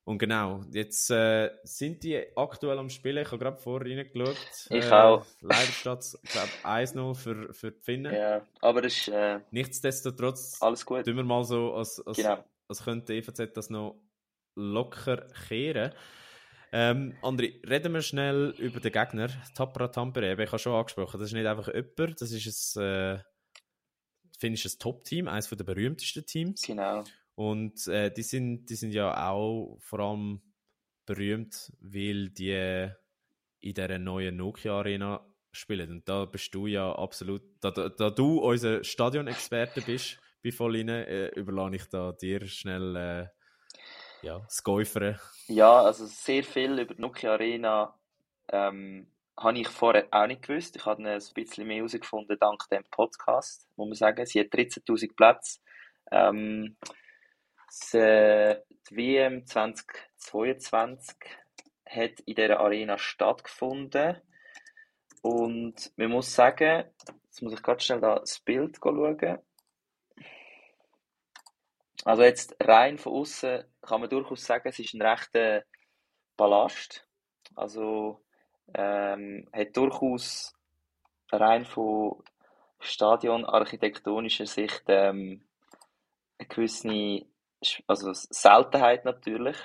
Und 0.04 0.18
genau, 0.18 0.62
jetzt 0.72 1.10
äh, 1.10 1.50
sind 1.64 2.04
die 2.04 2.24
aktuell 2.36 2.78
am 2.78 2.88
Spielen. 2.90 3.24
Ich 3.24 3.32
habe 3.32 3.38
gerade 3.38 3.56
vorher 3.56 3.90
reingeschaut. 3.90 4.36
Ich 4.70 4.84
äh, 4.84 4.90
auch. 4.90 5.26
Leider 5.40 5.72
steht 5.72 5.98
es, 5.98 6.20
glaube 6.22 6.48
1-0 6.62 7.14
für, 7.16 7.52
für 7.52 7.72
die 7.72 7.80
Finnen. 7.80 8.14
Ja, 8.14 8.46
aber 8.60 8.82
das 8.82 8.96
ist... 8.96 9.08
Äh, 9.08 9.40
Nichtsdestotrotz 9.50 10.62
alles 10.62 10.86
gut. 10.86 11.04
tun 11.04 11.16
wir 11.16 11.24
mal 11.24 11.42
so, 11.42 11.74
als, 11.74 12.00
als, 12.06 12.18
genau. 12.18 12.38
als 12.68 12.84
könnte 12.84 13.14
EVZ 13.14 13.56
das 13.56 13.68
noch 13.68 14.00
locker 14.54 15.26
kehren. 15.48 15.92
Ähm, 16.78 17.14
André, 17.22 17.54
reden 17.66 17.94
wir 17.94 18.02
schnell 18.02 18.50
über 18.58 18.80
den 18.80 18.92
Gegner. 18.92 19.28
Tapra 19.54 19.88
Tampere, 19.88 20.34
ich 20.34 20.52
habe 20.52 20.58
schon 20.58 20.74
angesprochen, 20.74 21.18
das 21.18 21.30
ist 21.30 21.32
nicht 21.32 21.46
einfach 21.46 21.68
jemand, 21.68 22.20
das 22.20 22.32
ist 22.32 22.76
ein, 22.76 23.22
äh, 24.42 24.46
ein 24.46 24.54
Top-Team, 24.78 25.26
eines 25.26 25.48
der 25.48 25.64
berühmtesten 25.64 26.26
Teams. 26.26 26.60
Genau. 26.60 27.02
Und 27.34 27.86
äh, 27.86 28.10
die, 28.12 28.22
sind, 28.22 28.66
die 28.66 28.74
sind 28.74 28.92
ja 28.92 29.30
auch 29.30 29.78
vor 29.80 30.00
allem 30.00 30.42
berühmt, 31.06 31.72
weil 31.80 32.28
die 32.28 32.90
in 33.60 33.72
dieser 33.72 33.98
neuen 33.98 34.36
Nokia-Arena 34.36 35.26
spielen. 35.52 35.90
Und 35.90 36.06
da 36.06 36.26
bist 36.26 36.54
du 36.54 36.66
ja 36.66 36.94
absolut, 36.94 37.40
da, 37.60 37.70
da, 37.70 37.88
da 37.88 38.10
du 38.10 38.40
unser 38.40 38.84
Stadionexperte 38.84 39.80
bist 39.80 40.18
bei 40.44 40.52
Volline, 40.52 41.06
äh, 41.06 41.40
überlasse 41.40 41.76
ich 41.76 41.86
da 41.86 42.12
dir 42.12 42.46
schnell 42.46 42.96
äh, 42.96 43.35
ja, 44.22 44.42
das. 44.48 45.18
Ja, 45.48 45.82
also 45.82 46.06
sehr 46.06 46.44
viel 46.44 46.78
über 46.78 46.94
die 46.94 47.00
Nokia 47.00 47.32
Arena 47.32 47.94
ähm, 48.48 49.10
habe 49.38 49.58
ich 49.58 49.68
vorher 49.68 50.08
auch 50.10 50.26
nicht 50.26 50.42
gewusst. 50.42 50.76
Ich 50.76 50.86
habe 50.86 51.02
ein 51.02 51.20
bisschen 51.34 51.66
mehr 51.66 51.76
herausgefunden 51.78 52.38
dank 52.38 52.68
dem 52.70 52.84
Podcast, 52.90 53.68
muss 53.76 53.88
man 53.88 53.94
sagen. 53.94 54.26
Sie 54.26 54.40
hat 54.40 54.48
13.000 54.48 55.14
Plätze. 55.14 55.60
Ähm, 56.10 56.76
die 57.92 58.56
WM 58.90 59.46
2022 59.46 61.16
hat 61.88 62.20
in 62.20 62.34
dieser 62.34 62.60
Arena 62.60 62.98
stattgefunden. 62.98 64.20
Und 65.22 65.92
man 65.96 66.10
muss 66.10 66.34
sagen, 66.34 66.84
jetzt 67.24 67.42
muss 67.42 67.52
ich 67.52 67.62
gerade 67.62 67.80
schnell 67.80 68.00
da 68.00 68.18
das 68.18 68.38
Bild 68.40 68.78
schauen. 68.82 69.38
Also 72.04 72.22
jetzt 72.22 72.56
rein 72.60 72.98
von 72.98 73.14
außen 73.14 73.64
kann 73.82 74.00
man 74.00 74.10
durchaus 74.10 74.44
sagen, 74.44 74.68
es 74.68 74.78
ist 74.78 74.94
ein 74.94 75.02
rechter 75.02 75.64
Ballast. 76.36 77.06
Also 77.54 78.24
ähm, 78.74 79.48
hat 79.52 79.76
durchaus 79.76 80.54
rein 81.32 81.64
von 81.64 82.22
stadionarchitektonischer 82.80 84.46
Sicht 84.46 84.84
ähm, 84.88 85.46
eine 86.38 86.48
gewisse 86.48 87.26
also 87.86 88.12
Seltenheit 88.12 89.04
natürlich. 89.04 89.56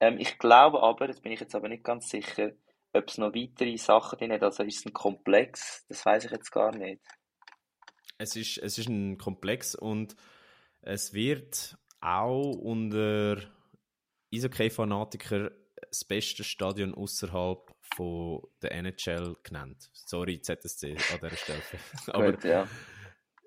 Ähm, 0.00 0.18
ich 0.18 0.38
glaube 0.38 0.82
aber, 0.82 1.06
das 1.06 1.20
bin 1.20 1.32
ich 1.32 1.40
jetzt 1.40 1.54
aber 1.54 1.68
nicht 1.68 1.84
ganz 1.84 2.08
sicher, 2.08 2.52
ob 2.92 3.08
es 3.08 3.18
noch 3.18 3.34
weitere 3.34 3.76
Sachen 3.76 4.18
drin 4.18 4.32
hat. 4.32 4.42
Also 4.42 4.62
ist 4.62 4.78
es 4.78 4.86
ein 4.86 4.92
Komplex? 4.92 5.84
Das 5.88 6.04
weiß 6.04 6.24
ich 6.24 6.30
jetzt 6.30 6.50
gar 6.50 6.74
nicht. 6.74 7.02
Es 8.16 8.34
ist, 8.34 8.58
es 8.58 8.78
ist 8.78 8.88
ein 8.88 9.18
Komplex 9.18 9.74
und 9.74 10.16
es 10.82 11.12
wird 11.12 11.76
auch 12.00 12.52
unter 12.52 13.38
Eishockey-Fanatiker 14.32 15.50
das 15.88 16.04
beste 16.04 16.44
Stadion 16.44 16.94
außerhalb 16.94 17.74
von 17.94 18.42
der 18.62 18.72
NHL 18.72 19.36
genannt. 19.42 19.88
Sorry, 19.92 20.40
ZSC 20.40 20.96
an 21.12 21.20
dieser 21.22 21.36
Stelle. 21.36 21.62
Aber 22.08 22.32
Gut, 22.32 22.44
ja. 22.44 22.68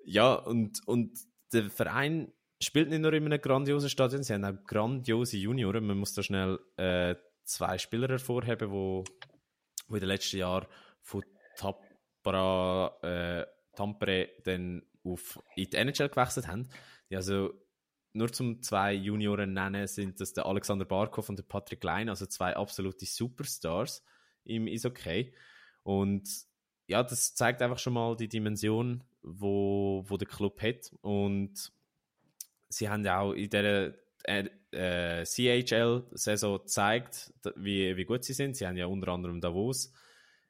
ja, 0.04 0.34
und, 0.34 0.80
und 0.86 1.18
der 1.52 1.70
Verein 1.70 2.32
spielt 2.60 2.90
nicht 2.90 3.00
nur 3.00 3.12
in 3.12 3.24
einem 3.24 3.40
grandiosen 3.40 3.90
Stadion, 3.90 4.22
sie 4.22 4.34
haben 4.34 4.44
auch 4.44 4.64
grandiose 4.64 5.36
Junioren. 5.36 5.86
Man 5.86 5.98
muss 5.98 6.14
da 6.14 6.22
schnell 6.22 6.58
äh, 6.76 7.14
zwei 7.44 7.78
Spieler 7.78 8.08
hervorheben, 8.08 8.70
die 8.70 9.94
in 9.94 10.00
den 10.00 10.08
letzten 10.08 10.38
Jahren 10.38 10.66
von 11.02 11.22
Tappara, 11.56 12.96
äh, 13.02 13.46
Tampere 13.76 14.28
dann 14.44 14.82
auf, 15.04 15.40
in 15.56 15.70
die 15.70 15.76
NHL 15.76 16.08
gewechselt 16.08 16.46
haben. 16.46 16.68
Die 17.12 17.16
also 17.16 17.52
nur 18.14 18.32
zum 18.32 18.62
zwei 18.62 18.94
Junioren 18.94 19.52
nennen, 19.52 19.86
sind 19.86 20.18
das 20.18 20.32
der 20.32 20.46
Alexander 20.46 20.86
Barkov 20.86 21.28
und 21.28 21.38
der 21.38 21.42
Patrick 21.42 21.82
Klein, 21.82 22.08
also 22.08 22.24
zwei 22.24 22.56
absolute 22.56 23.04
Superstars 23.04 24.02
im 24.44 24.66
Eishockey. 24.66 25.34
Und 25.82 26.26
ja, 26.86 27.02
das 27.02 27.34
zeigt 27.34 27.60
einfach 27.60 27.78
schon 27.78 27.92
mal 27.92 28.16
die 28.16 28.28
Dimension, 28.28 29.04
wo, 29.22 30.02
wo 30.06 30.16
der 30.16 30.26
Club 30.26 30.62
hat. 30.62 30.90
Und 31.02 31.70
sie 32.70 32.88
haben 32.88 33.04
ja 33.04 33.20
auch 33.20 33.34
in 33.34 33.50
der 33.50 33.94
äh, 34.24 34.48
äh, 34.70 35.24
CHL-Saison 35.26 36.60
gezeigt, 36.60 37.34
wie, 37.56 37.94
wie 37.94 38.04
gut 38.06 38.24
sie 38.24 38.32
sind. 38.32 38.56
Sie 38.56 38.66
haben 38.66 38.78
ja 38.78 38.86
unter 38.86 39.08
anderem 39.08 39.42
Davos 39.42 39.92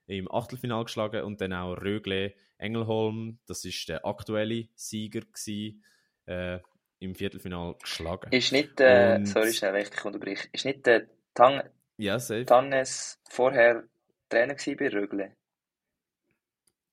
im 0.06 0.30
Achtelfinal 0.30 0.84
geschlagen 0.84 1.24
und 1.24 1.40
dann 1.40 1.54
auch 1.54 1.74
Rögle 1.74 2.34
Engelholm, 2.56 3.40
das 3.46 3.64
ist 3.64 3.88
der 3.88 4.06
aktuelle 4.06 4.68
Sieger 4.76 5.22
gewesen, 5.22 5.82
äh, 6.26 6.58
im 6.98 7.14
Viertelfinal 7.14 7.74
geschlagen. 7.80 8.30
Ist 8.32 8.52
nicht, 8.52 8.80
äh, 8.80 9.16
und, 9.16 9.26
sorry, 9.26 9.52
schnell, 9.52 9.74
wenn 9.74 9.82
ich 9.82 10.04
unterbreche, 10.04 10.48
ist 10.52 10.64
nicht 10.64 10.86
der 10.86 11.08
Tang, 11.34 11.62
ja, 11.96 12.18
Tannes 12.18 13.20
vorher 13.28 13.84
Trainer 14.28 14.56
bei 14.78 14.88
Rögle? 14.88 15.36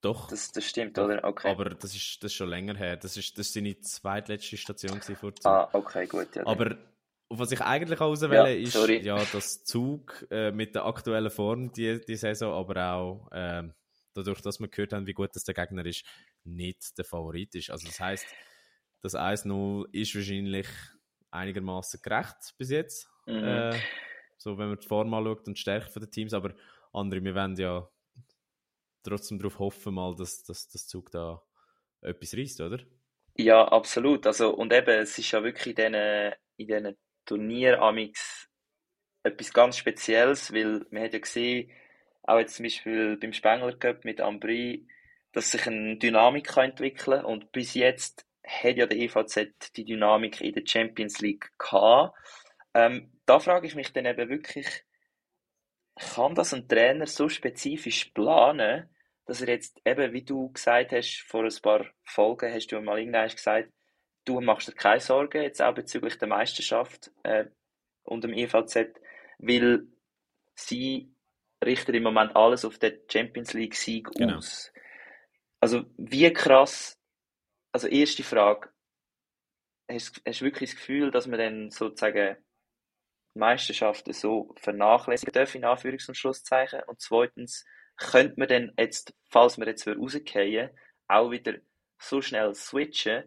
Doch. 0.01 0.27
Das, 0.29 0.51
das 0.51 0.65
stimmt, 0.65 0.97
doch. 0.97 1.05
oder? 1.05 1.23
Okay. 1.23 1.49
Aber 1.49 1.69
das 1.69 1.93
ist, 1.95 2.23
das 2.23 2.31
ist 2.31 2.35
schon 2.35 2.49
länger 2.49 2.75
her. 2.75 2.95
Das 2.97 3.17
ist, 3.17 3.37
das 3.37 3.47
ist 3.47 3.53
seine 3.53 3.79
zweitletzte 3.81 4.57
Station 4.57 5.01
vor 5.01 5.33
Ah, 5.43 5.69
okay, 5.73 6.07
gut. 6.07 6.35
Ja, 6.35 6.45
Aber 6.45 6.77
auf 7.27 7.39
was 7.39 7.51
ich 7.51 7.61
eigentlich 7.61 7.99
auswähle, 7.99 8.55
Ja, 8.55 8.63
ist 8.63 8.73
sorry. 8.73 9.01
ja 9.01 9.23
das 9.31 9.63
Zug 9.63 10.25
äh, 10.31 10.51
mit 10.51 10.73
der 10.73 10.85
aktuellen 10.85 11.29
Form 11.29 11.71
die, 11.73 11.99
die 12.05 12.15
Saison, 12.15 12.53
aber 12.53 12.93
auch 12.93 13.29
ähm, 13.33 13.73
dadurch, 14.13 14.41
dass 14.41 14.59
wir 14.59 14.67
gehört 14.69 14.93
haben, 14.93 15.05
wie 15.05 15.13
gut 15.13 15.35
das 15.35 15.43
der 15.43 15.53
Gegner 15.53 15.85
ist, 15.85 16.03
nicht 16.43 16.97
der 16.97 17.05
Favorit 17.05 17.53
ist. 17.55 17.69
Also 17.69 17.87
das 17.87 17.99
heißt, 17.99 18.25
das 19.01 19.15
1-0 19.15 19.87
ist 19.93 20.15
wahrscheinlich 20.15 20.67
einigermaßen 21.31 22.01
gerecht 22.01 22.55
bis 22.57 22.69
jetzt. 22.71 23.09
Mhm. 23.25 23.43
Äh, 23.43 23.79
so 24.37 24.57
wenn 24.57 24.69
man 24.69 24.79
die 24.79 24.87
Form 24.87 25.13
anschaut 25.13 25.47
und 25.47 25.57
die 25.57 25.61
Stärke 25.61 25.99
der 25.99 26.09
Teams, 26.09 26.33
aber 26.33 26.53
andere, 26.93 27.23
wir 27.23 27.35
werden 27.35 27.55
ja 27.57 27.87
trotzdem 29.03 29.39
darauf 29.39 29.59
hoffen, 29.59 29.93
mal, 29.93 30.15
dass, 30.15 30.43
dass 30.43 30.67
das 30.69 30.87
Zug 30.87 31.11
da 31.11 31.41
etwas 32.01 32.35
reißt, 32.35 32.61
oder? 32.61 32.79
Ja, 33.35 33.65
absolut. 33.65 34.25
Also, 34.25 34.53
und 34.53 34.73
eben, 34.73 34.89
es 34.89 35.17
ist 35.17 35.31
ja 35.31 35.43
wirklich 35.43 35.67
in 35.67 35.75
diesen, 35.75 36.33
in 36.57 36.67
diesen 36.67 36.97
Turnieren 37.25 37.79
amix 37.79 38.49
etwas 39.23 39.53
ganz 39.53 39.77
Spezielles, 39.77 40.53
weil 40.53 40.85
man 40.91 41.03
hat 41.03 41.13
ja 41.13 41.19
gesehen, 41.19 41.71
auch 42.23 42.39
jetzt 42.39 42.55
zum 42.55 42.63
Beispiel 42.63 43.17
beim 43.17 43.33
Spengler 43.33 43.75
Cup 43.77 44.05
mit 44.05 44.21
Ambry, 44.21 44.87
dass 45.31 45.51
sich 45.51 45.67
eine 45.67 45.97
Dynamik 45.97 46.47
kann 46.47 46.71
entwickeln 46.71 47.23
und 47.23 47.51
bis 47.51 47.73
jetzt 47.73 48.25
hat 48.49 48.77
ja 48.77 48.85
der 48.85 48.97
EVZ 48.97 49.73
die 49.75 49.85
Dynamik 49.85 50.41
in 50.41 50.53
der 50.53 50.63
Champions 50.65 51.19
League 51.21 51.51
gehabt. 51.57 52.17
Ähm, 52.73 53.11
da 53.25 53.39
frage 53.39 53.67
ich 53.67 53.75
mich 53.75 53.93
dann 53.93 54.05
eben 54.05 54.29
wirklich, 54.29 54.83
kann 55.95 56.35
das 56.35 56.53
ein 56.53 56.67
Trainer 56.67 57.05
so 57.05 57.29
spezifisch 57.29 58.05
planen, 58.05 58.89
dass 59.25 59.41
er 59.41 59.49
jetzt 59.49 59.79
eben, 59.85 60.13
wie 60.13 60.23
du 60.23 60.51
gesagt 60.51 60.91
hast, 60.91 61.21
vor 61.27 61.43
ein 61.43 61.61
paar 61.61 61.85
Folgen 62.03 62.53
hast 62.53 62.67
du 62.67 62.81
mal 62.81 62.99
irgendwann 62.99 63.29
gesagt, 63.29 63.69
du 64.25 64.41
machst 64.41 64.67
dir 64.67 64.73
keine 64.73 64.99
Sorgen, 64.99 65.41
jetzt 65.41 65.61
auch 65.61 65.73
bezüglich 65.73 66.17
der 66.17 66.27
Meisterschaft 66.27 67.11
äh, 67.23 67.45
und 68.03 68.23
dem 68.23 68.33
EVZ, 68.33 68.89
weil 69.39 69.87
sie 70.55 71.13
richten 71.63 71.93
im 71.95 72.03
Moment 72.03 72.35
alles 72.35 72.65
auf 72.65 72.77
den 72.79 72.99
Champions 73.11 73.53
League 73.53 73.75
Sieg 73.75 74.09
Genau. 74.15 74.37
aus. 74.37 74.71
Also 75.59 75.83
wie 75.97 76.31
krass, 76.31 76.98
also 77.71 77.87
erste 77.87 78.23
Frage, 78.23 78.69
hast, 79.89 80.21
hast 80.25 80.41
du 80.41 80.45
wirklich 80.45 80.71
das 80.71 80.79
Gefühl, 80.79 81.11
dass 81.11 81.27
man 81.27 81.39
dann 81.39 81.71
sozusagen 81.71 82.37
Meisterschaften 83.35 84.13
so 84.13 84.53
vernachlässigen 84.57 85.33
darf, 85.33 85.55
in 85.55 85.65
Anführungs- 85.65 86.07
und 86.07 86.15
Schlusszeichen? 86.15 86.81
Und 86.87 87.01
zweitens, 87.01 87.65
könnte 87.97 88.35
man 88.37 88.47
dann 88.47 88.73
jetzt, 88.77 89.13
falls 89.29 89.57
wir 89.57 89.67
jetzt 89.67 89.87
rausgehen, 89.87 90.69
auch 91.07 91.31
wieder 91.31 91.55
so 91.99 92.21
schnell 92.21 92.55
switchen, 92.55 93.23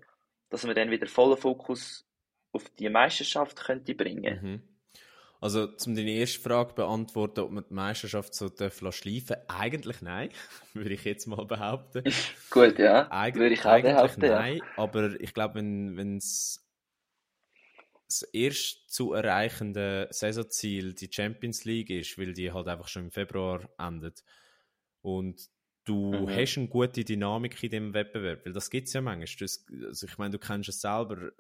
dass 0.49 0.65
man 0.65 0.75
dann 0.75 0.91
wieder 0.91 1.07
vollen 1.07 1.37
Fokus 1.37 2.07
auf 2.53 2.69
die 2.71 2.89
Meisterschaft 2.89 3.65
könnte 3.65 3.95
bringen? 3.95 4.41
Mhm. 4.43 4.72
Also, 5.43 5.69
um 5.87 5.95
deine 5.97 6.13
erste 6.13 6.41
Frage 6.41 6.71
zu 6.71 6.75
beantworten, 6.77 7.41
ob 7.41 7.51
man 7.51 7.65
die 7.69 7.75
Meisterschaft 7.75 8.35
so 8.35 8.49
darf 8.49 8.79
schleifen 8.95 9.37
eigentlich 9.49 10.01
nein, 10.01 10.31
würde 10.75 10.95
ich 10.95 11.05
jetzt 11.05 11.27
mal 11.27 11.45
behaupten. 11.45 12.05
Gut, 12.51 12.79
ja, 12.79 13.11
Eig 13.11 13.35
würde 13.35 13.55
ich 13.55 13.65
auch 13.65 13.81
eigentlich 13.83 13.83
behaupten, 13.83 14.25
ja. 14.27 14.45
nein, 14.45 14.63
aber 14.77 15.21
ich 15.21 15.35
glaube, 15.35 15.57
wenn 15.57 16.17
es 16.17 16.65
das 18.07 18.23
erst 18.33 18.91
zu 18.91 19.13
erreichende 19.15 20.09
Saisonziel 20.11 20.95
die 20.95 21.11
Champions 21.11 21.65
League 21.65 21.91
ist, 21.91 22.19
weil 22.19 22.35
die 22.35 22.53
halt 22.53 22.69
einfach 22.69 22.89
schon 22.89 23.05
im 23.05 23.11
Februar 23.11 23.69
endet 23.79 24.23
und 25.03 25.49
du 25.85 26.29
Mhm. 26.29 26.29
hast 26.31 26.59
eine 26.59 26.69
gute 26.69 27.05
Dynamik 27.05 27.63
in 27.63 27.71
dem 27.71 27.95
Wettbewerb, 27.95 28.45
weil 28.47 28.53
das 28.53 28.71
gibt 28.71 28.89
es 28.89 28.95
ja 28.95 29.01
manchmal. 29.01 29.27
Das, 29.41 29.67
also 29.85 30.07
ich 30.07 30.19
meine, 30.19 30.33
du 30.33 30.39
kennst 30.39 30.69
es 30.69 30.81
selber, 30.81 31.33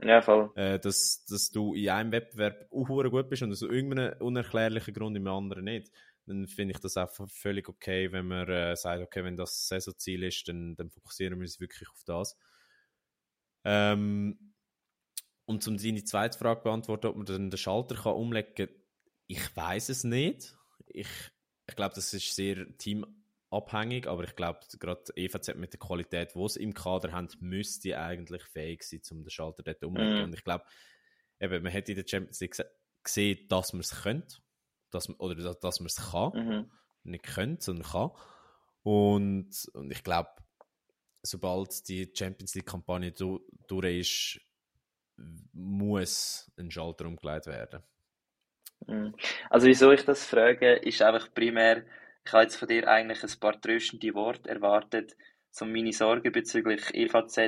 Ja, 0.00 0.22
voll. 0.22 0.52
äh, 0.54 0.78
dass, 0.78 1.24
dass 1.28 1.50
du 1.50 1.74
in 1.74 1.88
einem 1.90 2.12
Wettbewerb 2.12 2.66
auch 2.70 2.86
gut 2.86 3.28
bist 3.28 3.42
und 3.42 3.50
aus 3.52 3.62
irgendeinem 3.62 4.20
unerklärlichen 4.20 4.94
Grund 4.94 5.16
im 5.16 5.26
anderen 5.26 5.64
nicht. 5.64 5.90
Dann 6.26 6.46
finde 6.46 6.74
ich 6.74 6.80
das 6.80 6.96
auch 6.96 7.10
völlig 7.28 7.68
okay, 7.68 8.12
wenn 8.12 8.26
man 8.26 8.48
äh, 8.48 8.76
sagt, 8.76 9.02
okay, 9.02 9.24
wenn 9.24 9.36
das 9.36 9.66
Saisonziel 9.66 10.24
ist, 10.24 10.46
dann, 10.46 10.76
dann 10.76 10.90
fokussieren 10.90 11.38
wir 11.38 11.42
uns 11.42 11.58
wirklich 11.58 11.88
auf 11.88 12.02
das. 12.04 12.36
Ähm, 13.64 14.54
und 15.46 15.66
um 15.66 15.78
deine 15.78 16.04
zweite 16.04 16.38
Frage 16.38 16.62
beantworten, 16.62 17.06
ob 17.06 17.16
man 17.16 17.26
dann 17.26 17.50
den 17.50 17.58
Schalter 17.58 17.94
kann 17.94 18.12
umlegen 18.12 18.54
kann, 18.54 18.68
ich 19.26 19.56
weiß 19.56 19.88
es 19.88 20.04
nicht. 20.04 20.54
Ich, 20.86 21.08
ich 21.66 21.76
glaube, 21.76 21.94
das 21.94 22.12
ist 22.12 22.34
sehr 22.34 22.66
teamabhängig, 23.50 24.06
aber 24.06 24.24
ich 24.24 24.36
glaube, 24.36 24.60
gerade 24.78 25.02
EVZ 25.16 25.54
mit 25.56 25.72
der 25.72 25.80
Qualität, 25.80 26.34
die 26.34 26.48
sie 26.48 26.62
im 26.62 26.74
Kader 26.74 27.12
haben, 27.12 27.28
müsste 27.40 27.98
eigentlich 27.98 28.42
fähig 28.44 28.82
sein, 28.82 29.00
um 29.10 29.22
den 29.22 29.30
Schalter 29.30 29.62
dort 29.62 29.84
umzulegen. 29.84 30.18
Mhm. 30.18 30.24
Und 30.24 30.34
ich 30.34 30.44
glaube, 30.44 30.64
eben, 31.40 31.62
man 31.62 31.72
hat 31.72 31.88
in 31.88 31.96
der 31.96 32.06
Champions 32.06 32.40
League 32.40 32.54
gese- 32.54 32.70
gesehen, 33.02 33.46
dass 33.48 33.72
man 33.72 33.80
es 33.80 34.02
könnte, 34.02 34.36
dass, 34.90 35.08
man- 35.08 35.18
oder 35.18 35.34
dass, 35.34 35.58
dass 35.60 35.80
man 35.80 35.86
es 35.86 35.96
kann 36.10 36.32
Mhm. 36.34 36.70
nicht 37.04 37.24
könnte, 37.24 37.62
sondern 37.64 37.86
kann. 37.90 38.10
Und, 38.82 39.50
und 39.74 39.90
ich 39.90 40.02
glaube, 40.02 40.30
sobald 41.22 41.88
die 41.88 42.12
Champions 42.16 42.54
League-Kampagne 42.54 43.12
du, 43.12 43.40
durch 43.66 43.98
ist, 43.98 44.40
muss 45.52 46.50
ein 46.56 46.70
Schalter 46.70 47.06
umgelegt 47.06 47.46
werden. 47.46 47.82
Mhm. 48.86 49.14
Also 49.50 49.66
wieso 49.66 49.90
ich 49.90 50.04
das 50.04 50.24
frage, 50.24 50.74
ist 50.74 51.02
einfach 51.02 51.34
primär, 51.34 51.84
ich 52.28 52.32
habe 52.34 52.42
jetzt 52.42 52.56
von 52.56 52.68
dir 52.68 52.86
eigentlich 52.86 53.22
ein 53.22 53.40
paar 53.40 53.58
tröstende 53.58 54.12
Worte 54.12 54.50
erwartet, 54.50 55.16
um 55.60 55.72
meine 55.72 55.94
Sorgen 55.94 56.30
bezüglich 56.30 56.94
EVZ 56.94 57.38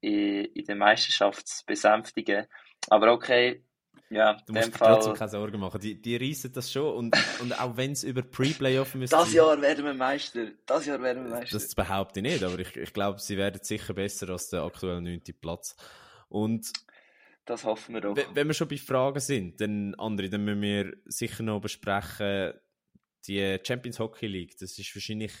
in, 0.00 0.44
in 0.44 0.64
der 0.64 0.76
Meisterschaft 0.76 1.48
zu 1.48 1.66
besänftigen. 1.66 2.46
Aber 2.88 3.12
okay, 3.12 3.64
ja, 4.10 4.34
Du 4.46 4.52
musst 4.52 4.68
dir 4.68 4.72
trotzdem 4.72 5.10
Fall, 5.10 5.18
keine 5.18 5.30
Sorgen 5.30 5.60
machen. 5.60 5.80
Die, 5.80 6.00
die 6.00 6.16
reissen 6.16 6.52
das 6.52 6.70
schon. 6.72 6.94
Und, 6.94 7.16
und 7.42 7.60
auch 7.60 7.76
wenn 7.76 7.92
es 7.92 8.04
über 8.04 8.22
Pre-Playoff 8.22 8.94
müsste 8.94 9.16
das 9.16 9.32
Jahr 9.32 9.60
werden 9.60 9.84
wir 9.84 9.92
Meister, 9.92 10.52
das 10.64 10.86
Jahr 10.86 11.02
werden 11.02 11.24
wir 11.24 11.30
Meister. 11.30 11.58
das 11.58 11.74
behaupte 11.74 12.20
ich 12.20 12.22
nicht, 12.22 12.44
aber 12.44 12.58
ich, 12.60 12.76
ich 12.76 12.92
glaube, 12.92 13.18
sie 13.18 13.36
werden 13.36 13.58
sicher 13.62 13.92
besser 13.92 14.30
als 14.30 14.50
der 14.50 14.62
aktuelle 14.62 15.02
9. 15.02 15.20
Platz. 15.40 15.76
Und 16.28 16.72
Das 17.44 17.64
hoffen 17.64 17.96
wir. 17.96 18.04
Wenn 18.14 18.34
wenn 18.34 18.46
wir 18.46 18.54
schon 18.54 18.68
bei 18.68 18.76
Fragen 18.76 19.20
sind, 19.20 19.60
dann 19.60 19.96
André, 19.96 20.30
dann 20.30 20.44
müssen 20.44 20.62
wir 20.62 20.96
sicher 21.06 21.42
noch 21.42 21.60
besprechen, 21.60 22.54
die 23.28 23.58
Champions 23.62 23.98
Hockey 23.98 24.26
League, 24.26 24.56
das 24.58 24.78
ist 24.78 24.94
wahrscheinlich 24.94 25.32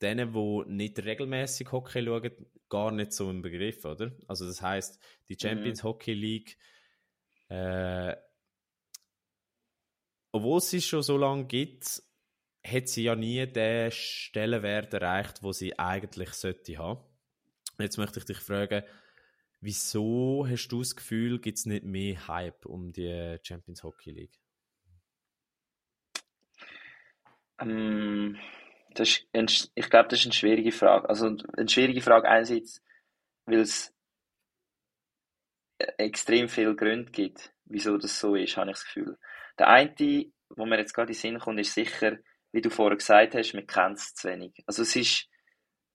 denen, 0.00 0.32
die 0.32 0.62
nicht 0.66 1.04
regelmäßig 1.04 1.72
Hockey 1.72 2.04
schauen, 2.04 2.30
gar 2.68 2.90
nicht 2.90 3.12
so 3.12 3.28
ein 3.28 3.42
Begriff, 3.42 3.84
oder? 3.84 4.12
Also 4.26 4.46
das 4.46 4.60
heißt, 4.62 5.00
die 5.28 5.36
Champions 5.40 5.82
Hockey 5.82 6.14
League, 6.14 6.56
äh, 7.48 8.14
obwohl 10.32 10.58
es 10.58 10.70
sie 10.70 10.82
schon 10.82 11.02
so 11.02 11.16
lange 11.16 11.46
gibt, 11.46 12.02
hat 12.66 12.88
sie 12.88 13.04
ja 13.04 13.14
nie 13.14 13.46
den 13.46 13.90
Stellenwert 13.90 14.94
erreicht, 14.94 15.42
wo 15.42 15.52
sie 15.52 15.78
eigentlich 15.78 16.30
sollte 16.30 16.78
haben. 16.78 17.04
Jetzt 17.78 17.98
möchte 17.98 18.18
ich 18.18 18.24
dich 18.24 18.38
fragen, 18.38 18.84
wieso 19.60 20.46
hast 20.48 20.68
du 20.68 20.80
das 20.80 20.96
Gefühl, 20.96 21.40
gibt 21.40 21.58
es 21.58 21.66
nicht 21.66 21.84
mehr 21.84 22.26
Hype 22.26 22.66
um 22.66 22.92
die 22.92 23.38
Champions 23.42 23.82
Hockey 23.82 24.10
League? 24.10 24.43
Ähm, 27.58 28.38
das 28.94 29.08
ist 29.08 29.26
ein, 29.32 29.46
ich 29.74 29.90
glaube, 29.90 30.08
das 30.08 30.20
ist 30.20 30.26
eine 30.26 30.34
schwierige 30.34 30.72
Frage. 30.72 31.08
Also 31.08 31.36
eine 31.56 31.68
schwierige 31.68 32.00
Frage 32.00 32.28
einerseits, 32.28 32.82
weil 33.46 33.60
es 33.60 33.92
extrem 35.98 36.48
viele 36.48 36.74
Gründe 36.76 37.10
gibt, 37.10 37.52
wieso 37.64 37.98
das 37.98 38.18
so 38.18 38.34
ist, 38.36 38.56
habe 38.56 38.70
ich 38.70 38.76
das 38.76 38.84
Gefühl. 38.84 39.18
Der 39.58 39.68
eine, 39.68 40.32
wo 40.50 40.66
mir 40.66 40.78
jetzt 40.78 40.94
gerade 40.94 41.12
in 41.12 41.14
den 41.14 41.20
Sinn 41.20 41.38
kommt, 41.38 41.60
ist 41.60 41.74
sicher, 41.74 42.18
wie 42.52 42.60
du 42.60 42.70
vorher 42.70 42.96
gesagt 42.96 43.34
hast, 43.34 43.54
man 43.54 43.66
kennt 43.66 43.98
es 43.98 44.14
zu 44.14 44.28
wenig. 44.28 44.62
Also 44.66 44.82
es 44.82 44.94
ist, 44.94 45.28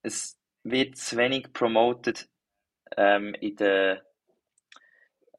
es 0.02 0.38
wird 0.62 0.96
zu 0.96 1.16
wenig 1.16 1.52
promoted 1.52 2.28
ähm, 2.96 3.34
in 3.34 3.56
der, 3.56 4.04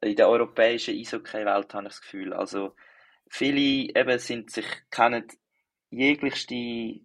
in 0.01 0.15
der 0.15 0.29
europäischen 0.29 0.95
Eishockey-Welt, 0.95 1.73
habe 1.73 1.83
ich 1.83 1.93
das 1.93 2.01
Gefühl. 2.01 2.33
Also 2.33 2.75
viele 3.29 3.93
eben 3.95 4.19
sind 4.19 4.49
sich, 4.49 4.65
kennen 4.89 5.27
jeglichste 5.91 7.01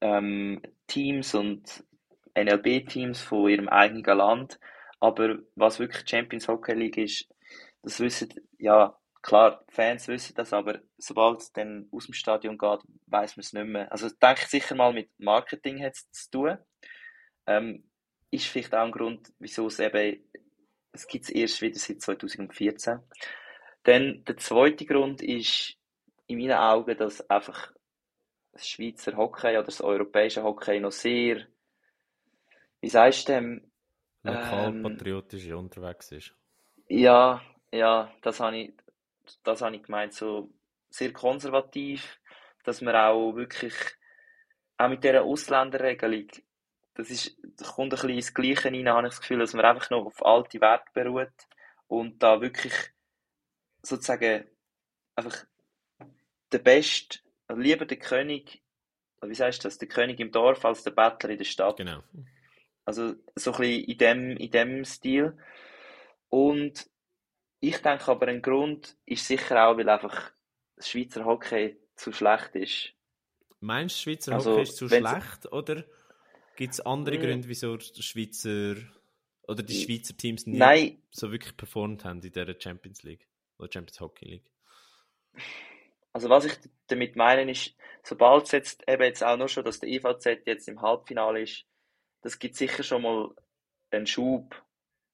ähm, 0.00 0.62
Teams 0.86 1.34
und 1.34 1.84
NLB-Teams 2.34 3.20
von 3.20 3.48
ihrem 3.48 3.68
eigenen 3.68 4.04
Land. 4.04 4.58
Aber 5.00 5.38
was 5.54 5.78
wirklich 5.78 6.08
Champions 6.08 6.48
Hockey 6.48 6.72
League 6.72 6.96
ist, 6.96 7.28
das 7.82 8.00
wissen, 8.00 8.34
ja, 8.58 8.98
klar, 9.22 9.64
Fans 9.68 10.08
wissen 10.08 10.34
das, 10.34 10.52
aber 10.52 10.80
sobald 10.96 11.40
es 11.40 11.52
dann 11.52 11.88
aus 11.92 12.06
dem 12.06 12.14
Stadion 12.14 12.58
geht, 12.58 12.80
weiß 13.06 13.36
man 13.36 13.42
es 13.42 13.52
nicht 13.52 13.66
mehr. 13.66 13.90
Also, 13.92 14.08
ich 14.08 14.18
denke 14.18 14.46
sicher 14.46 14.74
mal 14.74 14.92
mit 14.92 15.10
Marketing 15.18 15.82
hat 15.82 15.94
es 15.94 16.10
zu 16.10 16.30
tun. 16.30 16.58
Ähm, 17.46 17.84
ist 18.30 18.46
vielleicht 18.46 18.74
auch 18.74 18.84
ein 18.84 18.92
Grund, 18.92 19.32
wieso 19.38 19.66
es 19.68 19.78
eben, 19.78 20.22
es 20.92 21.06
gibt 21.06 21.24
es 21.24 21.30
erst 21.30 21.62
wieder 21.62 21.78
seit 21.78 22.02
2014. 22.02 22.98
Dann 23.84 24.24
der 24.24 24.36
zweite 24.36 24.84
Grund 24.84 25.22
ist 25.22 25.76
in 26.26 26.38
meinen 26.38 26.58
Augen, 26.58 26.96
dass 26.98 27.28
einfach 27.30 27.72
Schweizer 28.66 29.16
Hockey 29.16 29.48
oder 29.48 29.64
das 29.64 29.80
europäische 29.80 30.42
Hockey 30.42 30.80
noch 30.80 30.92
sehr, 30.92 31.46
wie 32.80 32.88
sagst 32.88 33.28
du 33.28 33.32
dem, 33.32 33.70
ähm, 34.24 34.82
Lokalpatriotisch 34.82 35.50
unterwegs 35.52 36.12
ist. 36.12 36.34
ja, 36.88 37.42
ja, 37.72 38.12
das 38.22 38.40
habe 38.40 38.56
ich, 38.56 38.74
das 39.42 39.62
habe 39.62 39.76
ich 39.76 39.82
gemeint, 39.82 40.12
so 40.12 40.50
sehr 40.90 41.12
konservativ, 41.12 42.20
dass 42.64 42.80
man 42.80 42.96
auch 42.96 43.32
wirklich, 43.34 43.74
auch 44.76 44.88
mit 44.88 45.04
dieser 45.04 45.22
Ausländerregelung, 45.22 46.28
das 46.94 47.10
ist, 47.10 47.38
das 47.56 47.68
kommt 47.68 47.86
ein 47.86 47.90
bisschen 47.90 48.10
ins 48.10 48.34
Gleiche 48.34 48.68
rein, 48.72 48.88
habe 48.88 49.06
ich 49.06 49.14
das 49.14 49.20
Gefühl, 49.20 49.38
dass 49.38 49.54
man 49.54 49.64
einfach 49.64 49.90
noch 49.90 50.06
auf 50.06 50.24
alte 50.24 50.60
Werte 50.60 50.90
beruht 50.92 51.32
und 51.86 52.22
da 52.22 52.40
wirklich 52.40 52.72
sozusagen 53.82 54.48
einfach 55.14 55.46
der 56.52 56.58
Beste, 56.58 57.20
lieber 57.56 57.86
der 57.86 57.98
König, 57.98 58.62
wie 59.22 59.34
sagst 59.34 59.64
du 59.64 59.68
das, 59.68 59.78
der 59.78 59.88
König 59.88 60.20
im 60.20 60.30
Dorf 60.30 60.64
als 60.64 60.84
der 60.84 60.90
Bettler 60.92 61.30
in 61.30 61.38
der 61.38 61.44
Stadt. 61.44 61.76
Genau. 61.78 62.02
Also 62.84 63.14
so 63.34 63.52
ein 63.52 63.58
bisschen 63.58 63.84
in 63.84 63.98
dem, 63.98 64.36
in 64.36 64.50
dem 64.50 64.84
Stil. 64.84 65.36
Und 66.28 66.88
ich 67.60 67.78
denke 67.78 68.08
aber, 68.08 68.28
ein 68.28 68.42
Grund 68.42 68.96
ist 69.04 69.26
sicher 69.26 69.66
auch, 69.66 69.76
weil 69.76 69.88
einfach 69.88 70.32
das 70.76 70.88
Schweizer 70.88 71.24
Hockey 71.24 71.76
zu 71.96 72.12
schlecht 72.12 72.54
ist. 72.54 72.92
Meinst 73.60 73.96
du, 73.96 74.02
Schweizer 74.02 74.34
Also, 74.34 74.52
Hockey 74.52 74.62
ist 74.62 74.76
zu 74.76 74.88
schlecht 74.88 75.50
oder 75.50 75.84
gibt 76.56 76.74
es 76.74 76.80
andere 76.80 77.18
Mm. 77.18 77.20
Gründe, 77.20 77.48
wieso 77.48 77.76
die 77.76 78.02
Schweizer 78.02 78.76
oder 79.42 79.62
die 79.62 79.74
Schweizer 79.74 80.16
Teams 80.16 80.46
nicht 80.46 80.58
Nein, 80.58 81.02
so 81.10 81.32
wirklich 81.32 81.56
performt 81.56 82.04
haben 82.04 82.22
in 82.22 82.32
dieser 82.32 82.60
Champions 82.60 83.02
League 83.02 83.26
oder 83.58 83.72
Champions 83.72 84.00
Hockey 84.00 84.26
League? 84.26 84.50
Also 86.18 86.30
was 86.30 86.46
ich 86.46 86.58
damit 86.88 87.14
meine 87.14 87.48
ist, 87.48 87.76
sobald 88.02 88.46
es 88.46 88.50
jetzt 88.50 88.88
eben 88.88 89.04
jetzt 89.04 89.22
auch 89.22 89.36
nur 89.36 89.46
schon, 89.46 89.64
dass 89.64 89.78
der 89.78 89.88
IVZ 89.88 90.26
jetzt 90.46 90.66
im 90.66 90.82
Halbfinale 90.82 91.42
ist, 91.42 91.64
das 92.22 92.40
gibt 92.40 92.56
sicher 92.56 92.82
schon 92.82 93.02
mal 93.02 93.32
einen 93.92 94.04
Schub 94.04 94.60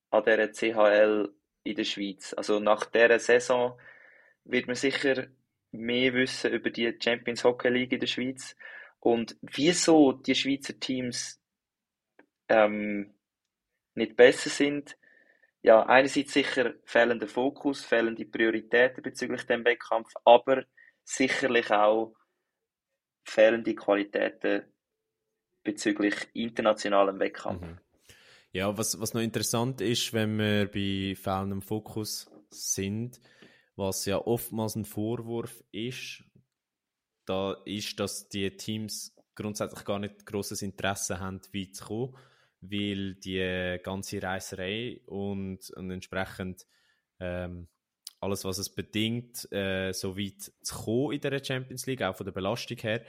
an 0.08 0.24
dieser 0.24 0.50
CHL 0.50 1.30
in 1.64 1.76
der 1.76 1.84
Schweiz. 1.84 2.32
Also 2.32 2.58
nach 2.58 2.86
dieser 2.86 3.18
Saison 3.18 3.78
wird 4.44 4.66
man 4.66 4.76
sicher 4.76 5.26
mehr 5.72 6.14
wissen 6.14 6.52
über 6.52 6.70
die 6.70 6.96
Champions 6.98 7.44
Hockey 7.44 7.68
League 7.68 7.92
in 7.92 8.00
der 8.00 8.06
Schweiz 8.06 8.56
und 9.00 9.36
wieso 9.42 10.12
die 10.12 10.34
Schweizer 10.34 10.80
Teams 10.80 11.38
ähm, 12.48 13.12
nicht 13.94 14.16
besser 14.16 14.48
sind. 14.48 14.96
Ja, 15.60 15.84
einerseits 15.84 16.32
sicher 16.32 16.72
fehlender 16.86 17.28
Fokus, 17.28 17.84
fehlende 17.84 18.24
Prioritäten 18.24 19.02
bezüglich 19.02 19.42
dem 19.44 19.66
Wettkampf, 19.66 20.10
aber 20.24 20.64
sicherlich 21.04 21.70
auch 21.70 22.14
fehlende 23.24 23.74
Qualitäten 23.74 24.64
bezüglich 25.62 26.14
internationalem 26.34 27.18
Wettkampf. 27.20 27.62
Mhm. 27.62 27.78
Ja, 28.52 28.76
was, 28.76 29.00
was 29.00 29.14
noch 29.14 29.20
interessant 29.20 29.80
ist, 29.80 30.12
wenn 30.12 30.38
wir 30.38 30.66
bei 30.66 31.16
fehlendem 31.16 31.62
Fokus 31.62 32.30
sind, 32.50 33.20
was 33.74 34.04
ja 34.04 34.18
oftmals 34.18 34.76
ein 34.76 34.84
Vorwurf 34.84 35.64
ist, 35.72 36.22
da 37.26 37.56
ist, 37.64 37.98
dass 37.98 38.28
die 38.28 38.56
Teams 38.56 39.16
grundsätzlich 39.34 39.84
gar 39.84 39.98
nicht 39.98 40.24
großes 40.26 40.62
Interesse 40.62 41.18
haben, 41.18 41.40
weit 41.52 41.74
zu 41.74 41.84
kommen, 41.84 42.16
weil 42.60 43.14
die 43.16 43.80
ganze 43.82 44.22
Reiserei 44.22 45.00
und, 45.06 45.70
und 45.70 45.90
entsprechend 45.90 46.66
ähm, 47.18 47.68
alles, 48.24 48.44
was 48.44 48.58
es 48.58 48.68
bedingt, 48.70 49.50
äh, 49.52 49.92
so 49.92 50.16
weit 50.16 50.52
zu 50.62 50.74
kommen 50.74 51.12
in 51.12 51.20
der 51.20 51.44
Champions 51.44 51.86
League, 51.86 52.02
auch 52.02 52.16
von 52.16 52.24
der 52.24 52.32
Belastung 52.32 52.78
her, 52.78 53.04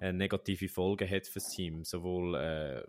äh, 0.00 0.12
negative 0.12 0.68
Folgen 0.68 1.08
hat 1.10 1.26
für 1.26 1.40
das 1.40 1.50
Team. 1.50 1.84
Sowohl 1.84 2.34
äh, 2.36 2.82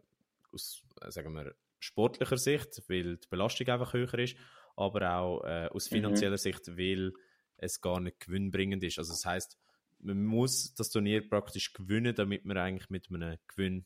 aus, 0.53 0.83
äh, 1.01 1.11
sagen 1.11 1.33
wir, 1.33 1.53
sportlicher 1.79 2.37
Sicht, 2.37 2.83
weil 2.87 3.17
die 3.17 3.27
Belastung 3.29 3.67
einfach 3.67 3.93
höher 3.93 4.13
ist, 4.19 4.35
aber 4.75 5.15
auch 5.17 5.43
äh, 5.43 5.67
aus 5.67 5.89
Mhm. 5.89 5.95
finanzieller 5.95 6.37
Sicht, 6.37 6.77
weil 6.77 7.13
es 7.57 7.81
gar 7.81 7.99
nicht 7.99 8.19
gewinnbringend 8.19 8.83
ist. 8.83 8.97
Also 8.99 9.11
das 9.13 9.25
heißt, 9.25 9.57
man 9.99 10.23
muss 10.23 10.73
das 10.75 10.89
Turnier 10.89 11.27
praktisch 11.27 11.73
gewinnen, 11.73 12.15
damit 12.15 12.45
man 12.45 12.57
eigentlich 12.57 12.89
mit 12.89 13.11
einem 13.11 13.37
Gewinn 13.47 13.85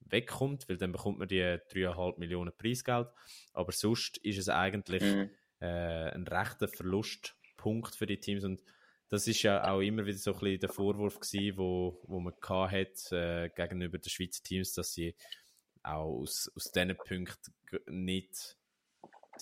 wegkommt, 0.00 0.68
weil 0.68 0.76
dann 0.76 0.92
bekommt 0.92 1.18
man 1.18 1.28
die 1.28 1.40
3,5 1.40 2.18
Millionen 2.18 2.52
Preisgeld. 2.56 3.08
Aber 3.52 3.72
sonst 3.72 4.18
ist 4.18 4.38
es 4.38 4.48
eigentlich 4.48 5.02
Mhm. 5.02 5.30
Äh, 5.62 6.10
ein 6.14 6.26
rechter 6.26 6.68
Verlustpunkt 6.68 7.94
für 7.94 8.06
die 8.06 8.18
Teams 8.20 8.44
und 8.44 8.62
das 9.08 9.28
ist 9.28 9.42
ja 9.42 9.70
auch 9.70 9.80
immer 9.80 10.06
wieder 10.06 10.16
so 10.18 10.32
ein 10.32 10.40
bisschen 10.40 10.60
der 10.60 10.68
Vorwurf 10.70 11.20
gewesen, 11.20 11.58
wo, 11.58 12.00
wo 12.04 12.18
man 12.18 12.34
hat, 12.70 13.12
äh, 13.12 13.50
gegenüber 13.50 13.98
den 13.98 14.08
Schweizer 14.08 14.42
Teams, 14.42 14.72
dass 14.72 14.94
sie 14.94 15.14
auch 15.82 16.20
aus, 16.20 16.50
aus 16.56 16.72
diesen 16.72 16.96
Punkten 16.96 17.52
nicht 17.88 18.56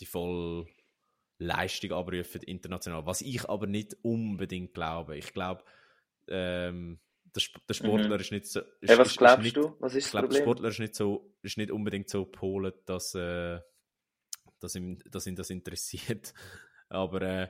die 0.01 0.07
volle 0.07 0.66
Leistung 1.39 1.93
abrufen 1.93 2.43
international. 2.43 3.07
Was 3.07 3.21
ich 3.23 3.49
aber 3.49 3.66
nicht 3.66 3.97
unbedingt 4.03 4.75
glaube. 4.75 5.16
Ich 5.16 5.33
glaube, 5.33 5.62
ähm, 6.29 6.99
der, 7.35 7.43
der 7.68 7.75
Sportler 7.75 8.18
ist 8.21 8.33
nicht 8.33 8.47
so. 8.47 8.61
Ist, 8.81 8.91
Ja, 8.91 8.99
was 8.99 9.07
ist- 9.07 9.12
ist 9.12 9.18
glaubst 9.18 9.45
nicht, 9.45 9.57
du? 9.57 9.77
Was 9.79 9.95
ist 9.95 10.07
ich 10.07 10.11
glaube, 10.11 10.29
der? 10.29 10.41
Sportler 10.41 10.68
ist 10.68 10.79
nicht, 10.81 10.95
so, 10.97 11.33
ist 11.43 11.57
nicht 11.59 11.71
unbedingt 11.71 12.09
so 12.11 12.25
polet, 12.25 12.75
dass, 12.89 13.14
äh, 13.14 13.61
dass, 14.61 14.75
ihm, 14.75 14.99
dass 15.11 15.27
ihn 15.27 15.37
das 15.37 15.51
interessiert. 15.51 16.35
Aber 16.89 17.23
äh, 17.23 17.49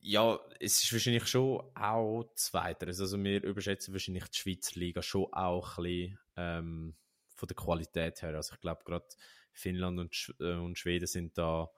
ja, 0.00 0.38
es 0.60 0.82
ist 0.82 0.92
wahrscheinlich 0.92 1.26
schon 1.26 1.62
auch 1.74 2.24
Zweiteres. 2.34 3.00
Also 3.00 3.22
wir 3.22 3.42
überschätzen 3.42 3.94
wahrscheinlich 3.94 4.28
die 4.28 4.38
Schweizer 4.38 4.78
Liga 4.78 5.02
schon 5.02 5.32
auch 5.32 5.78
ein 5.78 5.84
bisschen 5.84 6.18
ähm, 6.36 6.94
von 7.34 7.46
der 7.48 7.56
Qualität 7.56 8.22
her. 8.22 8.34
Also 8.34 8.54
ich 8.54 8.60
glaube 8.60 8.82
gerade 8.84 9.06
Finnland 9.52 9.98
und, 9.98 10.14
Sch 10.14 10.34
äh, 10.40 10.56
und 10.56 10.78
Schweden 10.78 11.06
sind 11.06 11.38
da 11.38 11.70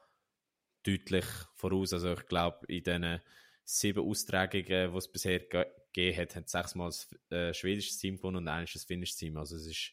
deutlich 0.82 1.26
voraus. 1.54 1.92
Also 1.92 2.14
ich 2.14 2.26
glaube 2.26 2.66
in 2.66 2.82
diesen 2.82 3.20
sieben 3.64 4.08
Austragungen, 4.08 4.92
die 4.92 4.98
es 4.98 5.08
bisher 5.08 5.40
ge 5.40 5.66
gegeben 5.92 6.18
hat, 6.18 6.36
hat 6.36 6.48
sechsmal 6.48 6.88
das 6.88 7.08
äh, 7.30 7.54
schwedisches 7.54 7.96
Team 7.96 8.16
gewonnen 8.16 8.36
und 8.36 8.48
eines 8.48 8.74
das 8.74 8.84
finnische 8.84 9.16
Team. 9.16 9.38
Also 9.38 9.56
es 9.56 9.66
ist 9.66 9.92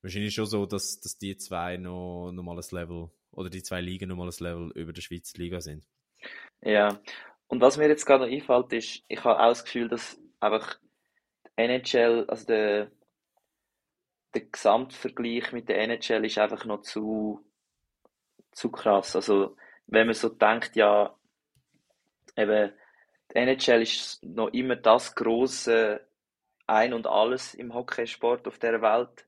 wahrscheinlich 0.00 0.34
schon 0.34 0.46
so, 0.46 0.64
dass, 0.64 0.98
dass 1.00 1.18
die 1.18 1.36
zwei 1.36 1.76
noch, 1.76 2.32
noch 2.32 2.42
mal 2.42 2.56
ein 2.56 2.64
Level 2.70 3.10
oder 3.32 3.50
die 3.50 3.62
zwei 3.62 3.80
Ligen 3.80 4.08
noch 4.08 4.16
mal 4.16 4.28
ein 4.28 4.34
Level 4.38 4.70
über 4.74 4.92
der 4.92 5.02
Schweizer 5.02 5.38
Liga 5.38 5.60
sind. 5.60 5.86
Ja, 6.62 7.00
und 7.48 7.60
was 7.60 7.76
mir 7.76 7.88
jetzt 7.88 8.06
gerade 8.06 8.26
noch 8.26 8.32
einfällt, 8.32 8.72
ist, 8.72 9.04
ich 9.08 9.22
habe 9.24 9.38
auch 9.40 9.48
das 9.48 9.64
Gefühl, 9.64 9.88
dass 9.88 10.20
einfach 10.40 10.78
NHL, 11.56 12.24
also 12.28 12.46
der, 12.46 12.90
der 14.34 14.42
Gesamtvergleich 14.42 15.52
mit 15.52 15.68
der 15.68 15.78
NHL 15.78 16.24
ist 16.24 16.38
einfach 16.38 16.64
noch 16.64 16.82
zu, 16.82 17.44
zu 18.52 18.70
krass. 18.70 19.16
Also, 19.16 19.56
wenn 19.86 20.06
man 20.06 20.14
so 20.14 20.28
denkt, 20.28 20.76
ja, 20.76 21.16
eben, 22.36 22.72
die 23.32 23.38
NHL 23.38 23.82
ist 23.82 24.22
noch 24.24 24.48
immer 24.48 24.76
das 24.76 25.14
große 25.14 26.00
Ein 26.66 26.92
und 26.92 27.06
Alles 27.06 27.54
im 27.54 27.74
Hockeysport 27.74 28.46
auf 28.48 28.58
der 28.58 28.82
Welt. 28.82 29.26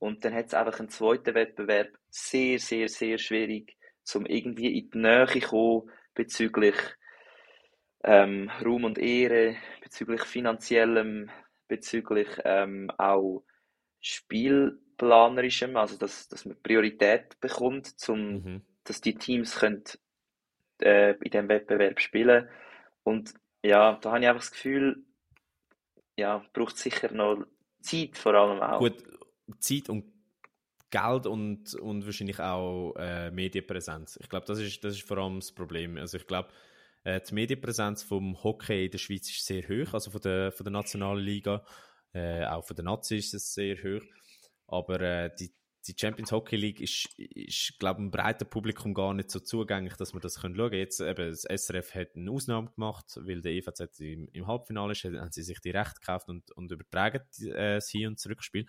Und 0.00 0.24
dann 0.24 0.34
hat 0.34 0.48
es 0.48 0.54
einfach 0.54 0.80
einen 0.80 0.90
zweiten 0.90 1.34
Wettbewerb 1.36 1.90
sehr, 2.10 2.58
sehr, 2.58 2.88
sehr 2.88 3.18
schwierig, 3.18 3.76
um 4.14 4.26
irgendwie 4.26 4.78
in 4.80 4.90
die 4.90 4.98
Nähe 4.98 5.28
zu 5.28 5.40
kommen 5.40 5.90
bezüglich 6.14 6.76
ähm, 8.04 8.50
Ruhm 8.64 8.84
und 8.84 8.98
Ehre, 8.98 9.56
bezüglich 9.82 10.22
finanziellem, 10.22 11.30
bezüglich 11.68 12.28
ähm, 12.44 12.90
auch 12.98 13.44
spielplanerischem, 14.00 15.76
also 15.76 15.98
dass, 15.98 16.28
dass 16.28 16.46
man 16.46 16.60
Priorität 16.62 17.38
bekommt, 17.40 18.00
zum, 18.00 18.42
Mhm. 18.42 18.62
dass 18.84 19.00
die 19.02 19.16
Teams 19.16 19.56
können, 19.60 19.84
äh, 20.82 21.12
in 21.12 21.30
diesem 21.30 21.48
Wettbewerb 21.48 22.00
spielen 22.00 22.48
Und 23.04 23.34
ja, 23.62 23.98
da 24.00 24.10
habe 24.12 24.20
ich 24.20 24.28
einfach 24.28 24.42
das 24.42 24.52
Gefühl, 24.52 25.04
ja, 26.16 26.44
braucht 26.52 26.78
sicher 26.78 27.12
noch 27.12 27.46
Zeit 27.80 28.16
vor 28.18 28.34
allem 28.34 28.60
auch. 28.62 28.78
Gut, 28.80 29.02
Zeit 29.58 29.88
und 29.88 30.04
Geld 30.90 31.26
und, 31.26 31.74
und 31.74 32.04
wahrscheinlich 32.04 32.40
auch 32.40 32.94
äh, 32.98 33.30
Medienpräsenz. 33.30 34.18
Ich 34.20 34.28
glaube, 34.28 34.46
das 34.46 34.58
ist, 34.58 34.82
das 34.82 34.94
ist 34.94 35.06
vor 35.06 35.18
allem 35.18 35.38
das 35.38 35.52
Problem. 35.52 35.96
Also 35.96 36.16
ich 36.16 36.26
glaube, 36.26 36.48
äh, 37.04 37.20
die 37.20 37.34
Medienpräsenz 37.34 38.02
vom 38.02 38.42
Hockey 38.42 38.86
in 38.86 38.90
der 38.90 38.98
Schweiz 38.98 39.30
ist 39.30 39.46
sehr 39.46 39.62
hoch, 39.62 39.94
also 39.94 40.10
von 40.10 40.20
der, 40.20 40.52
von 40.52 40.64
der 40.64 40.72
nationalen 40.72 41.24
Liga. 41.24 41.64
Äh, 42.12 42.44
auch 42.46 42.64
von 42.64 42.74
der 42.74 42.84
Nazi 42.84 43.16
ist 43.18 43.34
es 43.34 43.54
sehr 43.54 43.76
hoch. 43.76 44.04
Aber 44.66 45.00
äh, 45.00 45.30
die, 45.38 45.52
die 45.86 45.94
Champions 45.98 46.32
Hockey 46.32 46.56
League 46.56 46.80
ist, 46.80 47.08
ist 47.18 47.78
glaube 47.78 48.00
einem 48.00 48.10
breiten 48.10 48.48
Publikum 48.48 48.92
gar 48.92 49.14
nicht 49.14 49.30
so 49.30 49.40
zugänglich, 49.40 49.94
dass 49.94 50.12
man 50.12 50.20
das 50.20 50.40
schauen 50.40 50.56
kann. 50.56 50.72
Jetzt 50.72 51.00
eben, 51.00 51.30
das 51.30 51.42
SRF 51.42 51.94
hat 51.94 52.16
eine 52.16 52.30
Ausnahme 52.30 52.70
gemacht, 52.70 53.06
weil 53.16 53.40
der 53.40 53.52
EVZ 53.52 54.00
im, 54.00 54.28
im 54.32 54.46
Halbfinale 54.46 54.92
ist, 54.92 55.04
haben 55.04 55.32
sie 55.32 55.42
sich 55.42 55.60
die 55.60 55.70
Rechte 55.70 56.00
gekauft 56.00 56.28
und, 56.28 56.50
und 56.52 56.70
übertragen 56.70 57.22
äh, 57.42 57.76
das 57.76 57.88
Hin- 57.88 58.08
und 58.08 58.18
Zurückspiel. 58.18 58.66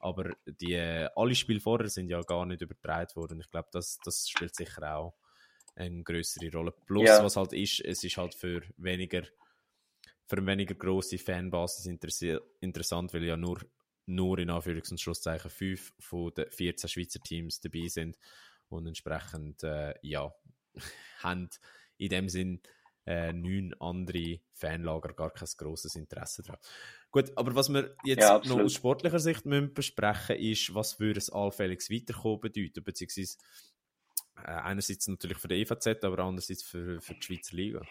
Aber 0.00 0.34
die, 0.46 0.76
alle 0.76 1.34
Spiele 1.34 1.60
vorher 1.60 1.88
sind 1.88 2.08
ja 2.08 2.20
gar 2.22 2.46
nicht 2.46 2.60
übertragen 2.62 3.14
worden. 3.16 3.40
Ich 3.40 3.50
glaube, 3.50 3.68
das, 3.72 3.98
das 4.04 4.28
spielt 4.28 4.54
sicher 4.54 4.96
auch 4.96 5.14
eine 5.74 6.02
größere 6.02 6.50
Rolle. 6.52 6.72
Plus, 6.86 7.04
Ja. 7.06 7.22
was 7.22 7.36
halt 7.36 7.52
ist, 7.52 7.80
es 7.80 8.02
ist 8.02 8.16
halt 8.16 8.34
für 8.34 8.62
weniger, 8.76 9.22
für 10.26 10.38
eine 10.38 10.46
weniger 10.46 10.74
grosse 10.74 11.18
Fanbasis 11.18 11.86
interessant, 12.60 13.12
weil 13.14 13.24
ja 13.24 13.36
nur, 13.36 13.60
nur 14.06 14.38
in 14.38 14.50
Anführungs- 14.50 14.90
und 14.90 15.00
Schlusszeichen 15.00 15.50
fünf 15.50 15.92
von 15.98 16.32
den 16.34 16.50
14 16.50 16.88
Schweizer 16.88 17.20
Teams 17.20 17.60
dabei 17.60 17.88
sind 17.88 18.18
und 18.68 18.86
entsprechend, 18.86 19.62
äh, 19.64 19.94
ja, 20.02 20.32
haben 21.20 21.50
in 21.98 22.08
dem 22.08 22.28
Sinn 22.28 22.60
äh, 23.06 23.32
neun 23.32 23.74
andere 23.80 24.40
Fanlager 24.52 25.14
gar 25.14 25.30
kein 25.32 25.48
grosses 25.56 25.94
Interesse 25.94 26.42
daran. 26.42 26.60
Gut, 27.10 27.32
aber 27.36 27.54
was 27.54 27.68
wir 27.72 27.96
jetzt 28.02 28.20
Ja, 28.20 28.40
noch 28.44 28.58
aus 28.58 28.74
sportlicher 28.74 29.20
Sicht 29.20 29.46
müssen 29.46 29.72
besprechen 29.74 30.36
ist, 30.36 30.74
was 30.74 30.98
würde 31.00 31.18
es 31.18 31.30
allfälliges 31.30 31.90
Weiterkommen 31.90 32.40
bedeuten, 32.40 32.82
beziehungsweise 32.84 33.38
äh, 34.36 34.50
einerseits 34.50 35.08
natürlich 35.08 35.38
für 35.38 35.48
die 35.48 35.62
EVZ, 35.62 36.04
aber 36.04 36.18
andererseits 36.24 36.62
für, 36.62 37.00
für 37.00 37.14
die 37.14 37.22
Schweizer 37.22 37.56
Liga. 37.56 37.82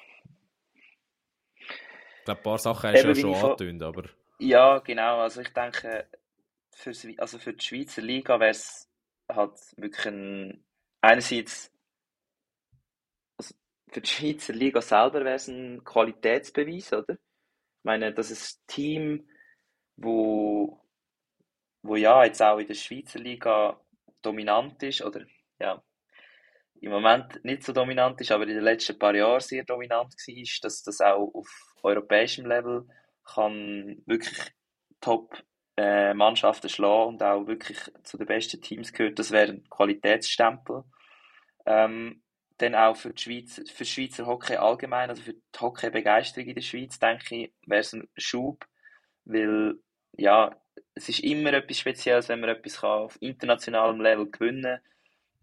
Ich 2.19 2.25
glaube, 2.25 2.39
ein 2.39 2.43
paar 2.43 2.57
Sachen 2.57 2.89
hast 2.89 3.03
du 3.03 3.07
ja 3.07 3.15
schon 3.15 3.33
angetönt, 3.35 3.83
aber 3.83 4.03
Ja, 4.39 4.79
genau. 4.79 5.19
Also 5.21 5.41
ich 5.41 5.49
denke, 5.53 6.07
für's, 6.71 7.07
also 7.17 7.39
für 7.39 7.53
die 7.53 7.63
Schweizer 7.63 8.01
Liga 8.01 8.39
wäre 8.39 8.51
es 8.51 8.89
halt 9.29 9.53
wirklich 9.77 10.05
ein, 10.07 10.63
einerseits, 11.01 11.71
für 13.89 14.01
die 14.01 14.09
Schweizer 14.09 14.53
Liga 14.53 14.81
selber 14.81 15.23
wäre 15.23 15.35
es 15.35 15.47
ein 15.47 15.83
Qualitätsbeweis, 15.83 16.93
oder? 16.93 17.13
Ich 17.13 17.83
meine, 17.83 18.13
das 18.13 18.31
ist 18.31 18.59
ein 18.59 18.63
Team, 18.67 19.29
wo, 19.95 20.81
wo 21.81 21.95
ja 21.95 22.23
jetzt 22.25 22.41
auch 22.41 22.57
in 22.57 22.67
der 22.67 22.73
Schweizer 22.73 23.19
Liga 23.19 23.79
dominant 24.21 24.81
ist, 24.83 25.01
oder 25.01 25.25
ja, 25.59 25.83
im 26.81 26.91
Moment 26.91 27.43
nicht 27.43 27.63
so 27.63 27.73
dominant 27.73 28.19
ist, 28.21 28.31
aber 28.31 28.43
in 28.43 28.55
den 28.55 28.63
letzten 28.63 28.99
paar 28.99 29.15
Jahren 29.15 29.39
sehr 29.39 29.63
dominant 29.63 30.13
war, 30.13 30.59
dass 30.61 30.83
das 30.83 31.01
auch 31.01 31.33
auf 31.33 31.47
europäischem 31.83 32.45
Level 32.45 32.87
kann 33.23 34.01
wirklich 34.05 34.37
Top-Mannschaften 35.01 36.69
schlagen 36.69 37.09
und 37.09 37.23
auch 37.23 37.47
wirklich 37.47 37.79
zu 38.03 38.17
den 38.17 38.27
besten 38.27 38.61
Teams 38.61 38.93
gehört. 38.93 39.19
Das 39.19 39.31
wäre 39.31 39.53
ein 39.53 39.69
Qualitätsstempel. 39.69 40.83
Ähm, 41.65 42.23
dann 42.57 42.75
auch 42.75 42.95
für 42.95 43.13
die 43.13 43.21
Schweiz, 43.21 43.61
für 43.71 43.85
Schweizer 43.85 44.25
Hockey 44.25 44.55
allgemein, 44.55 45.09
also 45.09 45.21
für 45.21 45.33
die 45.33 45.59
Hockey-Begeisterung 45.59 46.47
in 46.47 46.55
der 46.55 46.61
Schweiz, 46.61 46.99
denke 46.99 47.35
ich, 47.35 47.53
wäre 47.65 47.81
es 47.81 47.93
ein 47.93 48.07
Schub, 48.17 48.65
weil 49.25 49.75
ja, 50.17 50.55
es 50.93 51.09
ist 51.09 51.19
immer 51.19 51.53
etwas 51.53 51.79
Spezielles, 51.79 52.29
wenn 52.29 52.39
man 52.39 52.49
etwas 52.49 52.81
kann 52.81 52.89
auf 52.89 53.17
internationalem 53.21 53.99
Level 53.99 54.29
gewinnen 54.31 54.79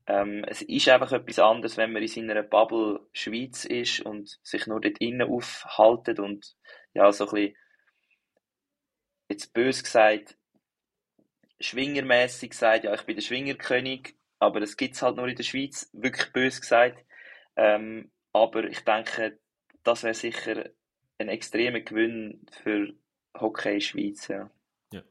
ähm, 0.07 0.45
es 0.49 0.63
ist 0.63 0.89
einfach 0.89 1.13
etwas 1.13 1.39
anderes, 1.39 1.77
wenn 1.77 1.93
man 1.93 2.03
in 2.03 2.09
seiner 2.09 2.43
Bubble 2.43 3.01
Schweiz 3.13 3.65
ist 3.65 4.01
und 4.01 4.39
sich 4.43 4.67
nur 4.67 4.81
dort 4.81 4.99
innen 4.99 5.29
aufhaltet 5.31 6.19
und 6.19 6.57
ja, 6.95 7.13
so 7.13 7.27
ein 7.27 7.31
bisschen, 7.31 7.57
jetzt 9.29 9.53
bös 9.53 9.83
gesagt, 9.83 10.37
schwingermäßig 11.61 12.55
sagt, 12.55 12.85
ja, 12.85 12.95
ich 12.95 13.03
bin 13.03 13.15
der 13.17 13.23
Schwingerkönig, 13.23 14.17
aber 14.43 14.59
das 14.59 14.77
gibt 14.77 14.97
es 14.97 15.03
halt 15.03 15.17
nur 15.17 15.29
in 15.29 15.37
der 15.37 15.45
Schweiz, 15.45 15.89
wirklich 15.93 16.33
bös 16.33 16.61
gesagt. 16.61 17.05
Ähm, 17.55 18.11
aber 18.33 18.65
ich 18.65 18.81
denke, 18.81 19.39
das 19.85 20.03
wäre 20.03 20.15
sicher 20.15 20.69
ein 21.19 21.29
extremer 21.29 21.79
Gewinn 21.79 22.45
für 22.51 22.93
Hockey 23.39 23.69
in 23.69 23.75
der 23.75 23.81
Schweiz, 23.81 24.27
ja. 24.27 24.51
Ja. 24.93 25.03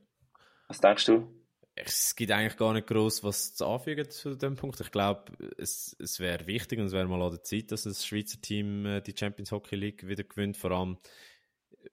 Was 0.68 0.82
denkst 0.82 1.06
du? 1.06 1.42
es 1.74 2.16
gibt 2.16 2.32
eigentlich 2.32 2.58
gar 2.58 2.74
nicht 2.74 2.88
groß 2.88 3.24
was 3.24 3.56
zu 3.56 3.66
anfügen 3.66 4.10
zu 4.10 4.36
dem 4.36 4.56
Punkt. 4.56 4.80
Ich 4.82 4.92
glaube, 4.92 5.32
es, 5.58 5.96
es 6.00 6.20
wäre 6.20 6.46
wichtig 6.46 6.80
und 6.80 6.88
es 6.88 6.92
wäre 6.92 7.08
mal 7.08 7.22
an 7.22 7.32
der 7.32 7.44
Zeit, 7.44 7.72
dass 7.72 7.84
das 7.84 8.06
Schweizer 8.06 8.42
Team 8.42 8.86
äh, 8.86 9.02
die 9.02 9.16
Champions 9.18 9.52
Hockey 9.52 9.78
League 9.78 10.06
wieder 10.06 10.26
gewinnt. 10.26 10.58
Vor 10.58 10.72
allem, 10.72 10.98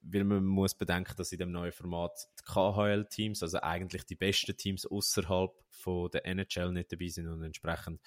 weil 0.03 0.25
man 0.25 0.45
muss 0.45 0.75
bedenken, 0.75 1.15
dass 1.17 1.33
in 1.33 1.39
dem 1.39 1.53
neuen 1.53 1.73
Format 1.73 2.29
die 2.41 2.45
KHL-Teams, 2.45 3.43
also 3.43 3.61
eigentlich 3.61 4.05
die 4.05 4.15
besten 4.17 4.57
Teams 4.57 4.87
außerhalb 4.87 5.53
von 5.71 6.11
der 6.11 6.27
NHL 6.27 6.73
nicht 6.73 6.93
dabei 6.93 7.09
sind 7.09 7.29
und 7.29 7.43
entsprechend 7.43 8.01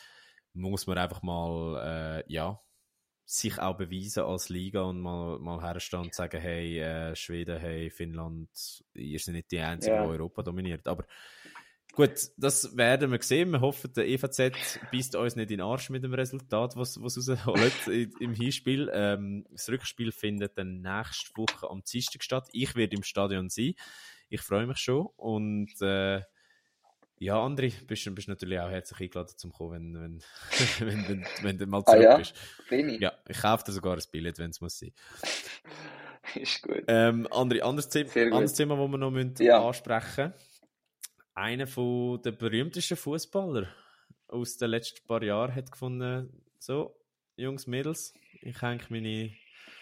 muss 0.54 0.88
man 0.88 0.98
einfach 0.98 1.22
mal, 1.22 2.22
äh, 2.28 2.32
ja, 2.32 2.60
sich 3.26 3.58
auch 3.60 3.78
beweisen 3.78 4.24
als 4.24 4.50
Liga 4.50 4.82
und 4.82 5.00
mal, 5.00 5.40
mal 5.40 5.62
herstehen 5.62 6.02
und 6.02 6.14
sagen, 6.14 6.42
hey, 6.42 6.80
äh, 6.80 7.16
Schweden, 7.16 7.60
hey, 7.60 7.90
Finnland, 7.90 8.50
ihr 8.94 9.20
seid 9.20 9.36
nicht 9.36 9.52
die 9.52 9.60
Einzigen, 9.60 9.96
Ja. 9.96 10.04
die 10.04 10.10
Europa 10.10 10.44
dominiert. 10.44 10.86
Aber 10.88 11.06
gut, 11.94 12.30
das 12.38 12.76
werden 12.78 13.12
wir 13.12 13.22
sehen. 13.22 13.52
Wir 13.52 13.62
hoffen, 13.62 13.92
der 13.94 14.08
EVZ 14.08 14.80
beißt 14.92 15.16
uns 15.16 15.36
nicht 15.36 15.52
in 15.52 15.58
den 15.58 15.62
Arsch 15.62 15.90
mit 15.90 16.04
dem 16.04 16.14
Resultat, 16.14 16.76
was, 16.76 17.02
was 17.02 17.18
rausholt 17.18 17.88
im 18.20 18.34
Hinspiel. 18.34 18.90
Ähm, 18.94 19.46
das 19.52 19.70
Rückspiel 19.70 20.12
findet 20.12 20.58
dann 20.58 20.82
nächste 20.82 21.36
Woche 21.36 21.70
am 21.70 21.84
Dienstag 21.84 22.24
statt. 22.24 22.48
Ich 22.54 22.76
werde 22.76 22.96
im 22.96 23.04
Stadion 23.04 23.50
sein. 23.50 23.74
Ich 24.30 24.42
freue 24.42 24.66
mich 24.68 24.78
schon 24.78 25.08
und 25.18 25.70
äh, 25.82 26.22
ja, 27.18 27.36
André, 27.36 27.72
bist, 27.86 28.16
bist 28.16 28.28
natürlich 28.28 28.60
auch 28.60 28.70
herzlich 28.72 29.00
eingeladen 29.00 29.38
zum 29.38 29.52
kommen, 29.52 29.94
wenn, 29.94 30.22
wenn, 30.80 30.80
wenn, 30.88 31.08
wenn, 31.08 31.24
wenn 31.44 31.58
du 31.60 31.68
mal 31.68 31.84
Ah, 31.86 31.92
zurück 31.92 32.04
ja? 32.04 32.18
bist. 32.18 32.34
Bin 32.68 32.90
ich? 32.90 33.00
Ja, 33.00 33.14
ich 33.28 33.40
kaufe 33.40 33.64
dir 33.64 33.74
sogar 33.74 33.94
ein 33.96 34.02
Billett, 34.12 34.40
wenn 34.40 34.50
es 34.50 34.60
muss 34.60 34.80
sein. 34.80 34.92
Ist 36.36 36.64
gut. 36.64 36.84
Ähm, 36.88 37.28
André, 37.28 37.62
anderes 37.62 37.90
Thema, 37.90 38.12
anderes 38.16 38.54
Thema, 38.54 38.76
das 38.78 38.90
wir 38.90 38.98
noch 38.98 39.12
müssen 39.12 39.36
Ja. 39.44 39.68
ansprechen 39.68 40.34
Einer 41.34 41.66
der 41.66 42.32
berühmtesten 42.32 42.98
Fußballer 42.98 43.68
aus 44.28 44.58
den 44.58 44.70
letzten 44.70 45.06
paar 45.08 45.24
Jahren 45.24 45.56
hat 45.56 45.72
gefunden, 45.72 46.44
so, 46.60 46.98
Jungs, 47.38 47.68
Mädels, 47.68 48.14
ich 48.42 48.62
hänge 48.62 48.84
meine 48.90 49.34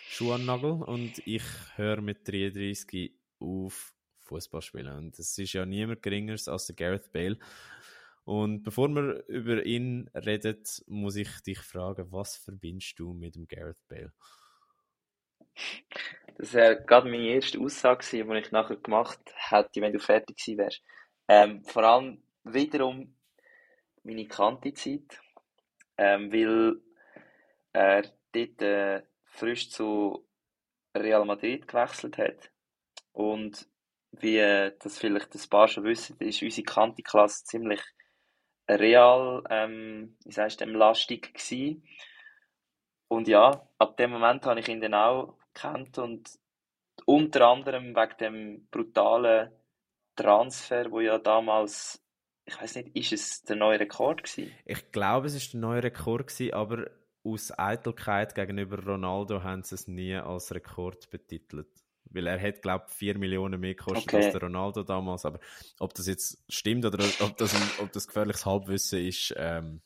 Schuhe 0.08 0.36
an 0.36 0.42
den 0.42 0.48
Nagel 0.48 0.72
und 0.84 1.22
ich 1.26 1.44
höre 1.76 2.02
mit 2.02 2.28
33 2.28 3.14
auf 3.40 3.94
Fußball 4.20 4.62
spielen. 4.62 4.96
Und 4.96 5.18
es 5.18 5.38
ist 5.38 5.54
ja 5.54 5.66
niemand 5.66 6.04
geringeres 6.04 6.48
als 6.48 6.68
der 6.68 6.76
Gareth 6.76 7.12
Bale. 7.12 7.38
Und 8.26 8.64
bevor 8.64 8.90
wir 8.90 9.26
über 9.28 9.66
ihn 9.66 10.10
reden, 10.14 10.64
muss 10.88 11.16
ich 11.16 11.42
dich 11.42 11.60
fragen, 11.60 12.12
was 12.12 12.38
verbindest 12.38 13.00
du 13.00 13.14
mit 13.14 13.36
dem 13.36 13.48
Gareth 13.48 13.88
Bale? 13.88 14.14
Das 16.38 16.54
wäre 16.54 16.82
gerade 16.84 17.10
meine 17.10 17.28
erste 17.28 17.60
Aussage 17.60 18.06
die 18.12 18.38
ich 18.38 18.52
nachher 18.52 18.78
gemacht 18.78 19.20
hätte, 19.36 19.82
wenn 19.82 19.94
du 19.94 20.00
fertig 20.00 20.38
gewesen 20.38 20.58
wärst. 20.60 20.84
Ähm, 21.30 21.64
vor 21.64 21.84
allem 21.84 22.24
wiederum 22.44 23.14
meine 24.04 24.28
Kanti-Zeit, 24.28 25.22
ähm, 25.96 26.34
weil 26.34 26.82
er 27.72 28.02
dort 28.32 28.62
äh, 28.64 29.04
frisch 29.26 29.70
zu 29.70 30.26
Real 30.96 31.26
Madrid 31.26 31.68
gewechselt 31.68 32.18
hat. 32.18 32.50
Und 33.14 33.68
wie 34.12 34.38
äh, 34.38 34.76
das 34.80 34.98
vielleicht 34.98 35.36
ein 35.36 35.50
paar 35.50 35.68
schon 35.68 35.84
wissen, 35.84 36.18
ist 36.20 36.42
unsere 36.42 36.66
Kanti-Klasse 36.66 37.46
ziemlich 37.46 37.82
real, 38.68 39.44
ähm, 39.52 40.18
wie 40.26 40.32
sagst 40.32 40.62
du, 40.62 40.66
lastig 40.66 41.36
gewesen. 41.36 41.84
Und 43.08 43.28
ja, 43.28 43.68
ab 43.78 43.98
dem 43.98 44.10
Moment 44.12 44.48
habe 44.48 44.62
ich 44.62 44.68
ihn 44.68 44.82
dann 44.82 44.96
auch 44.96 45.36
gekannt 45.54 46.00
und 46.00 46.40
unter 47.06 47.48
anderem 47.48 47.96
wegen 47.96 48.18
dem 48.20 48.68
brutalen 48.72 49.52
Transfer, 50.24 50.92
wo 50.92 51.00
ja 51.00 51.18
damals, 51.18 52.02
ich 52.46 52.60
weiß 52.60 52.76
nicht, 52.76 52.96
ist 52.96 53.14
es 53.14 53.44
der 53.44 53.56
neue 53.56 53.80
Rekord 53.80 54.24
gewesen? 54.24 54.52
Ich 54.66 54.92
glaube, 54.92 55.28
es 55.28 55.36
ist 55.36 55.54
der 55.54 55.62
neue 55.62 55.84
Rekord 55.84 56.28
gewesen, 56.28 56.54
aber 56.54 56.90
aus 57.24 57.58
Eitelkeit 57.58 58.36
gegenüber 58.36 58.84
Ronaldo 58.84 59.44
haben 59.44 59.64
sie 59.64 59.76
es 59.76 59.88
nie 59.88 60.16
als 60.16 60.54
Rekord 60.54 61.10
betitelt. 61.10 61.68
Weil 62.12 62.28
er 62.28 62.42
hat, 62.42 62.62
glaube 62.62 62.86
ich, 62.90 62.96
4 62.96 63.18
Millionen 63.18 63.60
mehr 63.60 63.76
gekostet 63.76 64.08
Okay. 64.08 64.24
als 64.24 64.32
der 64.32 64.42
Ronaldo 64.42 64.84
damals. 64.84 65.26
Aber 65.26 65.40
ob 65.80 65.94
das 65.94 66.08
jetzt 66.08 66.44
stimmt 66.50 66.86
oder 66.86 67.04
ob 67.20 67.38
das, 67.38 67.54
ein, 67.54 67.84
ob 67.84 67.92
das 67.92 68.08
gefährliches 68.08 68.46
Halbwissen 68.46 69.06
ist, 69.06 69.34
ähm, 69.38 69.82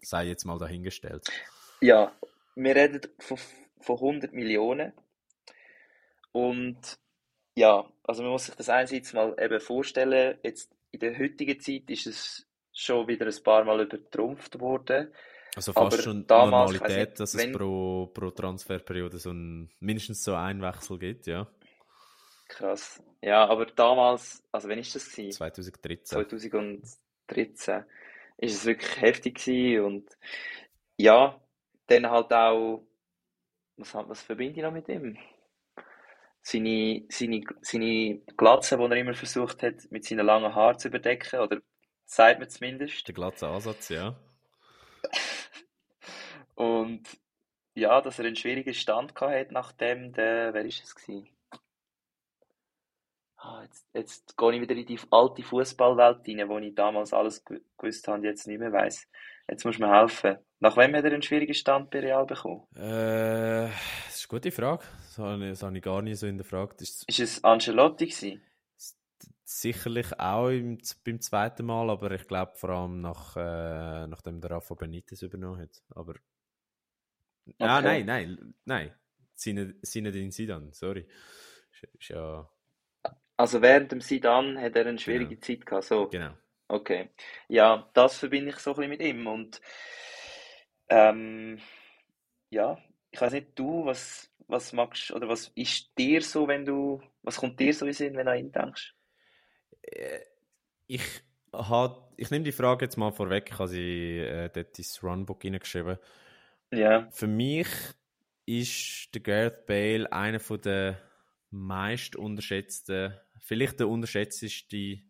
sei 0.00 0.26
jetzt 0.26 0.44
mal 0.44 0.58
dahingestellt. 0.58 1.26
Ja, 1.80 2.12
wir 2.54 2.76
reden 2.76 3.00
von, 3.18 3.38
von 3.80 3.96
100 3.96 4.32
Millionen. 4.32 4.92
Und 6.30 6.98
ja, 7.54 7.84
also 8.04 8.22
man 8.22 8.32
muss 8.32 8.46
sich 8.46 8.54
das 8.54 8.68
einerseits 8.68 9.12
mal 9.12 9.36
eben 9.38 9.60
vorstellen, 9.60 10.38
jetzt 10.42 10.70
in 10.90 11.00
der 11.00 11.18
heutigen 11.18 11.58
Zeit 11.60 11.88
ist 11.90 12.06
es 12.06 12.46
schon 12.72 13.06
wieder 13.08 13.26
ein 13.26 13.42
paar 13.42 13.64
Mal 13.64 13.80
übertrumpft 13.82 14.58
worden. 14.60 15.12
Also 15.54 15.72
fast 15.72 15.92
Aber 15.94 16.02
schon 16.02 16.26
damals, 16.26 16.72
Normalität, 16.72 17.08
nicht, 17.10 17.20
dass 17.20 17.34
es 17.34 17.40
wenn- 17.40 17.52
pro, 17.52 18.06
pro 18.06 18.30
Transferperiode 18.30 19.18
so 19.18 19.30
ein, 19.30 19.70
mindestens 19.80 20.24
so 20.24 20.34
einen 20.34 20.62
Wechsel 20.62 20.98
gibt, 20.98 21.26
ja. 21.26 21.46
Krass. 22.48 23.02
Ja, 23.22 23.46
aber 23.46 23.66
damals, 23.66 24.42
also 24.50 24.68
wann 24.68 24.78
ist 24.78 24.94
das 24.94 25.10
gewesen? 25.10 25.32
2013. 25.32 26.04
2013 26.06 27.84
ist 28.38 28.54
es 28.54 28.64
wirklich 28.64 29.00
heftig 29.00 29.34
gewesen 29.44 29.84
und 29.84 30.18
ja, 30.96 31.38
dann 31.86 32.10
halt 32.10 32.32
auch, 32.32 32.82
was, 33.76 33.94
was 33.94 34.22
verbinde 34.22 34.56
ich 34.60 34.62
noch 34.62 34.72
mit 34.72 34.88
ihm? 34.88 35.16
Seine, 36.42 37.04
seine, 37.08 37.42
seine 37.60 38.18
Glatze, 38.36 38.76
die 38.76 38.84
er 38.84 38.96
immer 38.96 39.14
versucht 39.14 39.62
hat, 39.62 39.90
mit 39.90 40.04
seinen 40.04 40.26
langen 40.26 40.54
Haaren 40.54 40.78
zu 40.78 40.88
überdecken, 40.88 41.40
oder 41.40 41.60
sagt 42.04 42.40
man 42.40 42.48
zumindest. 42.48 43.06
Der 43.06 43.14
glatte 43.14 43.48
Ansatz, 43.48 43.88
ja. 43.88 44.16
Und 46.54 47.02
ja, 47.74 48.00
dass 48.00 48.18
er 48.18 48.26
einen 48.26 48.36
schwierigen 48.36 48.74
Stand 48.74 49.14
gehabt 49.14 49.34
hat, 49.34 49.52
nachdem 49.52 50.12
der, 50.12 50.52
wer 50.52 50.64
ist 50.64 50.82
es 50.82 50.94
gewesen? 50.94 51.28
ah, 53.42 53.62
jetzt, 53.62 53.86
jetzt 53.92 54.36
gehe 54.36 54.54
ich 54.54 54.60
wieder 54.60 54.74
in 54.74 54.86
die 54.86 54.98
alte 55.10 55.42
Fußballwelt 55.42 56.26
rein, 56.26 56.48
wo 56.48 56.58
ich 56.58 56.74
damals 56.74 57.12
alles 57.12 57.44
gewusst 57.44 58.06
habe 58.08 58.18
und 58.18 58.24
jetzt 58.24 58.46
nicht 58.46 58.58
mehr 58.58 58.72
weiß. 58.72 59.08
Jetzt 59.48 59.64
muss 59.64 59.78
mir 59.78 59.90
helfen. 59.90 60.36
Nach 60.60 60.76
wem 60.76 60.94
hat 60.94 61.04
er 61.04 61.12
einen 61.12 61.22
schwierigen 61.22 61.54
Stand 61.54 61.90
bei 61.90 62.00
Real 62.00 62.24
bekommen? 62.24 62.66
Äh, 62.76 63.68
das 64.06 64.16
ist 64.16 64.30
eine 64.30 64.38
gute 64.38 64.52
Frage. 64.52 64.84
Das 64.98 65.18
habe 65.18 65.44
ich, 65.44 65.50
das 65.50 65.62
habe 65.62 65.76
ich 65.76 65.82
gar 65.82 66.02
nicht 66.02 66.18
so 66.18 66.26
in 66.26 66.38
der 66.38 66.44
Frage. 66.44 66.76
Ist, 66.78 67.08
ist 67.08 67.20
es 67.20 67.44
Ancelotti 67.44 68.06
gewesen? 68.06 68.42
Sicherlich 69.44 70.18
auch 70.18 70.48
im, 70.48 70.78
beim 71.04 71.20
zweiten 71.20 71.66
Mal, 71.66 71.90
aber 71.90 72.12
ich 72.12 72.26
glaube 72.26 72.52
vor 72.54 72.70
allem 72.70 73.00
nach, 73.00 73.36
äh, 73.36 74.06
nachdem 74.06 74.40
der 74.40 74.52
Rafa 74.52 74.74
Benitez 74.74 75.22
übernommen 75.22 75.60
hat. 75.60 75.82
Aber. 75.90 76.14
Okay. 77.44 77.56
Ah, 77.58 77.82
nein, 77.82 78.06
nein, 78.06 78.54
nein. 78.64 78.94
Zinedine 79.34 80.30
Zidane, 80.30 80.72
sorry. 80.72 81.06
Ist, 81.72 81.82
ist 81.98 82.08
ja... 82.08 82.48
Also 83.36 83.60
während 83.60 83.90
dem 83.90 84.00
Sidan 84.00 84.56
hat 84.58 84.76
er 84.76 84.86
eine 84.86 84.98
schwierige 84.98 85.36
genau. 85.36 85.40
Zeit 85.40 85.66
gehabt, 85.66 85.84
so. 85.84 86.08
Genau. 86.08 86.34
Okay. 86.72 87.10
Ja, 87.48 87.90
das 87.92 88.16
verbinde 88.16 88.48
ich 88.48 88.56
so 88.56 88.70
ein 88.70 88.76
bisschen 88.76 88.90
mit 88.90 89.02
ihm 89.02 89.26
und 89.26 89.60
ähm, 90.88 91.60
ja, 92.48 92.78
ich 93.10 93.20
weiß 93.20 93.34
nicht, 93.34 93.48
du, 93.56 93.84
was, 93.84 94.32
was 94.46 94.72
magst 94.72 95.10
oder 95.10 95.28
was 95.28 95.48
ist 95.54 95.90
dir 95.98 96.22
so, 96.22 96.48
wenn 96.48 96.64
du, 96.64 97.02
was 97.20 97.36
kommt 97.36 97.60
dir 97.60 97.74
so 97.74 97.84
in 97.84 97.92
Sinn, 97.92 98.16
wenn 98.16 98.24
du 98.24 98.32
an 98.32 98.38
ihn 98.38 98.52
denkst? 98.52 98.94
Äh, 99.82 100.20
ich 100.86 101.02
hat, 101.52 102.10
ich 102.16 102.30
nehme 102.30 102.44
die 102.46 102.52
Frage 102.52 102.86
jetzt 102.86 102.96
mal 102.96 103.12
vorweg, 103.12 103.50
ich 103.52 103.58
habe 103.58 103.68
sie 103.68 104.20
äh, 104.20 104.48
dort 104.48 104.78
ins 104.78 105.02
Runbook 105.02 105.42
hineingeschrieben. 105.42 105.98
Ja. 106.70 107.06
Für 107.10 107.26
mich 107.26 107.68
ist 108.46 109.14
der 109.14 109.20
Gareth 109.20 109.66
Bale 109.66 110.10
einer 110.10 110.38
der 110.38 110.98
meist 111.50 112.16
unterschätzten, 112.16 113.14
vielleicht 113.40 113.78
der 113.78 113.88
unterschätzteste 113.88 115.02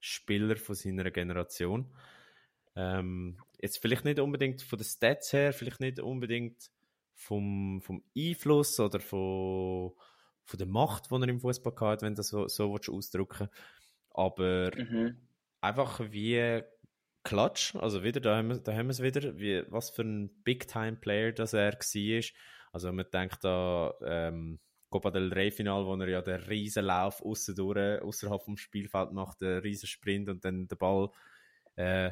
Spieler 0.00 0.56
von 0.56 0.74
seiner 0.74 1.10
Generation. 1.10 1.86
Ähm, 2.76 3.38
jetzt 3.60 3.78
vielleicht 3.78 4.04
nicht 4.04 4.18
unbedingt 4.18 4.62
von 4.62 4.78
den 4.78 4.84
Stats 4.84 5.32
her, 5.32 5.52
vielleicht 5.52 5.80
nicht 5.80 6.00
unbedingt 6.00 6.70
vom, 7.14 7.80
vom 7.82 8.02
Einfluss 8.16 8.80
oder 8.80 9.00
von, 9.00 9.92
von 10.44 10.58
der 10.58 10.66
Macht, 10.66 11.10
die 11.10 11.14
er 11.14 11.28
im 11.28 11.40
Fußball 11.40 11.74
hat, 11.80 12.02
wenn 12.02 12.14
du 12.14 12.18
das 12.18 12.28
so, 12.28 12.48
so 12.48 12.74
ausdrücken 12.74 13.48
Aber 14.10 14.70
mhm. 14.76 15.16
einfach 15.60 16.00
wie 16.10 16.62
Klatsch, 17.22 17.76
also 17.76 18.02
wieder, 18.02 18.20
da 18.20 18.38
haben 18.38 18.48
wir, 18.48 18.58
da 18.58 18.72
haben 18.72 18.86
wir 18.86 18.92
es 18.92 19.02
wieder, 19.02 19.38
wie, 19.38 19.62
was 19.68 19.90
für 19.90 20.02
ein 20.02 20.30
Big-Time-Player 20.42 21.32
das 21.32 21.52
er 21.52 21.74
war. 21.74 22.24
Also 22.72 22.92
man 22.92 23.06
denkt 23.12 23.44
da 23.44 23.92
ähm, 24.02 24.58
Copa 24.90 25.10
del 25.10 25.32
Rey 25.32 25.50
Final, 25.50 25.86
wo 25.86 25.94
er 25.94 26.08
ja 26.08 26.20
den 26.20 26.40
riesen 26.40 26.84
Lauf 26.84 27.22
außerhalb 27.22 28.42
vom 28.42 28.56
Spielfeld 28.56 29.12
macht, 29.12 29.40
den 29.40 29.58
riesen 29.58 29.86
Sprint 29.86 30.28
und 30.28 30.44
dann 30.44 30.66
den 30.66 30.78
Ball 30.78 31.10
äh, 31.76 32.10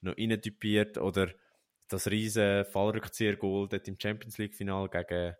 noch 0.00 0.16
reintypiert 0.16 0.96
oder 0.96 1.28
das 1.88 2.08
riesen 2.08 2.64
Fallrückzieher-Goal 2.64 3.68
dort 3.68 3.88
im 3.88 3.98
Champions 4.00 4.38
League 4.38 4.54
Final 4.54 4.88
gegen, 4.88 5.34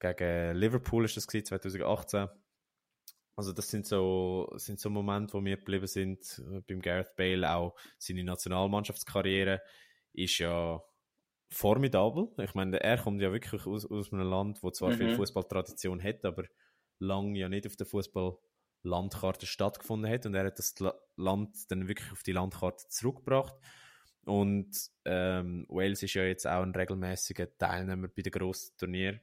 gegen 0.00 0.56
Liverpool 0.56 1.04
ist 1.04 1.16
das 1.16 1.26
gewesen, 1.28 1.46
2018. 1.46 2.28
Also 3.36 3.52
das 3.52 3.68
sind 3.70 3.86
so, 3.86 4.52
sind 4.56 4.80
so 4.80 4.90
Momente, 4.90 5.32
wo 5.32 5.40
mir 5.40 5.56
geblieben 5.56 5.86
sind 5.86 6.42
äh, 6.52 6.60
beim 6.66 6.82
Gareth 6.82 7.14
Bale. 7.16 7.50
Auch 7.50 7.74
seine 7.98 8.24
Nationalmannschaftskarriere 8.24 9.62
ist 10.12 10.38
ja 10.38 10.82
formidabel. 11.50 12.28
Ich 12.38 12.54
meine, 12.54 12.80
er 12.80 12.98
kommt 12.98 13.20
ja 13.20 13.32
wirklich 13.32 13.66
aus, 13.66 13.84
aus 13.84 14.12
einem 14.12 14.28
Land, 14.28 14.62
wo 14.62 14.70
zwar 14.70 14.90
mhm. 14.90 14.96
viel 14.96 15.16
Fußballtradition 15.16 16.02
hat, 16.02 16.24
aber 16.24 16.44
lange 16.98 17.38
ja 17.38 17.48
nicht 17.48 17.66
auf 17.66 17.76
der 17.76 17.86
Fußball-Landkarte 17.86 19.46
stattgefunden 19.46 20.10
hat 20.10 20.26
und 20.26 20.34
er 20.34 20.46
hat 20.46 20.58
das 20.58 20.74
Land 21.16 21.70
dann 21.70 21.88
wirklich 21.88 22.12
auf 22.12 22.22
die 22.22 22.32
Landkarte 22.32 22.88
zurückgebracht. 22.88 23.54
Und 24.24 24.70
ähm, 25.06 25.66
Wales 25.68 26.02
ist 26.02 26.14
ja 26.14 26.24
jetzt 26.24 26.46
auch 26.46 26.62
ein 26.62 26.74
regelmäßiger 26.74 27.56
Teilnehmer 27.56 28.08
bei 28.08 28.22
den 28.22 28.32
grossen 28.32 28.76
Turnieren. 28.76 29.20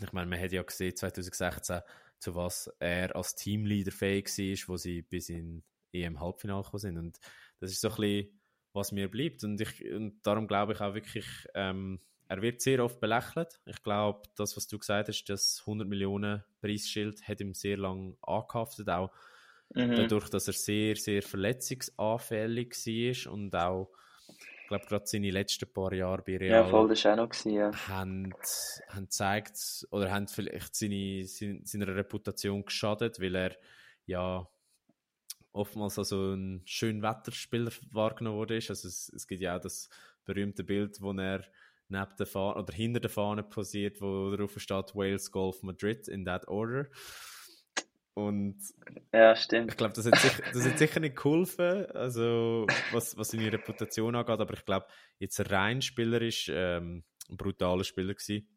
Ich 0.00 0.12
meine, 0.12 0.30
man 0.30 0.40
hat 0.40 0.52
ja 0.52 0.62
gesehen 0.62 0.96
2016, 0.96 1.80
zu 2.18 2.34
was 2.34 2.68
er 2.78 3.14
als 3.14 3.34
Teamleader 3.34 3.90
fähig 3.90 4.26
war, 4.26 4.68
wo 4.68 4.76
sie 4.76 5.02
bis 5.02 5.28
in 5.28 5.64
EM-Halbfinale 5.92 6.62
gekommen 6.62 6.80
sind. 6.80 6.98
Und 6.98 7.18
das 7.60 7.72
ist 7.72 7.80
so 7.80 7.90
ein 7.90 7.96
bisschen 7.96 8.41
was 8.72 8.92
mir 8.92 9.10
bleibt. 9.10 9.44
Und, 9.44 9.60
ich, 9.60 9.84
und 9.92 10.20
darum 10.22 10.46
glaube 10.46 10.72
ich 10.72 10.80
auch 10.80 10.94
wirklich, 10.94 11.26
ähm, 11.54 12.00
er 12.28 12.40
wird 12.40 12.62
sehr 12.62 12.82
oft 12.82 12.98
belächelt. 13.00 13.60
Ich 13.66 13.82
glaube, 13.82 14.22
das, 14.36 14.56
was 14.56 14.66
du 14.66 14.78
gesagt 14.78 15.08
hast, 15.08 15.24
das 15.24 15.60
100 15.66 15.86
Millionen 15.86 16.42
Preisschild 16.60 17.26
hat 17.28 17.40
ihm 17.40 17.52
sehr 17.52 17.76
lange 17.76 18.16
angehaftet, 18.22 18.88
auch 18.88 19.10
mhm. 19.74 19.96
dadurch, 19.96 20.30
dass 20.30 20.46
er 20.46 20.54
sehr, 20.54 20.96
sehr 20.96 21.22
verletzungsanfällig 21.22 22.72
war 22.72 23.32
und 23.32 23.54
auch, 23.54 23.90
ich 24.62 24.68
glaube, 24.68 24.86
gerade 24.86 25.06
seine 25.06 25.30
letzten 25.30 25.70
paar 25.70 25.92
Jahre 25.92 26.22
bei 26.22 26.38
Real 26.38 26.64
ja, 26.64 26.64
voll, 26.64 26.88
das 26.88 27.04
auch 27.04 27.16
noch 27.16 27.28
gewesen, 27.28 27.52
ja. 27.52 27.70
haben, 27.88 28.32
haben 28.88 29.04
gezeigt 29.04 29.86
oder 29.90 30.10
haben 30.10 30.26
vielleicht 30.26 30.74
seine, 30.74 31.26
seine, 31.26 31.60
seiner 31.64 31.94
Reputation 31.94 32.64
geschadet, 32.64 33.20
weil 33.20 33.34
er 33.36 33.56
ja 34.06 34.48
oftmals 35.52 35.98
als 35.98 36.08
so 36.08 36.34
ein 36.34 36.62
schön 36.64 37.02
Wetterspieler 37.02 37.70
wahrgenommen 37.90 38.38
wurde. 38.38 38.54
Also 38.54 38.88
es, 38.88 39.12
es 39.14 39.26
gibt 39.26 39.40
ja 39.40 39.56
auch 39.56 39.60
das 39.60 39.88
berühmte 40.24 40.64
Bild, 40.64 41.00
wo 41.00 41.12
er 41.12 41.44
neben 41.88 42.16
der 42.18 42.26
Fahne 42.26 42.62
oder 42.62 42.72
hinter 42.72 43.00
der 43.00 43.10
Fahne 43.10 43.42
posiert, 43.42 44.00
wo 44.00 44.34
drauf 44.34 44.54
steht 44.56 44.94
Wales 44.94 45.30
Golf 45.30 45.62
Madrid 45.62 46.08
in 46.08 46.24
that 46.24 46.48
order. 46.48 46.86
Und 48.14 48.58
ja, 49.12 49.34
stimmt. 49.36 49.70
ich 49.70 49.76
glaube, 49.76 49.94
das, 49.94 50.06
hat 50.06 50.18
sicher, 50.18 50.42
das 50.52 50.68
hat 50.68 50.78
sicher 50.78 51.00
nicht 51.00 51.16
geholfen, 51.16 51.86
also 51.92 52.66
was, 52.90 53.16
was 53.16 53.28
seine 53.28 53.50
Reputation 53.50 54.14
angeht, 54.14 54.38
aber 54.38 54.52
ich 54.52 54.64
glaube, 54.66 54.86
jetzt 55.18 55.50
rein 55.50 55.80
spielerisch 55.80 56.50
ähm, 56.52 57.04
ein 57.30 57.36
brutaler 57.38 57.84
Spieler 57.84 58.12
gewesen. 58.12 58.48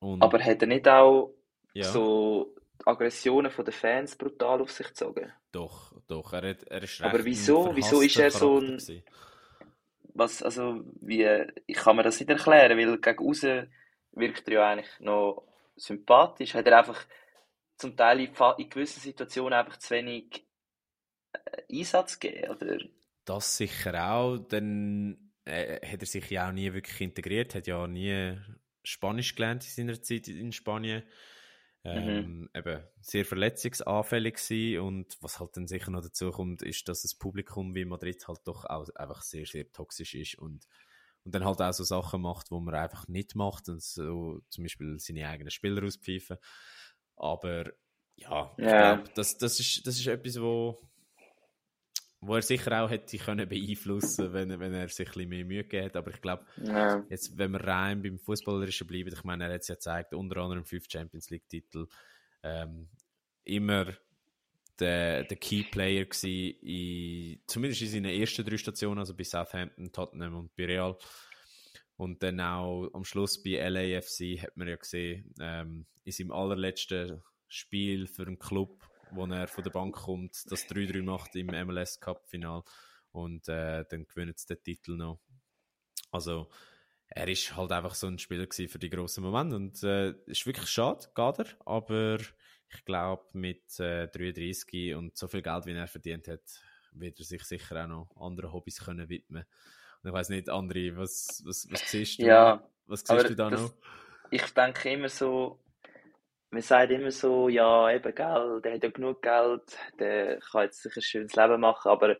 Und, 0.00 0.22
aber 0.22 0.38
hat 0.42 0.60
er 0.60 0.68
nicht 0.68 0.86
auch 0.86 1.34
ja. 1.72 1.84
so 1.84 2.54
Aggressionen 2.84 3.50
von 3.50 3.64
den 3.64 3.72
Fans 3.72 4.16
brutal 4.16 4.60
auf 4.60 4.70
sich 4.70 4.88
gezogen. 4.88 5.32
Doch, 5.52 5.92
doch. 6.06 6.32
Er, 6.32 6.50
hat, 6.50 6.62
er 6.64 6.82
ist 6.82 7.02
Aber 7.02 7.24
wieso? 7.24 7.74
Wieso 7.74 8.00
ist 8.00 8.18
er 8.18 8.30
so 8.30 8.58
ein. 8.58 8.78
Was, 10.14 10.42
also, 10.42 10.84
wie, 11.00 11.26
ich 11.66 11.76
kann 11.76 11.96
mir 11.96 12.02
das 12.02 12.20
nicht 12.20 12.28
erklären, 12.28 12.76
weil 12.76 12.98
gegen 12.98 13.28
außen 13.28 13.72
wirkt 14.12 14.46
er 14.48 14.54
ja 14.54 14.68
eigentlich 14.68 15.00
noch 15.00 15.46
sympathisch. 15.76 16.54
Hat 16.54 16.66
er 16.66 16.78
einfach 16.78 17.06
zum 17.76 17.96
Teil 17.96 18.20
in, 18.20 18.30
in 18.58 18.70
gewissen 18.70 19.00
Situationen 19.00 19.54
einfach 19.54 19.78
zu 19.78 19.94
wenig 19.94 20.46
äh, 21.32 21.78
Einsatz 21.78 22.20
gegeben, 22.20 22.50
oder? 22.50 22.78
Das 23.24 23.56
sicher 23.56 24.12
auch. 24.12 24.38
Dann 24.38 25.32
äh, 25.44 25.80
hat 25.86 26.00
er 26.00 26.06
sich 26.06 26.28
ja 26.30 26.48
auch 26.48 26.52
nie 26.52 26.72
wirklich 26.72 27.00
integriert, 27.00 27.54
hat 27.54 27.66
ja 27.66 27.86
nie 27.86 28.36
Spanisch 28.84 29.34
gelernt 29.34 29.64
in 29.64 29.70
seiner 29.70 30.02
Zeit 30.02 30.28
in 30.28 30.52
Spanien. 30.52 31.02
Mhm. 31.84 31.90
Ähm, 31.90 32.38
mhm. 32.38 32.50
eben 32.54 32.82
sehr 33.00 33.24
verletzungsanfällig 33.24 34.34
gewesen 34.34 34.80
und 34.80 35.16
was 35.20 35.40
halt 35.40 35.56
dann 35.56 35.66
sicher 35.66 35.90
noch 35.90 36.02
dazu 36.02 36.30
kommt, 36.30 36.62
ist, 36.62 36.88
dass 36.88 37.02
das 37.02 37.14
Publikum 37.16 37.74
wie 37.74 37.84
Madrid 37.84 38.26
halt 38.28 38.40
doch 38.44 38.64
auch 38.66 38.88
einfach 38.94 39.22
sehr, 39.22 39.46
sehr 39.46 39.70
toxisch 39.72 40.14
ist 40.14 40.38
und, 40.38 40.68
und 41.24 41.34
dann 41.34 41.44
halt 41.44 41.60
auch 41.60 41.72
so 41.72 41.82
Sachen 41.82 42.22
macht, 42.22 42.52
wo 42.52 42.60
man 42.60 42.76
einfach 42.76 43.08
nicht 43.08 43.34
macht 43.34 43.68
und 43.68 43.82
so 43.82 44.40
zum 44.48 44.62
Beispiel 44.62 44.98
seine 45.00 45.28
eigenen 45.28 45.50
Spieler 45.50 45.84
auspfeifen. 45.84 46.36
Aber 47.16 47.72
ja, 48.14 48.54
ich 48.56 48.64
ja. 48.64 48.94
glaube, 48.94 49.10
das, 49.16 49.38
das, 49.38 49.58
ist, 49.58 49.84
das 49.84 49.98
ist 49.98 50.06
etwas, 50.06 50.40
wo 50.40 50.80
wo 52.22 52.36
er 52.36 52.42
sicher 52.42 52.82
auch 52.82 52.88
hätte 52.88 53.18
können 53.18 53.48
beeinflussen 53.48 54.32
wenn, 54.32 54.58
wenn 54.60 54.72
er 54.72 54.88
sich 54.88 55.08
ein 55.08 55.12
bisschen 55.12 55.28
mehr 55.28 55.44
Mühe 55.44 55.64
gegeben 55.64 55.94
Aber 55.94 56.10
ich 56.12 56.20
glaube, 56.20 56.46
ja. 56.62 57.04
jetzt, 57.10 57.36
wenn 57.36 57.50
wir 57.50 57.64
rein 57.64 58.00
beim 58.00 58.18
Fußballerischen 58.18 58.86
bleiben, 58.86 59.12
ich 59.12 59.24
meine, 59.24 59.44
er 59.44 59.54
hat 59.54 59.62
es 59.62 59.68
ja 59.68 59.74
gezeigt, 59.74 60.14
unter 60.14 60.36
anderem 60.38 60.64
fünf 60.64 60.86
Champions 60.88 61.30
League-Titel, 61.30 61.88
ähm, 62.44 62.88
immer 63.42 63.86
der, 64.78 65.24
der 65.24 65.36
Key 65.36 65.64
Player 65.64 66.04
gewesen, 66.04 66.56
in, 66.62 67.40
zumindest 67.48 67.82
in 67.82 67.88
seinen 67.88 68.20
ersten 68.20 68.44
drei 68.44 68.56
Stationen, 68.56 69.00
also 69.00 69.16
bei 69.16 69.24
Southampton, 69.24 69.90
Tottenham 69.92 70.36
und 70.36 70.54
bei 70.54 70.66
Real. 70.66 70.96
Und 71.96 72.22
dann 72.22 72.40
auch 72.40 72.88
am 72.94 73.04
Schluss 73.04 73.42
bei 73.42 73.56
LAFC 73.68 74.40
hat 74.40 74.56
man 74.56 74.68
ja 74.68 74.76
gesehen, 74.76 75.34
ähm, 75.40 75.86
in 76.04 76.12
seinem 76.12 76.30
allerletzten 76.30 77.20
Spiel 77.48 78.06
für 78.06 78.26
einen 78.26 78.38
Club 78.38 78.88
wo 79.12 79.26
er 79.26 79.46
von 79.46 79.64
der 79.64 79.70
Bank 79.70 79.94
kommt, 79.94 80.50
das 80.50 80.66
3-3 80.68 81.02
macht 81.02 81.36
im 81.36 81.46
MLS 81.46 82.00
Cup 82.00 82.26
Final 82.28 82.62
und 83.12 83.48
äh, 83.48 83.84
dann 83.88 84.06
gewinnt 84.06 84.36
es 84.36 84.46
den 84.46 84.62
Titel 84.62 84.96
noch. 84.96 85.20
Also 86.10 86.50
er 87.08 87.28
ist 87.28 87.56
halt 87.56 87.72
einfach 87.72 87.94
so 87.94 88.06
ein 88.06 88.18
Spieler 88.18 88.46
für 88.50 88.78
die 88.78 88.90
grossen 88.90 89.22
Momente 89.22 89.56
und 89.56 89.82
äh, 89.82 90.12
ist 90.26 90.46
wirklich 90.46 90.68
schade, 90.68 91.06
geht 91.14 91.38
er, 91.38 91.46
aber 91.66 92.18
ich 92.68 92.84
glaube 92.84 93.24
mit 93.34 93.78
äh, 93.80 94.08
33 94.08 94.94
und 94.94 95.16
so 95.16 95.28
viel 95.28 95.42
Geld, 95.42 95.66
wie 95.66 95.72
er 95.72 95.86
verdient 95.86 96.28
hat, 96.28 96.42
wird 96.92 97.18
er 97.18 97.24
sich 97.24 97.42
sicher 97.44 97.84
auch 97.84 97.88
noch 97.88 98.16
anderen 98.18 98.52
Hobbys 98.52 98.84
können 98.84 99.08
widmen. 99.08 99.44
Und 100.02 100.08
ich 100.08 100.14
weiß 100.14 100.30
nicht, 100.30 100.48
André, 100.48 100.96
was, 100.96 101.42
was, 101.44 101.68
was 101.70 101.90
siehst 101.90 102.18
du? 102.18 102.26
Ja, 102.26 102.66
was 102.86 103.00
siehst 103.06 103.30
du 103.30 103.36
da 103.36 103.50
das, 103.50 103.60
noch? 103.60 103.74
Ich 104.30 104.44
denke 104.54 104.90
immer 104.90 105.08
so, 105.08 105.60
man 106.52 106.60
sagt 106.60 106.92
immer 106.92 107.10
so, 107.10 107.48
ja, 107.48 107.90
eben, 107.90 108.14
gell, 108.14 108.60
der 108.62 108.74
hat 108.74 108.82
ja 108.82 108.90
genug 108.90 109.22
Geld, 109.22 109.78
der 109.98 110.38
kann 110.38 110.64
jetzt 110.64 110.82
sicher 110.82 110.98
ein 110.98 111.02
schönes 111.02 111.34
Leben 111.34 111.60
machen, 111.60 111.90
aber 111.90 112.18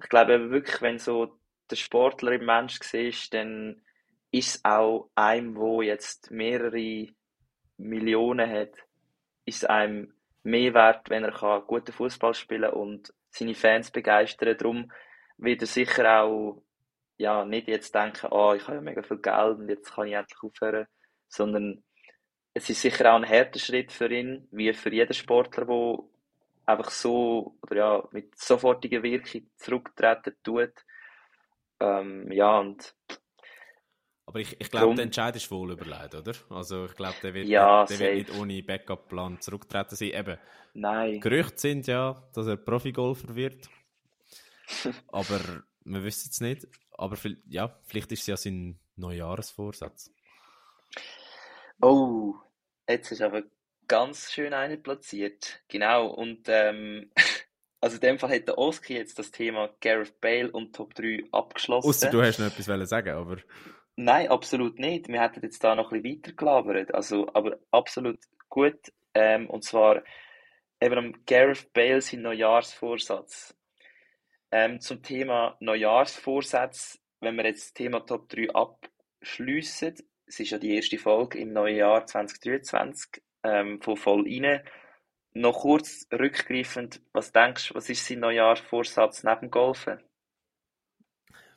ich 0.00 0.08
glaube 0.08 0.34
eben 0.34 0.50
wirklich, 0.50 0.80
wenn 0.80 0.98
so 0.98 1.40
der 1.68 1.76
Sportler 1.76 2.32
im 2.32 2.46
Mensch 2.46 2.78
siehst, 2.80 3.34
dann 3.34 3.82
ist 4.30 4.56
es 4.56 4.64
auch 4.64 5.10
einem, 5.16 5.56
wo 5.56 5.82
jetzt 5.82 6.30
mehrere 6.30 7.08
Millionen 7.76 8.48
hat, 8.48 8.74
ist 9.44 9.68
einem 9.68 10.14
mehr 10.44 10.72
wert, 10.74 11.10
wenn 11.10 11.24
er 11.24 11.32
kann 11.32 11.66
guten 11.66 11.92
Fußball 11.92 12.34
spielen 12.34 12.70
und 12.70 13.12
seine 13.30 13.54
Fans 13.54 13.90
begeistern. 13.90 14.56
Darum 14.56 14.92
wird 15.36 15.62
er 15.62 15.66
sicher 15.66 16.22
auch 16.22 16.62
ja, 17.16 17.44
nicht 17.44 17.66
jetzt 17.66 17.92
denken, 17.94 18.28
oh, 18.30 18.54
ich 18.54 18.62
habe 18.64 18.76
ja 18.76 18.80
mega 18.80 19.02
viel 19.02 19.18
Geld 19.18 19.58
und 19.58 19.68
jetzt 19.68 19.92
kann 19.92 20.06
ich 20.06 20.14
endlich 20.14 20.42
aufhören, 20.42 20.86
sondern 21.28 21.82
es 22.54 22.70
ist 22.70 22.80
sicher 22.80 23.12
auch 23.12 23.16
ein 23.16 23.24
härter 23.24 23.58
Schritt 23.58 23.92
für 23.92 24.10
ihn, 24.10 24.46
wie 24.52 24.72
für 24.72 24.92
jeden 24.92 25.12
Sportler, 25.12 25.66
der 25.66 25.98
einfach 26.66 26.90
so 26.90 27.56
oder 27.62 27.76
ja, 27.76 28.08
mit 28.12 28.38
sofortiger 28.38 29.02
Wirkung 29.02 29.42
zurücktreten 29.56 30.34
tut. 30.42 30.72
Ähm, 31.80 32.30
ja, 32.30 32.58
und 32.60 32.94
aber 34.26 34.40
ich, 34.40 34.58
ich 34.58 34.70
glaube, 34.70 34.94
der 34.94 35.04
Entscheid 35.04 35.36
ist 35.36 35.50
wohl 35.50 35.72
überlegt, 35.72 36.14
oder? 36.14 36.32
Also 36.48 36.86
ich 36.86 36.94
glaube, 36.94 37.16
der 37.22 37.34
wird, 37.34 37.46
ja, 37.46 37.84
der 37.84 37.98
wird 37.98 38.14
nicht 38.14 38.38
ohne 38.38 38.62
Backup-Plan 38.62 39.40
zurücktreten 39.40 39.96
sein. 39.96 40.12
Eben, 40.12 40.38
Nein. 40.72 41.20
Gerüchte 41.20 41.58
sind 41.58 41.86
ja, 41.86 42.22
dass 42.32 42.46
er 42.46 42.56
Profigolfer 42.56 43.34
wird. 43.34 43.68
Aber 45.08 45.40
wir 45.84 46.04
wissen 46.04 46.30
es 46.30 46.40
nicht. 46.40 46.66
Aber 46.96 47.18
ja, 47.48 47.78
vielleicht 47.84 48.12
ist 48.12 48.20
es 48.20 48.26
ja 48.26 48.36
sein 48.36 48.78
Neujahresvorsatz. 48.96 50.10
Oh, 51.80 52.34
jetzt 52.88 53.10
ist 53.12 53.22
aber 53.22 53.42
ganz 53.88 54.32
schön 54.32 54.52
eine 54.52 54.76
platziert. 54.76 55.62
Genau. 55.68 56.06
Und 56.08 56.48
ähm, 56.48 57.10
also 57.80 57.96
in 57.96 58.00
dem 58.00 58.18
Fall 58.18 58.34
hat 58.34 58.48
der 58.48 58.58
Oski 58.58 58.94
jetzt 58.94 59.18
das 59.18 59.30
Thema 59.30 59.70
Gareth 59.80 60.20
Bale 60.20 60.50
und 60.50 60.74
Top 60.74 60.94
3 60.94 61.24
abgeschlossen. 61.32 61.88
Außer 61.88 62.10
du 62.10 62.22
hast 62.22 62.38
noch 62.38 62.46
etwas 62.46 62.88
sagen, 62.88 63.10
aber. 63.10 63.36
Nein, 63.96 64.28
absolut 64.28 64.78
nicht. 64.78 65.08
Wir 65.08 65.20
hätten 65.20 65.42
jetzt 65.42 65.62
da 65.62 65.74
noch 65.74 65.92
ein 65.92 66.02
bisschen 66.02 66.18
weiter 66.18 66.32
gelabert. 66.32 66.94
Also, 66.94 67.28
aber 67.32 67.58
absolut 67.70 68.18
gut. 68.48 68.92
Ähm, 69.14 69.48
und 69.48 69.62
zwar 69.62 70.02
eben 70.80 70.98
am 70.98 71.24
Gareth 71.26 71.72
Bale 71.72 72.00
sein 72.00 72.22
Neujahrsvorsatz. 72.22 73.56
Ähm, 74.50 74.80
zum 74.80 75.02
Thema 75.02 75.56
Neujahrsvorsatz, 75.60 77.00
wenn 77.20 77.36
wir 77.36 77.44
jetzt 77.44 77.66
das 77.66 77.72
Thema 77.74 78.00
Top 78.00 78.28
3 78.28 78.50
abschliessen, 78.50 79.94
es 80.26 80.40
ist 80.40 80.50
ja 80.50 80.58
die 80.58 80.74
erste 80.74 80.98
Folge 80.98 81.38
im 81.38 81.52
neuen 81.52 81.76
Jahr 81.76 82.06
2023 82.06 83.22
ähm, 83.42 83.80
von 83.80 83.96
voll 83.96 84.22
rein. 84.22 84.62
Noch 85.34 85.60
kurz 85.60 86.06
rückgreifend, 86.12 87.00
was 87.12 87.32
denkst 87.32 87.68
du, 87.68 87.74
was 87.74 87.90
ist 87.90 88.06
sein 88.06 88.20
Neujahrsvorsatz 88.20 89.24
neben 89.24 89.50
Golfen? 89.50 90.00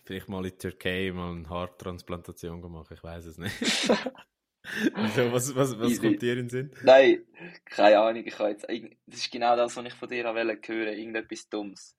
Vielleicht 0.03 0.29
mal 0.29 0.43
in 0.45 0.51
die 0.51 0.57
Türkei 0.57 1.11
mal 1.13 1.31
eine 1.31 1.49
Haartransplantation 1.49 2.61
gemacht, 2.61 2.91
ich 2.91 3.03
weiß 3.03 3.25
es 3.25 3.37
nicht. 3.37 3.53
also, 4.93 5.31
was 5.31 5.55
was, 5.55 5.77
was 5.79 6.01
kommt 6.01 6.21
dir 6.21 6.33
in 6.33 6.39
den 6.39 6.49
Sinn? 6.49 6.71
Nein, 6.81 7.25
keine 7.65 7.99
Ahnung. 7.99 8.25
Ich 8.25 8.39
jetzt, 8.39 8.67
das 9.05 9.19
ist 9.19 9.31
genau 9.31 9.55
das, 9.55 9.75
was 9.75 9.85
ich 9.85 9.93
von 9.93 10.09
dir 10.09 10.23
hören 10.23 10.59
hören 10.65 10.97
irgendetwas 10.97 11.49
Dummes. 11.49 11.95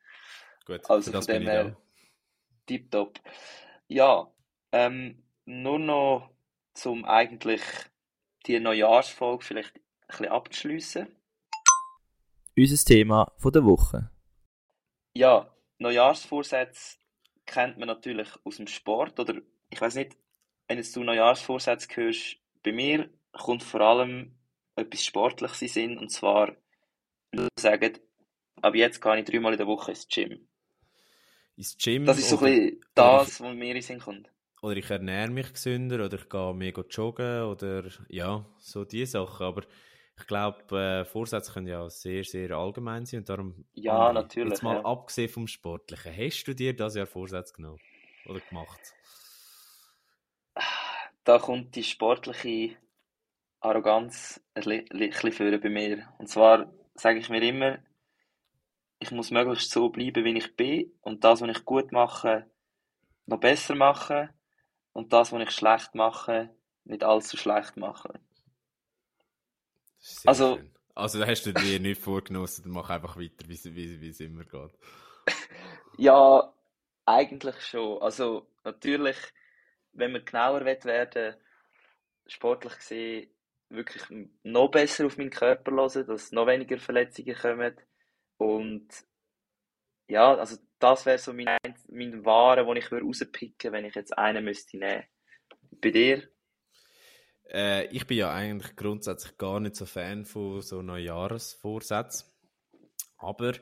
Gut, 0.65 0.81
also 0.91 1.13
von 1.13 1.25
dem 1.27 1.43
her, 1.43 1.77
tipptopp. 2.67 3.21
Ja, 3.87 4.33
ähm, 4.73 5.23
nur 5.45 5.79
noch 5.79 6.31
zum 6.79 7.05
eigentlich 7.05 7.63
die 8.47 8.59
Neujahrsfolge 8.59 9.45
vielleicht 9.45 9.77
ein 9.77 9.83
bisschen 10.07 10.27
abzuschliessen. 10.29 11.17
Unser 12.57 12.85
Thema 12.85 13.33
von 13.37 13.53
der 13.53 13.65
Woche. 13.65 14.11
Ja, 15.15 15.55
Neujahrsvorsätze 15.79 16.97
kennt 17.47 17.79
man 17.79 17.89
natürlich 17.89 18.29
aus 18.45 18.57
dem 18.57 18.67
Sport 18.67 19.19
oder 19.21 19.35
ich 19.71 19.81
weiß 19.81 19.95
nicht, 19.97 20.17
wenn 20.67 20.83
du 20.83 21.05
Neujahrsvorsätze 21.05 21.89
hörst, 21.95 22.37
bei 22.63 22.73
mir 22.73 23.11
kommt 23.33 23.63
vor 23.63 23.81
allem 23.81 24.35
etwas 24.77 25.05
Sportliches 25.05 25.63
in 25.63 25.69
Sinn 25.69 25.99
und 25.99 26.11
zwar 26.11 26.57
sagen, 27.59 27.99
ab 28.63 28.75
jetzt 28.75 29.01
gehe 29.01 29.19
ich 29.19 29.25
dreimal 29.25 29.53
in 29.53 29.59
der 29.59 29.67
Woche 29.67 29.93
ins 29.93 30.09
Gym 30.09 30.49
ins 31.59 31.77
Gym. 31.77 32.07
Das 32.07 32.19
ist 32.19 32.31
so 32.31 32.39
ein 32.39 32.45
bisschen 32.45 32.81
das, 32.95 33.41
was 33.41 33.55
mir 33.55 33.75
in 33.75 33.83
Sinn 33.83 33.99
kommt. 33.99 34.31
Oder 34.61 34.77
ich 34.77 34.91
ernähre 34.91 35.31
mich 35.31 35.53
gesünder 35.53 36.05
oder 36.05 36.19
ich 36.19 36.29
gehe 36.29 36.55
mehr 36.55 36.73
joggen 36.91 37.43
oder 37.45 37.85
ja, 38.09 38.45
so 38.59 38.85
diese 38.85 39.13
Sachen. 39.13 39.47
Aber 39.47 39.63
ich 40.19 40.27
glaube, 40.27 40.77
äh, 40.77 41.05
Vorsätze 41.05 41.53
können 41.53 41.69
ja 41.69 41.89
sehr, 41.89 42.25
sehr 42.25 42.51
allgemein 42.51 43.07
sein 43.07 43.21
und 43.21 43.29
darum. 43.29 43.65
Ja, 43.75 44.13
natürlich. 44.13 44.51
Jetzt 44.51 44.63
mal 44.63 44.77
ja. 44.77 44.85
abgesehen 44.85 45.29
vom 45.29 45.47
Sportlichen, 45.47 46.13
hast 46.17 46.45
du 46.45 46.55
dir 46.55 46.75
das 46.75 46.97
Jahr 46.97 47.07
Vorsätze 47.07 47.55
genommen 47.55 47.79
oder 48.27 48.41
gemacht? 48.41 48.81
Da 51.23 51.39
kommt 51.39 51.77
die 51.77 51.85
sportliche 51.85 52.77
Arroganz 53.61 54.41
ein 54.55 54.85
bisschen 54.89 55.61
bei 55.61 55.69
mir. 55.69 56.09
Und 56.19 56.29
zwar 56.29 56.73
sage 56.95 57.19
ich 57.19 57.29
mir 57.29 57.43
immer, 57.43 57.79
ich 58.99 59.13
muss 59.13 59.31
möglichst 59.31 59.71
so 59.71 59.91
bleiben, 59.91 60.25
wie 60.25 60.37
ich 60.37 60.57
bin 60.57 60.93
und 61.01 61.23
das, 61.23 61.43
was 61.43 61.51
ich 61.51 61.65
gut 61.65 61.93
mache, 61.93 62.51
noch 63.27 63.39
besser 63.39 63.77
machen 63.77 64.31
und 64.99 65.13
das, 65.13 65.31
was 65.31 65.43
ich 65.43 65.51
schlecht 65.53 65.95
mache, 65.95 66.51
nicht 66.83 67.05
allzu 67.05 67.37
schlecht 67.37 67.77
machen. 67.77 68.19
also, 70.25 70.57
schön. 70.57 70.75
also 70.97 71.21
da 71.21 71.27
hast 71.29 71.47
du 71.47 71.53
dir 71.53 71.79
nicht 71.81 72.03
vorgenommen, 72.03 72.49
dann 72.65 72.73
mach 72.73 72.91
einfach 72.91 73.17
weiter, 73.17 73.49
wie 73.49 74.09
es 74.09 74.19
immer 74.19 74.43
geht. 74.43 74.73
ja, 75.99 76.53
eigentlich 77.07 77.61
schon. 77.65 78.03
Also 78.03 78.51
natürlich, 78.65 79.17
wenn 79.93 80.11
man 80.11 80.25
genauer 80.25 80.65
werden 80.65 81.37
sportlich 82.27 82.77
gesehen, 82.79 83.31
wirklich 83.69 84.03
noch 84.43 84.69
besser 84.69 85.07
auf 85.07 85.17
meinen 85.17 85.31
Körper 85.31 85.71
hören, 85.71 86.07
dass 86.09 86.33
noch 86.33 86.49
weniger 86.49 86.79
Verletzungen 86.79 87.37
kommen 87.37 87.77
und 88.39 88.89
ja, 90.09 90.35
also 90.35 90.57
das 90.79 91.07
wäre 91.07 91.19
so 91.19 91.33
mein, 91.33 91.59
mein 91.89 92.25
Ware, 92.25 92.65
den 92.65 92.77
ich 92.77 92.93
rauspicken 92.93 93.73
wenn 93.73 93.85
ich 93.85 93.95
jetzt 93.95 94.17
einen 94.17 94.45
müsste 94.45 94.79
nehmen. 94.79 95.05
Bei 95.81 95.91
dir? 95.91 96.29
Äh, 97.51 97.87
ich 97.87 98.07
bin 98.07 98.19
ja 98.19 98.33
eigentlich 98.33 98.77
grundsätzlich 98.77 99.37
gar 99.39 99.61
nicht 99.61 99.77
so 99.77 99.87
Fan 99.87 100.25
von 100.25 100.61
so 100.61 100.83
Neujahresvorsätzen. 100.83 102.29
Aber 103.17 103.53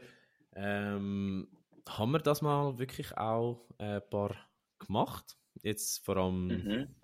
ähm, 0.54 1.48
haben 1.88 2.10
wir 2.10 2.18
das 2.18 2.42
mal 2.42 2.78
wirklich 2.78 3.16
auch 3.16 3.66
ein 3.78 4.02
paar 4.10 4.36
gemacht? 4.78 5.36
Jetzt 5.62 6.04
vor 6.04 6.16
allem 6.16 6.46
mhm. 6.46 6.96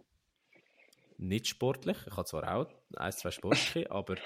nicht 1.19 1.47
sportlich. 1.47 1.97
Ich 2.07 2.17
habe 2.17 2.27
zwar 2.27 2.55
auch 2.55 2.69
ein, 2.97 3.13
zwei 3.13 3.31
sportliche, 3.31 3.91
aber 3.91 4.17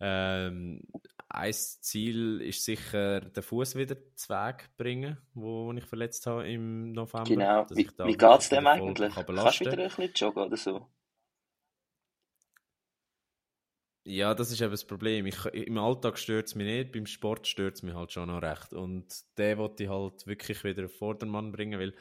ähm, 0.00 0.82
ein 1.28 1.52
Ziel 1.52 2.40
ist 2.40 2.64
sicher, 2.64 3.20
den 3.20 3.42
Fuß 3.42 3.76
wieder 3.76 3.96
zu 4.16 4.30
Weg 4.30 4.68
bringen, 4.76 5.18
wo, 5.34 5.66
wo 5.66 5.72
ich 5.72 5.84
verletzt 5.84 6.26
habe 6.26 6.48
im 6.50 6.92
November. 6.92 7.24
Genau. 7.24 7.66
Wie, 7.70 7.86
wie 7.86 8.16
geht 8.16 8.40
es 8.40 8.48
dem 8.48 8.66
eigentlich? 8.66 9.14
Kannst 9.14 9.60
du 9.60 9.64
wieder 9.66 9.72
ein 9.72 9.88
bisschen 9.88 10.12
joggen 10.14 10.42
oder 10.42 10.56
so? 10.56 10.86
Ja, 14.04 14.34
das 14.34 14.50
ist 14.50 14.60
eben 14.60 14.70
das 14.70 14.84
Problem. 14.86 15.26
Ich, 15.26 15.44
Im 15.46 15.78
Alltag 15.78 16.18
stört 16.18 16.46
es 16.46 16.54
mich 16.54 16.66
nicht, 16.66 16.92
beim 16.92 17.06
Sport 17.06 17.46
stört 17.46 17.76
es 17.76 17.82
mich 17.82 17.94
halt 17.94 18.10
schon 18.10 18.28
noch 18.28 18.42
recht. 18.42 18.72
Und 18.72 19.06
den 19.38 19.58
wollte 19.58 19.84
ich 19.84 19.90
halt 19.90 20.26
wirklich 20.26 20.64
wieder 20.64 20.86
auf 20.86 20.96
Vordermann 20.96 21.52
bringen, 21.52 21.78
weil 21.78 21.94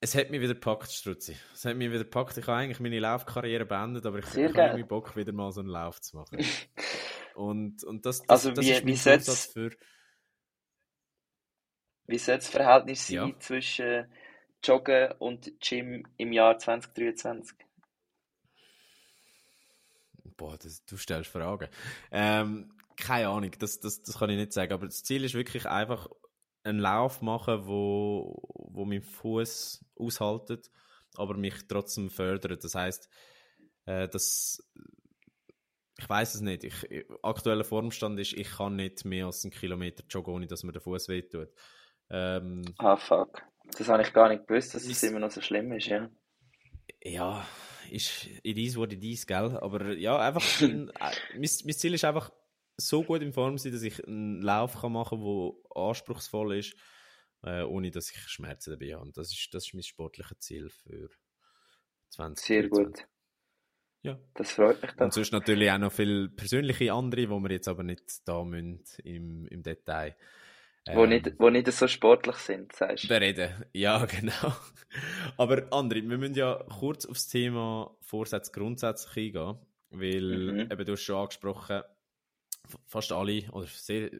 es 0.00 0.14
hat 0.14 0.30
mich 0.30 0.40
wieder 0.40 0.54
gepackt, 0.54 0.92
Struzzi. 0.92 1.36
Es 1.54 1.64
hat 1.64 1.76
mich 1.76 1.88
wieder 1.88 2.04
gepackt. 2.04 2.36
Ich 2.36 2.46
habe 2.46 2.58
eigentlich 2.58 2.80
meine 2.80 2.98
Laufkarriere 2.98 3.64
beendet, 3.64 4.04
aber 4.06 4.18
ich, 4.18 4.26
ich 4.34 4.56
habe 4.56 4.84
Bock, 4.84 5.16
wieder 5.16 5.32
mal 5.32 5.52
so 5.52 5.60
einen 5.60 5.70
Lauf 5.70 6.00
zu 6.00 6.16
machen. 6.16 6.38
und, 7.34 7.82
und 7.84 8.04
das, 8.04 8.20
das, 8.20 8.28
also 8.28 8.50
das 8.52 8.64
wie, 8.64 8.72
ist 8.72 8.84
mein 8.84 8.96
Vorsatz 8.96 9.46
für... 9.46 9.70
Wie 12.08 12.18
soll 12.18 12.36
das 12.36 12.48
Verhältnis 12.48 13.06
sein 13.06 13.30
ja. 13.30 13.38
zwischen 13.40 14.12
Joggen 14.62 15.12
und 15.18 15.60
Gym 15.60 16.06
im 16.18 16.32
Jahr 16.32 16.58
2023? 16.58 17.56
Boah, 20.36 20.56
das, 20.58 20.84
du 20.84 20.96
stellst 20.98 21.30
Fragen. 21.30 21.68
Ähm, 22.12 22.72
keine 22.96 23.28
Ahnung, 23.28 23.50
das, 23.58 23.80
das, 23.80 24.02
das 24.02 24.18
kann 24.18 24.30
ich 24.30 24.36
nicht 24.36 24.52
sagen. 24.52 24.72
Aber 24.72 24.86
das 24.86 25.02
Ziel 25.02 25.24
ist 25.24 25.34
wirklich 25.34 25.66
einfach, 25.66 26.08
einen 26.66 26.80
Lauf 26.80 27.22
machen, 27.22 27.66
wo, 27.66 28.55
wo 28.76 28.84
mein 28.84 29.02
Fuß 29.02 29.84
aushaltet, 29.96 30.70
aber 31.16 31.36
mich 31.36 31.66
trotzdem 31.68 32.10
fördert. 32.10 32.62
Das 32.62 32.74
heißt, 32.74 33.08
äh, 33.86 34.08
dass 34.08 34.62
ich 35.98 36.08
weiß 36.08 36.34
es 36.34 36.40
nicht. 36.42 36.64
Ich, 36.64 37.06
aktueller 37.22 37.64
Formstand 37.64 38.20
ist, 38.20 38.34
ich 38.34 38.50
kann 38.50 38.76
nicht 38.76 39.04
mehr 39.04 39.26
als 39.26 39.44
einen 39.44 39.52
Kilometer 39.52 40.04
joggen, 40.10 40.34
ohne 40.34 40.46
dass 40.46 40.62
mir 40.62 40.72
der 40.72 40.82
Fuß 40.82 41.08
wehtut. 41.08 41.48
Ähm, 42.10 42.62
ah 42.78 42.96
fuck, 42.96 43.42
das 43.78 43.88
habe 43.88 44.02
ich 44.02 44.12
gar 44.12 44.28
nicht 44.28 44.46
gewusst, 44.46 44.74
dass 44.74 44.84
es 44.84 45.02
immer 45.02 45.18
noch 45.18 45.30
so 45.30 45.40
schlimm 45.40 45.72
ist, 45.72 45.86
ja. 45.86 46.10
Ja, 47.02 47.46
ist 47.90 48.26
it 48.42 48.58
is 48.58 48.76
what 48.76 48.92
it 48.92 49.02
is, 49.02 49.26
gell? 49.26 49.56
Aber 49.60 49.92
ja, 49.94 50.18
einfach, 50.18 50.42
ein, 50.60 50.90
äh, 50.90 50.92
mein, 51.34 51.50
mein 51.64 51.74
Ziel 51.74 51.94
ist 51.94 52.04
einfach, 52.04 52.30
so 52.76 53.02
gut 53.02 53.22
in 53.22 53.32
Form 53.32 53.58
sein, 53.58 53.72
dass 53.72 53.82
ich 53.82 54.06
einen 54.06 54.42
Lauf 54.42 54.80
kann 54.80 54.92
machen 54.92 55.18
kann, 55.18 55.24
der 55.24 55.82
anspruchsvoll 55.82 56.56
ist, 56.56 56.76
äh, 57.42 57.62
ohne 57.62 57.90
dass 57.90 58.10
ich 58.10 58.18
Schmerzen 58.28 58.70
dabei 58.70 58.94
habe. 58.94 59.12
Das 59.12 59.32
ist, 59.32 59.48
das 59.52 59.66
ist 59.66 59.74
mein 59.74 59.82
sportliches 59.82 60.38
Ziel 60.40 60.70
für 60.70 61.08
2020. 62.10 62.46
Sehr 62.46 62.68
gut. 62.68 63.06
Ja. 64.02 64.18
Das 64.34 64.52
freut 64.52 64.80
mich 64.82 64.92
dann. 64.92 65.06
Und 65.06 65.14
sonst 65.14 65.32
natürlich 65.32 65.70
auch 65.70 65.78
noch 65.78 65.92
viele 65.92 66.28
persönliche 66.28 66.92
andere, 66.92 67.22
die 67.22 67.28
wir 67.28 67.50
jetzt 67.50 67.68
aber 67.68 67.82
nicht 67.82 68.26
da 68.26 68.44
müssen 68.44 68.84
im, 69.02 69.46
im 69.48 69.62
Detail. 69.62 70.16
Wo, 70.94 71.02
ähm, 71.02 71.10
nicht, 71.10 71.32
wo 71.38 71.50
nicht 71.50 71.70
so 71.72 71.88
sportlich 71.88 72.36
sind, 72.36 72.72
sagst 72.72 73.04
du? 73.04 73.08
Bereden, 73.08 73.64
ja, 73.72 74.04
genau. 74.06 74.54
Aber 75.36 75.56
André, 75.72 76.08
wir 76.08 76.18
müssen 76.18 76.36
ja 76.36 76.64
kurz 76.78 77.06
aufs 77.06 77.26
Thema 77.26 77.96
Vorsätze 78.00 78.52
grundsätzlich 78.52 79.34
eingehen, 79.34 79.58
weil 79.90 80.52
mhm. 80.52 80.70
eben, 80.70 80.84
du 80.84 80.92
hast 80.92 81.02
schon 81.02 81.16
angesprochen, 81.16 81.82
fast 82.86 83.10
alle 83.10 83.50
oder 83.50 83.66
sehr 83.66 84.10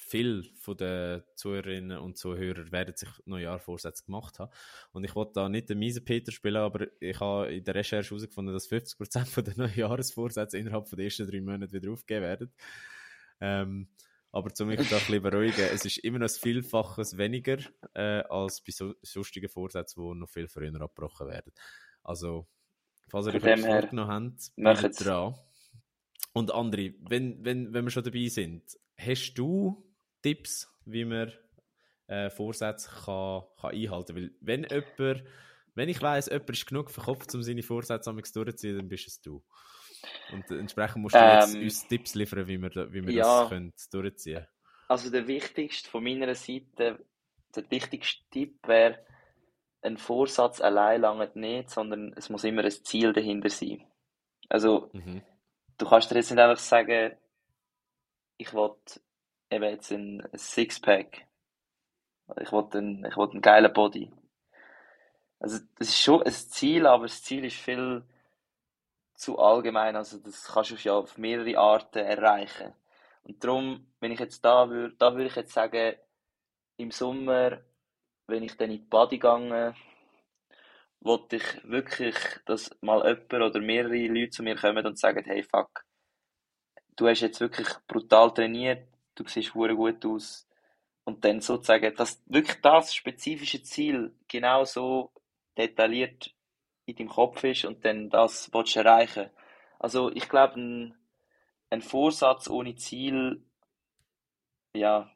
viel 0.00 0.44
von 0.54 0.76
den 0.76 1.22
Zuhörerinnen 1.36 1.98
und 1.98 2.16
Zuhörern 2.16 2.72
werden 2.72 2.96
sich 2.96 3.08
Neujahrvorsätze 3.26 4.04
gemacht 4.04 4.38
haben. 4.38 4.50
Und 4.92 5.04
ich 5.04 5.14
wollte 5.14 5.32
da 5.34 5.48
nicht 5.48 5.68
den 5.68 5.78
miesen 5.78 6.04
Peter 6.04 6.32
spielen, 6.32 6.56
aber 6.56 6.86
ich 7.00 7.20
habe 7.20 7.52
in 7.52 7.62
der 7.62 7.74
Recherche 7.74 8.10
herausgefunden, 8.10 8.52
dass 8.52 8.70
50% 8.70 9.42
der 9.42 9.54
Neujahresvorsätze 9.56 10.58
innerhalb 10.58 10.88
der 10.90 11.04
ersten 11.04 11.28
drei 11.30 11.40
Monate 11.40 11.72
wieder 11.72 11.92
aufgegeben 11.92 12.24
werden. 12.24 12.52
Ähm, 13.40 13.88
aber 14.32 14.54
zum 14.54 14.68
mich 14.68 14.76
da 14.88 14.96
ein 14.96 15.02
bisschen 15.02 15.22
beruhigen, 15.22 15.68
es 15.72 15.84
ist 15.84 15.98
immer 15.98 16.18
noch 16.18 16.28
ein 16.28 16.34
Vielfaches 16.34 17.18
weniger 17.18 17.58
äh, 17.94 18.22
als 18.28 18.62
bei 18.62 18.72
so, 18.72 18.94
sonstigen 19.02 19.48
Vorsätzen, 19.48 20.02
die 20.02 20.18
noch 20.18 20.28
viel 20.28 20.48
früher 20.48 20.80
abgebrochen 20.80 21.28
werden. 21.28 21.52
Also, 22.02 22.46
falls 23.08 23.26
ihr 23.26 23.34
euch 23.34 23.42
vorgenommen 23.42 24.36
habt, 24.56 25.04
dran. 25.04 25.34
Und 26.32 26.52
André, 26.52 26.94
wenn, 27.00 27.44
wenn, 27.44 27.72
wenn 27.74 27.84
wir 27.84 27.90
schon 27.90 28.04
dabei 28.04 28.28
sind, 28.28 28.62
hast 28.96 29.34
du 29.34 29.84
Tipps, 30.22 30.68
wie 30.84 31.04
man 31.04 31.32
äh, 32.06 32.30
Vorsätze 32.30 32.90
kann, 32.90 33.42
kann 33.60 33.74
einhalten 33.74 34.14
kann? 34.14 34.16
Weil 34.16 34.30
wenn 34.40 34.64
jemand, 34.64 35.24
wenn 35.74 35.88
ich 35.88 36.02
weiss, 36.02 36.26
jemand 36.26 36.50
ist 36.50 36.66
genug 36.66 36.90
verkopft, 36.90 37.34
um 37.34 37.42
seine 37.42 37.62
Vorsätze 37.62 38.12
durchzuziehen, 38.12 38.76
dann 38.76 38.88
bist 38.88 39.08
es 39.08 39.20
du. 39.20 39.42
Und 40.32 40.50
entsprechend 40.50 41.02
musst 41.02 41.14
du 41.14 41.18
ähm, 41.18 41.38
jetzt 41.40 41.54
uns 41.54 41.88
Tipps 41.88 42.14
liefern, 42.14 42.46
wie 42.46 42.58
wir, 42.58 42.92
wie 42.92 43.06
wir 43.06 43.12
ja, 43.12 43.42
das 43.42 43.50
können 43.50 43.72
durchziehen 43.92 44.34
können. 44.36 44.46
Also 44.88 45.10
der 45.10 45.26
wichtigste 45.26 45.88
von 45.88 46.02
meiner 46.02 46.34
Seite, 46.34 47.04
der 47.54 47.70
wichtigste 47.70 48.24
Tipp 48.30 48.66
wäre, 48.66 49.04
ein 49.82 49.96
Vorsatz 49.96 50.60
allein 50.60 51.00
lange 51.00 51.30
nicht, 51.34 51.70
sondern 51.70 52.12
es 52.14 52.28
muss 52.28 52.44
immer 52.44 52.64
ein 52.64 52.70
Ziel 52.70 53.12
dahinter 53.12 53.48
sein. 53.48 53.86
Also 54.48 54.90
mhm. 54.92 55.22
Du 55.80 55.88
kannst 55.88 56.10
dir 56.10 56.16
jetzt 56.16 56.30
nicht 56.30 56.38
einfach 56.38 56.62
sagen, 56.62 57.16
ich 58.36 58.52
will 58.52 58.74
eben 59.50 59.64
jetzt 59.64 59.90
ein 59.90 60.26
Sixpack. 60.34 61.26
Ich 62.40 62.52
will 62.52 62.66
einen, 62.72 63.04
ich 63.04 63.16
einen 63.16 63.42
geilen 63.42 63.72
Body. 63.72 64.12
Also, 65.40 65.58
das 65.78 65.88
ist 65.88 66.00
schon 66.00 66.22
ein 66.22 66.32
Ziel, 66.32 66.86
aber 66.86 67.04
das 67.04 67.22
Ziel 67.22 67.44
ist 67.44 67.56
viel 67.56 68.04
zu 69.14 69.38
allgemein. 69.38 69.96
Also, 69.96 70.18
das 70.18 70.44
kannst 70.44 70.70
du 70.70 70.76
ja 70.76 70.94
auf 70.94 71.18
mehrere 71.18 71.58
Arten 71.58 71.98
erreichen. 71.98 72.72
Und 73.24 73.42
darum, 73.42 73.86
wenn 74.00 74.12
ich 74.12 74.20
jetzt 74.20 74.44
da 74.44 74.68
würde, 74.70 74.94
da 74.96 75.12
würde 75.14 75.26
ich 75.26 75.36
jetzt 75.36 75.52
sagen, 75.52 75.96
im 76.76 76.90
Sommer, 76.90 77.60
wenn 78.26 78.42
ich 78.42 78.56
dann 78.56 78.70
in 78.70 78.78
die 78.78 78.86
Body 78.86 79.18
gehe, 79.18 79.74
wollte 81.00 81.36
ich 81.36 81.64
wirklich, 81.64 82.16
dass 82.46 82.70
mal 82.80 83.06
jemand 83.06 83.32
oder 83.32 83.60
mehrere 83.60 84.06
Leute 84.06 84.30
zu 84.30 84.42
mir 84.42 84.56
kommen 84.56 84.86
und 84.86 84.98
sagen, 84.98 85.24
hey 85.24 85.42
fuck, 85.42 85.84
du 86.96 87.08
hast 87.08 87.20
jetzt 87.20 87.40
wirklich 87.40 87.68
brutal 87.86 88.32
trainiert, 88.32 88.86
du 89.22 89.28
siehst 89.28 89.54
hure 89.54 89.74
gut 89.74 90.04
aus 90.06 90.48
und 91.04 91.24
dann 91.24 91.40
sozusagen, 91.40 91.94
dass 91.94 92.22
wirklich 92.26 92.60
das 92.60 92.94
spezifische 92.94 93.62
Ziel 93.62 94.14
genau 94.28 94.64
so 94.64 95.10
detailliert 95.56 96.34
in 96.86 96.96
deinem 96.96 97.08
Kopf 97.08 97.44
ist 97.44 97.64
und 97.64 97.84
dann 97.84 98.10
das 98.10 98.50
willst 98.52 98.74
du 98.74 98.80
erreichen. 98.80 99.30
Also 99.78 100.10
ich 100.10 100.28
glaube, 100.28 100.60
ein, 100.60 100.94
ein 101.70 101.82
Vorsatz 101.82 102.48
ohne 102.48 102.74
Ziel, 102.76 103.42
ja, 104.74 105.10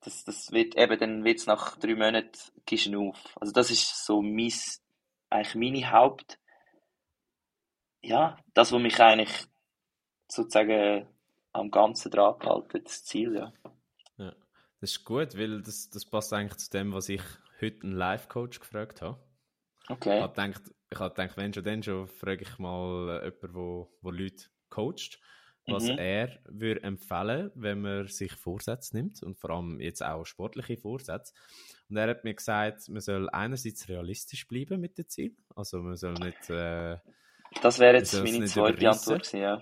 das, 0.00 0.24
das 0.24 0.52
wird 0.52 0.76
eben, 0.76 0.98
dann 0.98 1.24
wird 1.24 1.38
es 1.38 1.46
nach 1.46 1.76
drei 1.76 1.94
Monaten 1.94 2.38
gehst 2.66 2.94
auf. 2.94 3.36
Also 3.40 3.52
das 3.52 3.70
ist 3.70 4.04
so 4.04 4.22
mein 4.22 4.52
eigentlich 5.30 5.54
meine 5.54 5.92
Haupt, 5.92 6.38
ja, 8.02 8.36
das, 8.54 8.72
was 8.72 8.80
mich 8.80 8.98
eigentlich 9.00 9.46
sozusagen 10.28 11.06
am 11.52 11.70
Ganzen 11.70 12.10
dran 12.10 12.36
halten, 12.40 12.82
das 12.84 13.04
Ziel, 13.04 13.34
ja. 13.34 13.52
Ja, 14.16 14.34
das 14.80 14.92
ist 14.92 15.04
gut, 15.04 15.36
weil 15.36 15.62
das, 15.62 15.90
das 15.90 16.04
passt 16.04 16.32
eigentlich 16.32 16.58
zu 16.58 16.70
dem, 16.70 16.92
was 16.92 17.08
ich 17.08 17.22
heute 17.60 17.82
einen 17.82 17.96
Live-Coach 17.96 18.60
gefragt 18.60 19.02
habe. 19.02 19.18
Okay. 19.88 20.16
Ich 20.16 20.22
habe 20.22 20.34
gedacht, 20.34 20.62
ich 20.90 20.98
habe 20.98 21.14
gedacht 21.14 21.36
wenn 21.36 21.52
schon, 21.52 21.64
dann 21.64 21.82
schon, 21.82 22.06
frage 22.06 22.42
ich 22.42 22.58
mal 22.58 23.22
jemanden, 23.24 23.54
wo, 23.54 23.90
wo 24.00 24.10
Leute 24.10 24.46
coacht, 24.68 25.18
was 25.66 25.84
mhm. 25.84 25.98
er 25.98 26.38
würde 26.48 26.82
empfehlen, 26.82 27.50
wenn 27.54 27.80
man 27.80 28.08
sich 28.08 28.32
Vorsätze 28.32 28.96
nimmt 28.96 29.22
und 29.22 29.38
vor 29.38 29.50
allem 29.50 29.80
jetzt 29.80 30.02
auch 30.02 30.24
sportliche 30.24 30.76
Vorsätze. 30.76 31.34
Und 31.88 31.96
er 31.96 32.08
hat 32.08 32.24
mir 32.24 32.34
gesagt, 32.34 32.88
man 32.88 33.00
soll 33.00 33.28
einerseits 33.30 33.88
realistisch 33.88 34.46
bleiben 34.48 34.80
mit 34.80 34.96
dem 34.98 35.08
Ziel, 35.08 35.36
also 35.54 35.78
man 35.78 35.96
soll 35.96 36.14
nicht... 36.14 36.50
Äh, 36.50 36.98
das 37.62 37.80
wäre 37.80 37.96
jetzt 37.96 38.14
meine 38.14 38.46
zweite 38.46 38.88
Antwort 38.88 39.32
ja. 39.32 39.60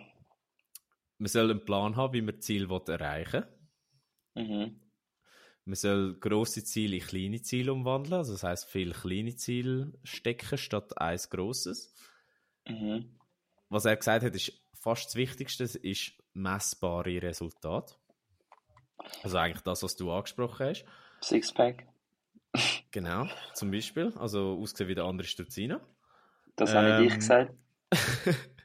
Man 1.18 1.28
soll 1.28 1.50
einen 1.50 1.64
Plan 1.64 1.96
haben, 1.96 2.14
wie 2.14 2.22
man 2.22 2.40
Ziel 2.40 2.68
erreichen 2.70 3.44
will. 4.34 4.44
Mhm. 4.44 4.80
Man 5.64 5.74
soll 5.74 6.14
grosse 6.18 6.64
Ziele 6.64 6.96
in 6.96 7.02
kleine 7.02 7.42
Ziele 7.42 7.72
umwandeln, 7.72 8.14
also 8.14 8.32
das 8.32 8.42
heißt 8.42 8.70
viel 8.70 8.92
kleine 8.92 9.36
Ziele 9.36 9.92
stecken 10.02 10.56
statt 10.56 10.98
eins 10.98 11.28
grosses. 11.28 11.94
Mhm. 12.66 13.18
Was 13.68 13.84
er 13.84 13.96
gesagt 13.96 14.24
hat, 14.24 14.34
ist 14.34 14.52
fast 14.72 15.06
das 15.06 15.16
Wichtigste 15.16 15.64
ist 15.64 16.12
messbare 16.32 17.20
Resultate. 17.20 17.94
Also 19.22 19.36
eigentlich 19.36 19.62
das, 19.62 19.82
was 19.82 19.96
du 19.96 20.10
angesprochen 20.10 20.66
hast. 20.66 20.84
Sixpack. 21.20 21.86
Genau, 22.90 23.28
zum 23.54 23.70
Beispiel. 23.70 24.12
Also 24.16 24.58
ausgesehen 24.58 24.88
wie 24.88 24.94
der 24.94 25.04
andere 25.04 25.28
Sturzina. 25.28 25.80
Das 26.56 26.70
ähm, 26.70 26.76
habe 26.76 27.04
ich 27.04 27.14
gesagt. 27.14 27.54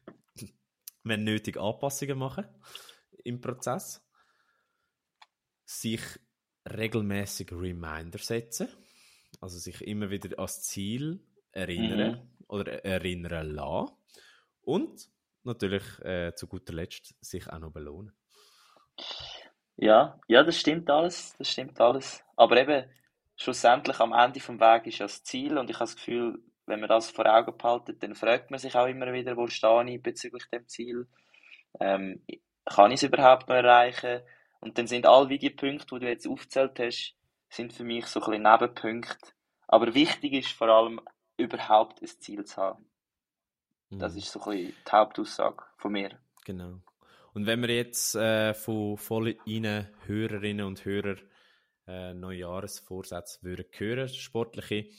wenn 1.03 1.23
nötig 1.23 1.57
Anpassungen 1.57 2.17
machen 2.17 2.45
im 3.23 3.41
Prozess. 3.41 4.05
Sich 5.65 6.01
regelmäßig 6.69 7.51
Reminder 7.51 8.19
setzen. 8.19 8.69
Also 9.41 9.57
sich 9.57 9.81
immer 9.81 10.09
wieder 10.09 10.37
ans 10.37 10.61
Ziel 10.61 11.25
erinnern 11.51 12.11
mhm. 12.11 12.45
oder 12.47 12.85
erinnern 12.85 13.51
lassen. 13.51 13.93
Und 14.61 15.09
natürlich 15.43 15.83
äh, 15.99 16.33
zu 16.35 16.47
guter 16.47 16.73
Letzt 16.73 17.15
sich 17.21 17.47
auch 17.49 17.59
noch 17.59 17.71
belohnen. 17.71 18.13
Ja, 19.75 20.19
ja, 20.27 20.43
das 20.43 20.59
stimmt 20.59 20.89
alles, 20.89 21.35
das 21.37 21.49
stimmt 21.49 21.79
alles. 21.81 22.23
Aber 22.35 22.57
eben, 22.57 22.89
schlussendlich 23.35 23.99
am 23.99 24.13
Ende 24.13 24.39
vom 24.39 24.59
Weg 24.59 24.87
ist 24.87 24.99
ja 24.99 25.05
das 25.05 25.23
Ziel 25.23 25.57
und 25.57 25.69
ich 25.69 25.75
habe 25.75 25.85
das 25.85 25.95
Gefühl, 25.95 26.43
wenn 26.65 26.79
man 26.79 26.89
das 26.89 27.09
vor 27.09 27.25
Augen 27.25 27.57
behaltet, 27.57 28.01
dann 28.03 28.15
fragt 28.15 28.51
man 28.51 28.59
sich 28.59 28.75
auch 28.75 28.87
immer 28.87 29.11
wieder, 29.11 29.35
wo 29.35 29.47
stehe 29.47 29.89
ich 29.89 30.01
bezüglich 30.01 30.45
dem 30.47 30.67
Ziel? 30.67 31.07
Ähm, 31.79 32.23
kann 32.65 32.91
ich 32.91 33.01
es 33.01 33.03
überhaupt 33.03 33.49
noch 33.49 33.55
erreichen? 33.55 34.21
Und 34.59 34.77
dann 34.77 34.87
sind 34.87 35.05
all 35.05 35.27
die 35.27 35.49
Punkte, 35.49 35.95
die 35.95 35.99
du 35.99 36.07
jetzt 36.07 36.27
aufgezählt 36.27 36.79
hast, 36.79 37.15
sind 37.49 37.73
für 37.73 37.83
mich 37.83 38.05
so 38.07 38.21
ein 38.21 38.25
bisschen 38.25 38.43
Nebenpunkte. 38.43 39.31
Aber 39.67 39.93
wichtig 39.93 40.33
ist 40.33 40.51
vor 40.51 40.69
allem, 40.69 41.01
überhaupt 41.37 42.01
ein 42.01 42.07
Ziel 42.07 42.45
zu 42.45 42.57
haben. 42.57 42.85
Das 43.89 44.13
mhm. 44.13 44.19
ist 44.19 44.31
so 44.31 44.39
ein 44.41 44.51
bisschen 44.51 44.75
die 44.87 44.91
Hauptaussage 44.91 45.63
von 45.77 45.91
mir. 45.91 46.17
Genau. 46.45 46.79
Und 47.33 47.47
wenn 47.47 47.61
wir 47.61 47.75
jetzt 47.75 48.15
äh, 48.15 48.53
von 48.53 48.97
voll 48.97 49.37
Hörerinnen 50.05 50.65
und 50.65 50.85
Hörern 50.85 51.19
äh, 51.87 52.13
Neujahresvorsätze 52.13 53.43
würden 53.43 53.65
hören, 53.71 54.07
sportliche, 54.07 54.89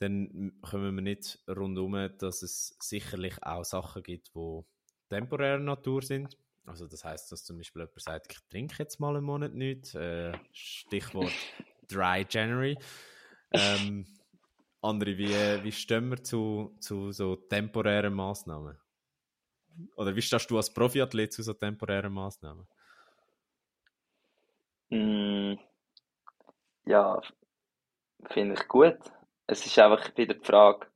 dann 0.00 0.52
kommen 0.62 0.96
wir 0.96 1.02
nicht 1.02 1.38
rundum, 1.46 2.10
dass 2.18 2.42
es 2.42 2.76
sicherlich 2.80 3.34
auch 3.42 3.64
Sachen 3.64 4.02
gibt, 4.02 4.34
die 4.34 4.62
temporärer 5.10 5.58
Natur 5.58 6.02
sind. 6.02 6.36
Also 6.64 6.86
das 6.86 7.04
heißt, 7.04 7.30
dass 7.30 7.44
zum 7.44 7.58
Beispiel 7.58 7.82
jemand 7.82 8.00
sagt, 8.00 8.32
ich 8.32 8.38
trinke 8.48 8.76
jetzt 8.78 8.98
mal 8.98 9.16
einen 9.16 9.24
Monat 9.24 9.54
nicht. 9.54 9.94
Äh, 9.94 10.32
Stichwort 10.52 11.32
Dry 11.88 12.26
January. 12.28 12.76
Ähm, 13.52 14.06
andere, 14.80 15.18
wie, 15.18 15.34
wie 15.64 15.72
stehen 15.72 16.08
wir 16.08 16.22
zu, 16.22 16.76
zu 16.78 17.10
so 17.10 17.34
temporären 17.34 18.14
Maßnahmen? 18.14 18.78
Oder 19.96 20.14
wie 20.14 20.22
stehst 20.22 20.48
du 20.52 20.56
als 20.56 20.72
Profiathlet 20.72 21.32
zu 21.32 21.42
so 21.42 21.52
temporären 21.52 22.12
Maßnahmen? 22.12 22.68
Mm, 24.90 25.54
ja, 26.86 27.20
finde 28.28 28.54
ich 28.54 28.68
gut. 28.68 28.98
Es 29.50 29.66
ist 29.66 29.78
einfach 29.78 30.16
wieder 30.16 30.32
die 30.32 30.44
Frage, 30.46 30.86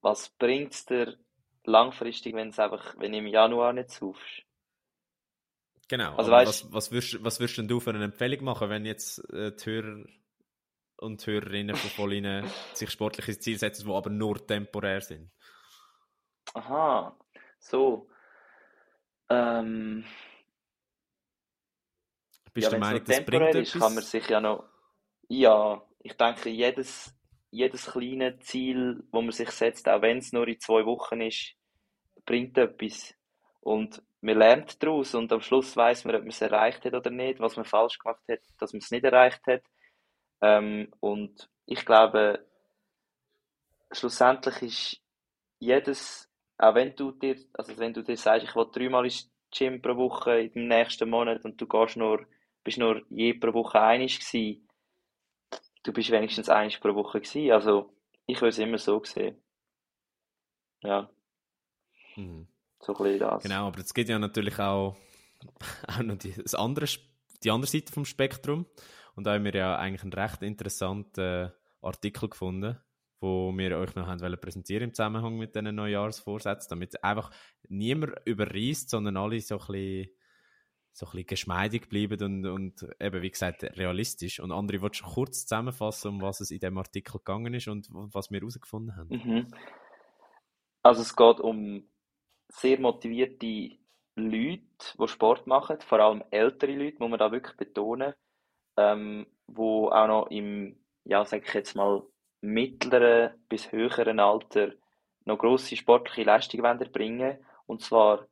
was 0.00 0.30
bringt 0.30 0.72
es 0.72 0.86
dir, 0.86 1.18
langfristig, 1.64 2.34
wenn 2.34 2.48
es 2.48 2.58
einfach, 2.58 2.96
wenn 2.98 3.12
du 3.12 3.18
im 3.18 3.26
Januar 3.26 3.74
nicht 3.74 3.90
saufst. 3.90 4.42
Genau, 5.88 6.16
Also 6.16 6.32
weißt- 6.32 6.44
was, 6.44 6.72
was, 6.72 6.90
würdest, 6.90 7.22
was 7.24 7.38
würdest 7.40 7.58
denn 7.58 7.68
du 7.68 7.78
für 7.80 7.90
eine 7.90 8.04
Empfehlung 8.04 8.44
machen, 8.44 8.68
wenn 8.70 8.84
jetzt 8.84 9.18
äh, 9.32 9.52
die 9.54 9.64
Hörer 9.66 10.04
und 10.98 11.26
Hörerinnen 11.26 11.76
von 11.76 11.92
Pauline 11.92 12.44
sich 12.72 12.90
sportliche 12.90 13.38
Ziele 13.38 13.58
setzen, 13.58 13.86
die 13.86 13.92
aber 13.94 14.10
nur 14.10 14.46
temporär 14.46 15.00
sind? 15.02 15.30
Aha, 16.54 17.14
so. 17.60 18.08
Ähm, 19.28 20.04
Bist 22.54 22.66
ja, 22.66 22.70
du 22.72 22.76
der 22.76 22.78
Meinung, 22.80 23.04
das 23.04 23.24
bringt 23.24 23.54
ist, 23.54 23.76
kann 23.78 23.94
man 23.94 24.04
etwas? 24.04 24.04
sich 24.04 24.28
ja 24.28 24.40
noch. 24.40 24.64
Ja, 25.28 25.82
ich 26.00 26.14
denke, 26.16 26.50
jedes, 26.50 27.15
jedes 27.56 27.86
kleine 27.86 28.38
Ziel, 28.40 29.02
wo 29.10 29.22
man 29.22 29.32
sich 29.32 29.50
setzt, 29.50 29.88
auch 29.88 30.02
wenn 30.02 30.18
es 30.18 30.32
nur 30.32 30.46
in 30.46 30.60
zwei 30.60 30.84
Wochen 30.84 31.20
ist, 31.22 31.54
bringt 32.26 32.58
etwas. 32.58 33.14
Und 33.60 34.02
man 34.20 34.38
lernt 34.38 34.82
daraus 34.82 35.14
und 35.14 35.32
am 35.32 35.40
Schluss 35.40 35.76
weiß 35.76 36.04
man, 36.04 36.16
ob 36.16 36.22
man 36.22 36.30
es 36.30 36.42
erreicht 36.42 36.84
hat 36.84 36.94
oder 36.94 37.10
nicht, 37.10 37.40
was 37.40 37.56
man 37.56 37.64
falsch 37.64 37.98
gemacht 37.98 38.22
hat, 38.30 38.40
dass 38.58 38.72
man 38.72 38.78
es 38.78 38.90
nicht 38.90 39.04
erreicht 39.04 39.40
hat. 39.46 39.62
Ähm, 40.42 40.92
und 41.00 41.48
ich 41.64 41.84
glaube, 41.84 42.46
schlussendlich 43.90 44.62
ist 44.62 45.02
jedes, 45.58 46.30
auch 46.58 46.74
wenn 46.74 46.94
du 46.94 47.12
dir, 47.12 47.36
also 47.54 47.76
wenn 47.78 47.94
du 47.94 48.02
dir 48.02 48.16
sagst, 48.16 48.46
ich 48.46 48.54
will 48.54 48.66
dreimal 48.70 49.04
ins 49.04 49.30
Gym 49.50 49.80
pro 49.80 49.96
Woche 49.96 50.40
im 50.40 50.68
nächsten 50.68 51.08
Monat 51.08 51.44
und 51.44 51.58
du 51.60 51.66
gehst 51.66 51.96
nur, 51.96 52.26
bist 52.62 52.78
nur 52.78 53.02
je 53.08 53.32
pro 53.34 53.54
Woche 53.54 53.80
einig 53.80 54.20
gewesen, 54.20 54.65
du 55.86 55.92
bist 55.92 56.10
wenigstens 56.10 56.48
einig 56.48 56.80
pro 56.80 56.94
Woche 56.94 57.20
gewesen. 57.20 57.52
Also 57.52 57.92
ich 58.26 58.36
würde 58.40 58.48
es 58.50 58.58
immer 58.58 58.78
so 58.78 59.02
sehen. 59.04 59.36
Ja, 60.82 61.10
Mhm. 62.16 62.46
so 62.80 62.94
ein 62.94 63.02
bisschen 63.02 63.18
das. 63.20 63.42
Genau, 63.42 63.66
aber 63.66 63.80
es 63.80 63.92
gibt 63.92 64.08
ja 64.08 64.18
natürlich 64.18 64.58
auch, 64.58 64.96
auch 65.88 66.02
noch 66.02 66.16
die, 66.16 66.32
das 66.32 66.54
andere, 66.54 66.86
die 67.42 67.50
andere 67.50 67.70
Seite 67.70 67.92
vom 67.92 68.04
Spektrum. 68.04 68.66
Und 69.14 69.24
da 69.24 69.34
haben 69.34 69.44
wir 69.44 69.54
ja 69.54 69.76
eigentlich 69.76 70.02
einen 70.02 70.12
recht 70.12 70.42
interessanten 70.42 71.52
Artikel 71.82 72.28
gefunden, 72.28 72.78
wo 73.20 73.52
wir 73.56 73.78
euch 73.78 73.94
noch 73.94 74.06
haben 74.06 74.20
wollen 74.20 74.40
präsentieren 74.40 74.84
im 74.84 74.94
Zusammenhang 74.94 75.36
mit 75.36 75.54
diesen 75.54 75.74
Neujahrsvorsätzen, 75.74 76.70
damit 76.70 77.02
einfach 77.02 77.30
niemand 77.68 78.14
überreißt, 78.24 78.90
sondern 78.90 79.16
alle 79.16 79.40
so 79.40 79.58
ein 79.58 79.66
bisschen, 79.66 80.10
so 80.96 81.04
ein 81.04 81.10
bisschen 81.10 81.26
geschmeidig 81.26 81.90
bleiben 81.90 82.22
und, 82.22 82.46
und 82.46 82.88
eben, 82.98 83.20
wie 83.20 83.30
gesagt, 83.30 83.62
realistisch. 83.76 84.40
Und 84.40 84.50
André, 84.50 84.80
willst 84.80 85.02
du 85.02 85.04
kurz 85.04 85.42
zusammenfassen, 85.42 86.08
um 86.08 86.22
was 86.22 86.40
es 86.40 86.50
in 86.50 86.58
dem 86.58 86.78
Artikel 86.78 87.18
gegangen 87.18 87.52
ist 87.52 87.68
und 87.68 87.88
was 87.90 88.30
wir 88.30 88.40
herausgefunden 88.40 88.96
haben? 88.96 89.08
Mhm. 89.10 89.46
Also 90.82 91.02
es 91.02 91.14
geht 91.14 91.40
um 91.40 91.86
sehr 92.48 92.80
motivierte 92.80 93.76
Leute, 94.14 94.62
die 94.98 95.08
Sport 95.08 95.46
machen, 95.46 95.78
vor 95.82 96.00
allem 96.00 96.24
ältere 96.30 96.72
Leute, 96.72 96.96
muss 96.98 97.10
man 97.10 97.18
da 97.18 97.30
wirklich 97.30 97.58
betonen, 97.58 98.14
ähm, 98.78 99.26
wo 99.46 99.90
auch 99.90 100.06
noch 100.06 100.30
im, 100.30 100.78
ja, 101.04 101.26
sag 101.26 101.46
ich 101.46 101.52
jetzt 101.52 101.76
mal, 101.76 102.04
mittleren 102.40 103.34
bis 103.50 103.70
höheren 103.70 104.18
Alter 104.18 104.72
noch 105.26 105.36
grosse 105.36 105.76
sportliche 105.76 106.22
Leistungen 106.22 106.80
erbringen 106.80 107.36
und 107.66 107.82
zwar 107.82 108.28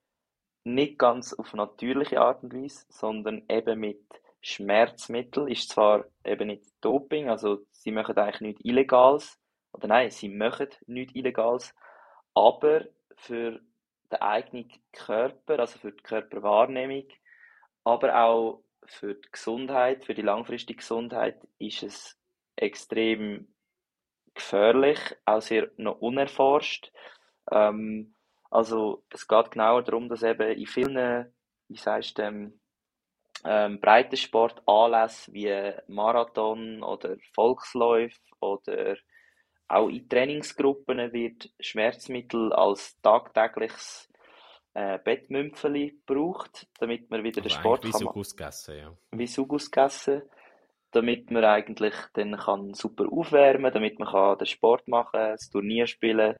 nicht 0.64 0.98
ganz 0.98 1.32
auf 1.34 1.52
natürliche 1.54 2.20
Art 2.20 2.42
und 2.42 2.54
Weise, 2.54 2.86
sondern 2.88 3.44
eben 3.48 3.78
mit 3.78 4.02
Schmerzmitteln. 4.40 5.48
Ist 5.48 5.70
zwar 5.70 6.06
eben 6.24 6.48
nicht 6.48 6.64
Doping, 6.80 7.28
also 7.28 7.64
sie 7.70 7.92
machen 7.92 8.16
eigentlich 8.16 8.40
nichts 8.40 8.64
Illegales, 8.64 9.38
oder 9.72 9.88
nein, 9.88 10.10
sie 10.10 10.28
machen 10.28 10.68
nichts 10.86 11.14
Illegales, 11.14 11.74
aber 12.34 12.84
für 13.16 13.60
den 14.10 14.20
eigenen 14.20 14.70
Körper, 14.92 15.58
also 15.58 15.78
für 15.78 15.92
die 15.92 16.02
Körperwahrnehmung, 16.02 17.08
aber 17.84 18.24
auch 18.24 18.64
für 18.86 19.14
die 19.14 19.30
Gesundheit, 19.30 20.04
für 20.04 20.14
die 20.14 20.22
langfristige 20.22 20.78
Gesundheit 20.78 21.40
ist 21.58 21.82
es 21.82 22.18
extrem 22.56 23.48
gefährlich, 24.34 24.98
auch 25.24 25.40
sehr 25.40 25.70
noch 25.76 26.00
unerforscht. 26.00 26.92
Ähm, 27.50 28.13
also 28.54 29.02
es 29.10 29.26
geht 29.26 29.50
genauer 29.50 29.82
darum, 29.82 30.08
dass 30.08 30.22
eben 30.22 30.56
in 30.56 30.66
vielen, 30.66 31.32
wie 31.68 31.76
sagst 31.76 32.16
du, 32.16 32.22
dem, 32.22 32.60
ähm, 33.44 33.80
Breitensportanlässe 33.80 35.32
wie 35.32 35.72
Marathon 35.88 36.82
oder 36.84 37.16
Volksläufe 37.34 38.20
oder 38.40 38.96
auch 39.66 39.88
in 39.88 40.08
Trainingsgruppen 40.08 41.12
wird 41.12 41.50
Schmerzmittel 41.58 42.52
als 42.52 42.96
tagtägliches 43.02 44.08
äh, 44.74 45.00
Bettmümpfeli 45.00 46.00
gebraucht, 46.06 46.68
damit 46.78 47.10
man 47.10 47.24
wieder 47.24 47.40
den 47.40 47.50
Also 47.50 47.60
Sport 47.60 47.84
wie 47.84 47.90
kann 47.90 48.06
ausgegessen, 48.06 48.78
ja. 48.78 48.96
wie 49.10 49.26
Sugus 49.26 49.68
gegessen, 49.68 50.22
damit 50.92 51.30
man 51.32 51.44
eigentlich 51.44 51.94
dann 52.12 52.36
kann 52.36 52.72
super 52.72 53.06
aufwärmen, 53.10 53.72
damit 53.72 53.98
man 53.98 54.08
kann 54.08 54.38
den 54.38 54.46
Sport 54.46 54.86
machen, 54.86 55.32
das 55.32 55.50
Turnier 55.50 55.88
spielen 55.88 56.36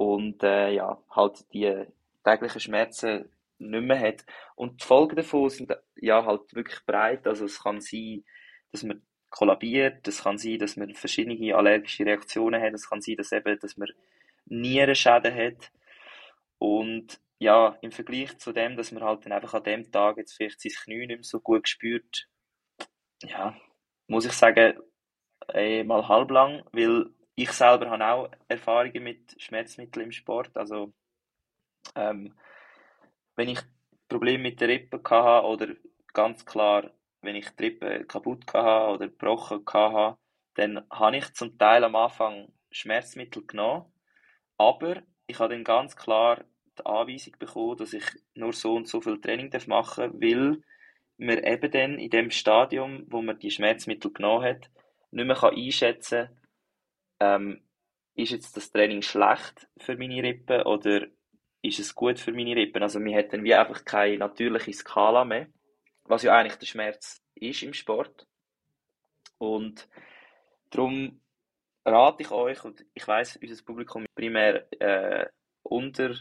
und 0.00 0.42
äh, 0.42 0.72
ja, 0.72 0.96
halt 1.10 1.44
die 1.52 1.84
täglichen 2.24 2.58
Schmerzen 2.58 3.30
nicht 3.58 3.82
mehr 3.84 4.00
hat. 4.00 4.24
Und 4.54 4.80
die 4.80 4.86
Folgen 4.86 5.16
davon 5.16 5.50
sind 5.50 5.76
ja 5.96 6.24
halt 6.24 6.54
wirklich 6.54 6.80
breit. 6.86 7.26
Also 7.26 7.44
es 7.44 7.62
kann 7.62 7.82
sein, 7.82 8.24
dass 8.72 8.82
man 8.82 9.02
kollabiert, 9.28 10.08
es 10.08 10.22
kann 10.22 10.38
sein, 10.38 10.58
dass 10.58 10.78
man 10.78 10.94
verschiedene 10.94 11.54
allergische 11.54 12.06
Reaktionen 12.06 12.62
hat, 12.62 12.72
es 12.72 12.88
kann 12.88 13.02
sein, 13.02 13.16
dass 13.16 13.30
eben, 13.32 13.58
dass 13.58 13.76
man 13.76 13.90
Nierenschäden 14.46 15.34
hat. 15.34 15.70
Und 16.56 17.20
ja, 17.38 17.76
im 17.82 17.92
Vergleich 17.92 18.38
zu 18.38 18.54
dem, 18.54 18.78
dass 18.78 18.92
man 18.92 19.04
halt 19.04 19.26
dann 19.26 19.32
einfach 19.32 19.52
an 19.52 19.64
dem 19.64 19.92
Tag 19.92 20.16
jetzt 20.16 20.32
vielleicht 20.32 20.62
sein 20.62 20.72
Knie 20.72 21.06
nicht 21.06 21.08
mehr 21.08 21.24
so 21.24 21.40
gut 21.40 21.68
spürt, 21.68 22.26
ja, 23.22 23.54
muss 24.06 24.24
ich 24.24 24.32
sagen, 24.32 24.78
eh, 25.52 25.84
mal 25.84 26.08
halblang, 26.08 26.64
weil 26.72 27.10
ich 27.42 27.52
selber 27.52 27.90
habe 27.90 28.06
auch 28.06 28.30
Erfahrungen 28.48 29.02
mit 29.02 29.40
Schmerzmitteln 29.40 30.06
im 30.06 30.12
Sport. 30.12 30.56
Also, 30.56 30.92
ähm, 31.94 32.34
wenn 33.36 33.48
ich 33.48 33.60
Probleme 34.08 34.42
mit 34.42 34.60
der 34.60 34.68
Rippe 34.68 35.00
hatte 35.08 35.46
oder 35.46 35.68
ganz 36.12 36.44
klar, 36.44 36.90
wenn 37.22 37.36
ich 37.36 37.48
die 37.50 37.64
Rippe 37.64 38.04
kaputt 38.04 38.44
hatte 38.52 38.92
oder 38.94 39.08
gebrochen 39.08 39.64
hatte, 39.72 40.18
dann 40.54 40.84
habe 40.90 41.16
ich 41.16 41.32
zum 41.32 41.56
Teil 41.56 41.84
am 41.84 41.96
Anfang 41.96 42.52
Schmerzmittel 42.70 43.46
genommen, 43.46 43.86
aber 44.58 45.02
ich 45.26 45.38
habe 45.38 45.54
dann 45.54 45.64
ganz 45.64 45.96
klar 45.96 46.44
die 46.78 46.84
Anweisung 46.84 47.34
bekommen, 47.38 47.76
dass 47.78 47.92
ich 47.92 48.04
nur 48.34 48.52
so 48.52 48.74
und 48.74 48.88
so 48.88 49.00
viel 49.00 49.20
Training 49.20 49.50
machen 49.66 50.04
darf, 50.04 50.12
weil 50.14 50.62
man 51.16 51.38
eben 51.38 51.70
dann 51.70 51.98
in 51.98 52.10
dem 52.10 52.30
Stadium, 52.30 53.06
wo 53.08 53.22
man 53.22 53.38
die 53.38 53.50
Schmerzmittel 53.50 54.12
genommen 54.12 54.44
hat, 54.44 54.70
nicht 55.10 55.26
mehr 55.26 55.36
kann 55.36 55.54
einschätzen 55.54 56.28
ähm, 57.20 57.62
ist 58.14 58.32
jetzt 58.32 58.56
das 58.56 58.70
Training 58.70 59.02
schlecht 59.02 59.68
für 59.78 59.96
meine 59.96 60.22
Rippen 60.22 60.62
oder 60.62 61.06
ist 61.62 61.78
es 61.78 61.94
gut 61.94 62.18
für 62.18 62.32
meine 62.32 62.56
Rippen? 62.56 62.82
Also 62.82 63.02
wir 63.02 63.14
hätten 63.14 63.44
wie 63.44 63.54
einfach 63.54 63.84
keine 63.84 64.18
natürliche 64.18 64.72
Skala 64.72 65.24
mehr, 65.24 65.46
was 66.04 66.22
ja 66.22 66.36
eigentlich 66.36 66.58
der 66.58 66.66
Schmerz 66.66 67.22
ist 67.34 67.62
im 67.62 67.72
Sport. 67.72 68.26
Und 69.38 69.88
darum 70.70 71.20
rate 71.84 72.22
ich 72.22 72.30
euch, 72.30 72.64
und 72.64 72.84
ich 72.94 73.06
weiß, 73.06 73.38
unser 73.42 73.64
Publikum 73.64 74.04
ist 74.04 74.14
primär 74.14 74.66
äh, 74.80 75.26
unter 75.62 76.14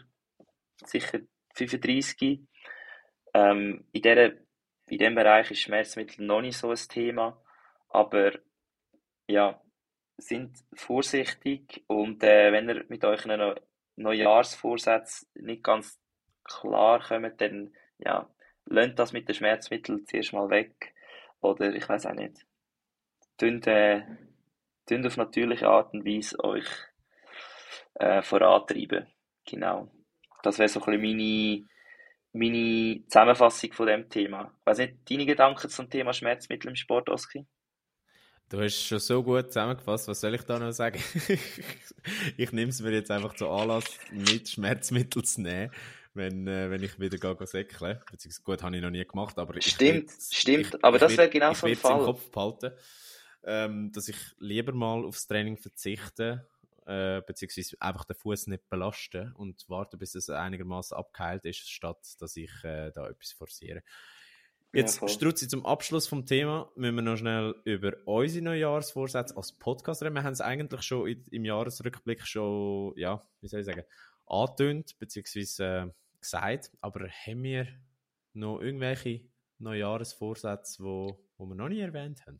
sicher 0.85 1.19
35. 1.55 2.41
Ähm, 3.33 3.85
in, 3.91 4.01
dieser, 4.01 4.31
in 4.87 4.97
diesem 4.97 5.15
Bereich 5.15 5.51
ist 5.51 5.59
Schmerzmittel 5.61 6.25
noch 6.25 6.41
nicht 6.41 6.57
so 6.57 6.69
ein 6.69 6.77
Thema, 6.87 7.41
aber 7.89 8.39
ja, 9.27 9.61
sind 10.21 10.57
vorsichtig 10.73 11.83
und 11.87 12.23
äh, 12.23 12.51
wenn 12.51 12.69
ihr 12.69 12.85
mit 12.89 13.03
euch 13.05 13.25
einen 13.25 13.55
Neujahrsvorsatz 13.95 15.27
nicht 15.35 15.63
ganz 15.63 15.99
klar 16.43 16.99
kommt, 16.99 17.39
dann 17.41 17.73
ja, 17.97 18.29
lasst 18.65 18.99
das 18.99 19.13
mit 19.13 19.27
den 19.27 19.35
Schmerzmitteln 19.35 20.05
zuerst 20.05 20.33
mal 20.33 20.49
weg 20.49 20.93
oder 21.41 21.73
ich 21.73 21.87
weiß 21.87 22.05
auch 22.05 22.13
nicht. 22.13 22.45
Tönt, 23.37 23.67
äh, 23.67 24.03
tönt 24.85 25.05
auf 25.05 25.17
natürliche 25.17 25.67
Art 25.67 25.93
und 25.93 26.05
Weise 26.05 26.43
euch 26.43 26.67
äh, 27.95 28.21
vorantreiben. 28.21 29.07
Genau. 29.45 29.89
Das 30.43 30.59
wäre 30.59 30.69
so 30.69 30.81
ein 30.81 31.01
bisschen 31.01 31.17
meine, 31.17 31.67
meine 32.33 33.05
Zusammenfassung 33.07 33.73
von 33.73 33.87
dem 33.87 34.09
Thema. 34.09 34.53
Ich 34.59 34.65
weiß 34.65 34.77
nicht, 34.79 35.09
deine 35.09 35.25
Gedanken 35.25 35.69
zum 35.69 35.89
Thema 35.89 36.13
Schmerzmittel 36.13 36.69
im 36.69 36.75
Sport, 36.75 37.09
Oski? 37.09 37.45
Du 38.49 38.59
hast 38.59 38.83
schon 38.83 38.97
so 38.97 39.21
gut 39.21 39.47
zusammengefasst, 39.47 40.07
was 40.07 40.21
soll 40.21 40.33
ich 40.33 40.41
da 40.41 40.57
noch 40.57 40.71
sagen? 40.71 40.99
ich 42.37 42.51
nehme 42.51 42.71
es 42.71 42.81
mir 42.81 42.91
jetzt 42.91 43.11
einfach 43.11 43.35
zu 43.35 43.47
Anlass, 43.47 43.85
nicht 44.11 44.49
Schmerzmittel 44.49 45.23
zu 45.23 45.41
nehmen, 45.41 45.71
wenn, 46.15 46.47
äh, 46.47 46.71
wenn 46.71 46.81
ich 46.81 46.99
wieder 46.99 47.19
gehe 47.19 47.45
säckeln. 47.45 47.99
Beziehungsweise 48.09 48.41
gut, 48.43 48.63
habe 48.63 48.75
ich 48.75 48.81
noch 48.81 48.89
nie 48.89 49.05
gemacht, 49.05 49.37
aber 49.37 49.55
ich 49.55 49.67
Stimmt, 49.67 50.09
stimmt, 50.31 50.73
ich, 50.73 50.83
aber 50.83 50.95
ich 50.95 51.01
das 51.01 51.15
wäre 51.15 51.29
genau 51.29 51.51
ich 51.51 51.59
so 51.59 51.67
ein 51.67 51.69
will's 51.69 51.83
im 51.83 51.89
Fall. 51.89 52.05
Kopf 52.05 52.31
behalten, 52.31 52.71
ähm, 53.43 53.91
dass 53.91 54.07
ich 54.07 54.17
lieber 54.39 54.73
mal 54.73 55.05
aufs 55.05 55.27
Training 55.27 55.55
verzichte, 55.55 56.47
äh, 56.87 57.21
beziehungsweise 57.21 57.77
einfach 57.79 58.05
den 58.05 58.15
Fuß 58.15 58.47
nicht 58.47 58.67
belasten 58.67 59.31
und 59.33 59.63
warten, 59.69 59.99
bis 59.99 60.15
es 60.15 60.27
einigermaßen 60.27 60.97
abgeheilt 60.97 61.45
ist, 61.45 61.69
statt 61.69 61.99
dass 62.19 62.35
ich 62.35 62.51
äh, 62.63 62.89
da 62.89 63.09
etwas 63.09 63.31
forciere. 63.31 63.83
Jetzt, 64.71 64.95
Ja, 64.95 64.99
voll. 64.99 65.09
Struzzi, 65.09 65.47
zum 65.47 65.65
Abschluss 65.65 66.07
vom 66.07 66.25
Thema 66.25 66.71
müssen 66.75 66.95
wir 66.95 67.01
noch 67.01 67.17
schnell 67.17 67.55
über 67.63 67.93
unsere 68.05 68.45
Neujahrsvorsätze 68.45 69.35
als 69.35 69.51
Podcast 69.53 70.03
reden. 70.03 70.13
Wir 70.13 70.23
haben 70.23 70.33
es 70.33 70.41
eigentlich 70.41 70.83
schon 70.83 71.07
im 71.31 71.45
Jahresrückblick 71.45 72.25
schon, 72.25 72.93
ja, 72.95 73.27
wie 73.41 73.47
soll 73.47 73.61
ich 73.61 73.65
sagen, 73.65 73.83
angetönt, 74.27 74.97
beziehungsweise 74.99 75.65
äh, 75.65 75.87
gesagt. 76.19 76.71
Aber 76.81 77.07
haben 77.07 77.43
wir 77.43 77.67
noch 78.33 78.61
irgendwelche 78.61 79.21
Neujahrsvorsätze, 79.57 80.83
wo, 80.83 81.19
wo 81.37 81.45
wir 81.47 81.55
noch 81.55 81.69
nie 81.69 81.79
erwähnt 81.79 82.25
haben? 82.27 82.37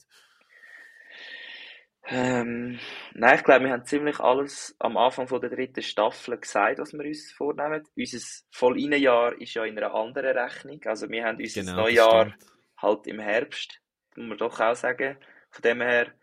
Ähm, 2.11 2.79
nein, 3.13 3.35
ich 3.37 3.43
glaube, 3.43 3.65
wir 3.65 3.71
haben 3.73 3.85
ziemlich 3.85 4.19
alles 4.19 4.75
am 4.79 4.97
Anfang 4.97 5.27
von 5.27 5.41
der 5.41 5.51
dritten 5.51 5.83
Staffel 5.83 6.37
gesagt, 6.39 6.79
was 6.79 6.93
wir 6.93 7.05
uns 7.05 7.31
vornehmen. 7.31 7.83
Unser 7.95 8.19
Voll-Jahr 8.51 9.39
ist 9.39 9.53
ja 9.53 9.63
in 9.65 9.77
einer 9.77 9.93
anderen 9.93 10.35
Rechnung. 10.37 10.81
Also 10.85 11.09
wir 11.09 11.23
haben 11.25 11.37
unser 11.37 11.61
Genau, 11.61 11.75
Neujahr 11.75 12.33
halt 12.77 13.07
im 13.07 13.19
Herbst, 13.19 13.79
muss 14.15 14.27
man 14.29 14.37
doch 14.39 14.59
auch 14.59 14.75
sagen. 14.75 15.17
Von 15.51 15.61
dem 15.61 15.81
her 15.81 16.13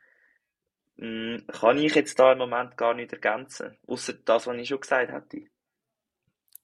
mh, 0.96 1.42
kann 1.52 1.78
ich 1.78 1.94
jetzt 1.94 2.18
da 2.18 2.32
im 2.32 2.38
Moment 2.38 2.76
gar 2.76 2.94
nicht 2.94 3.12
ergänzen, 3.12 3.78
außer 3.86 4.14
das, 4.24 4.46
was 4.46 4.56
ich 4.56 4.68
schon 4.68 4.80
gesagt 4.80 5.12
hatte. 5.12 5.44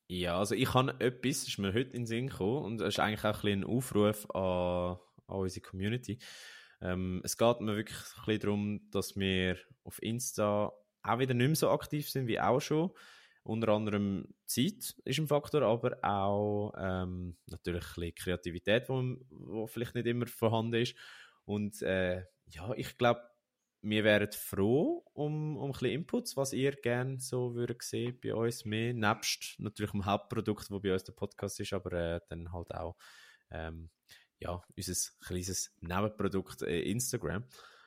Ja, 0.08 0.38
also 0.38 0.54
ich 0.54 0.74
habe 0.74 0.94
etwas, 1.00 1.40
das 1.40 1.48
ist 1.48 1.58
mir 1.58 1.72
heute 1.72 1.90
in 1.90 2.02
den 2.02 2.06
Sinn 2.06 2.26
gekommen 2.28 2.64
und 2.64 2.78
das 2.78 2.88
ist 2.90 3.00
eigentlich 3.00 3.24
auch 3.24 3.44
ein, 3.44 3.60
ein 3.60 3.64
Aufruf 3.64 4.28
an, 4.30 4.98
an 5.26 5.36
unsere 5.40 5.66
Community. 5.66 6.18
Ähm, 6.82 7.20
es 7.24 7.36
geht 7.36 7.60
mir 7.60 7.76
wirklich 7.76 7.96
ein 7.98 8.24
bisschen 8.26 8.40
darum, 8.40 8.90
dass 8.90 9.16
wir 9.16 9.56
auf 9.84 10.02
Insta 10.02 10.72
auch 11.02 11.18
wieder 11.18 11.34
nicht 11.34 11.46
mehr 11.46 11.56
so 11.56 11.70
aktiv 11.70 12.08
sind 12.10 12.26
wie 12.26 12.40
auch 12.40 12.60
schon. 12.60 12.90
Unter 13.44 13.68
anderem 13.70 14.28
Zeit 14.46 14.94
ist 15.04 15.18
ein 15.18 15.26
Faktor, 15.26 15.62
aber 15.62 15.98
auch 16.02 16.72
ähm, 16.78 17.36
natürlich 17.46 17.96
ein 17.96 18.14
Kreativität, 18.14 18.88
wo 18.88 19.66
vielleicht 19.66 19.94
nicht 19.94 20.06
immer 20.06 20.26
vorhanden 20.26 20.74
ist. 20.74 20.94
Und 21.44 21.82
äh, 21.82 22.24
ja, 22.46 22.72
ich 22.76 22.96
glaube, 22.98 23.22
wir 23.82 24.04
wären 24.04 24.30
froh 24.30 25.04
um, 25.12 25.56
um 25.56 25.70
ein 25.70 25.72
bisschen 25.72 25.90
Inputs, 25.90 26.36
was 26.36 26.52
ihr 26.52 26.72
gerne 26.72 27.18
so 27.18 27.54
würdet 27.56 27.82
sehen 27.82 28.16
bei 28.22 28.32
uns 28.32 28.64
mehr, 28.64 28.94
nebst 28.94 29.56
natürlich 29.58 29.90
dem 29.90 30.06
Hauptprodukt, 30.06 30.70
wo 30.70 30.78
bei 30.78 30.92
uns 30.92 31.02
der 31.02 31.12
Podcast 31.12 31.58
ist, 31.58 31.72
aber 31.72 31.92
äh, 31.92 32.20
dann 32.28 32.52
halt 32.52 32.72
auch 32.72 32.96
ähm, 33.50 33.90
ja, 34.42 34.62
unser 34.76 35.10
kleines 35.24 35.72
Nebenprodukt 35.80 36.62
äh, 36.62 36.82
Instagram. 36.82 37.44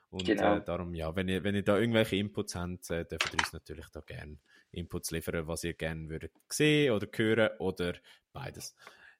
Und 0.09 0.25
Genau. 0.25 0.55
äh, 0.57 0.63
darum, 0.63 0.93
ja, 0.93 1.15
wenn 1.15 1.27
ihr, 1.27 1.43
wenn 1.43 1.55
ihr 1.55 1.63
da 1.63 1.77
irgendwelche 1.77 2.15
Inputs 2.15 2.55
habt, 2.55 2.89
äh, 2.89 3.05
dürft 3.05 3.33
ihr 3.33 3.39
uns 3.39 3.53
natürlich 3.53 3.87
da 3.89 3.99
gerne 4.01 4.37
Inputs 4.71 5.11
liefern, 5.11 5.47
was 5.47 5.63
ihr 5.63 5.73
gerne 5.73 6.09
würdet 6.09 6.31
sehen 6.49 6.93
oder 6.93 7.07
hören 7.13 7.49
oder 7.59 7.93
beides. 8.31 8.75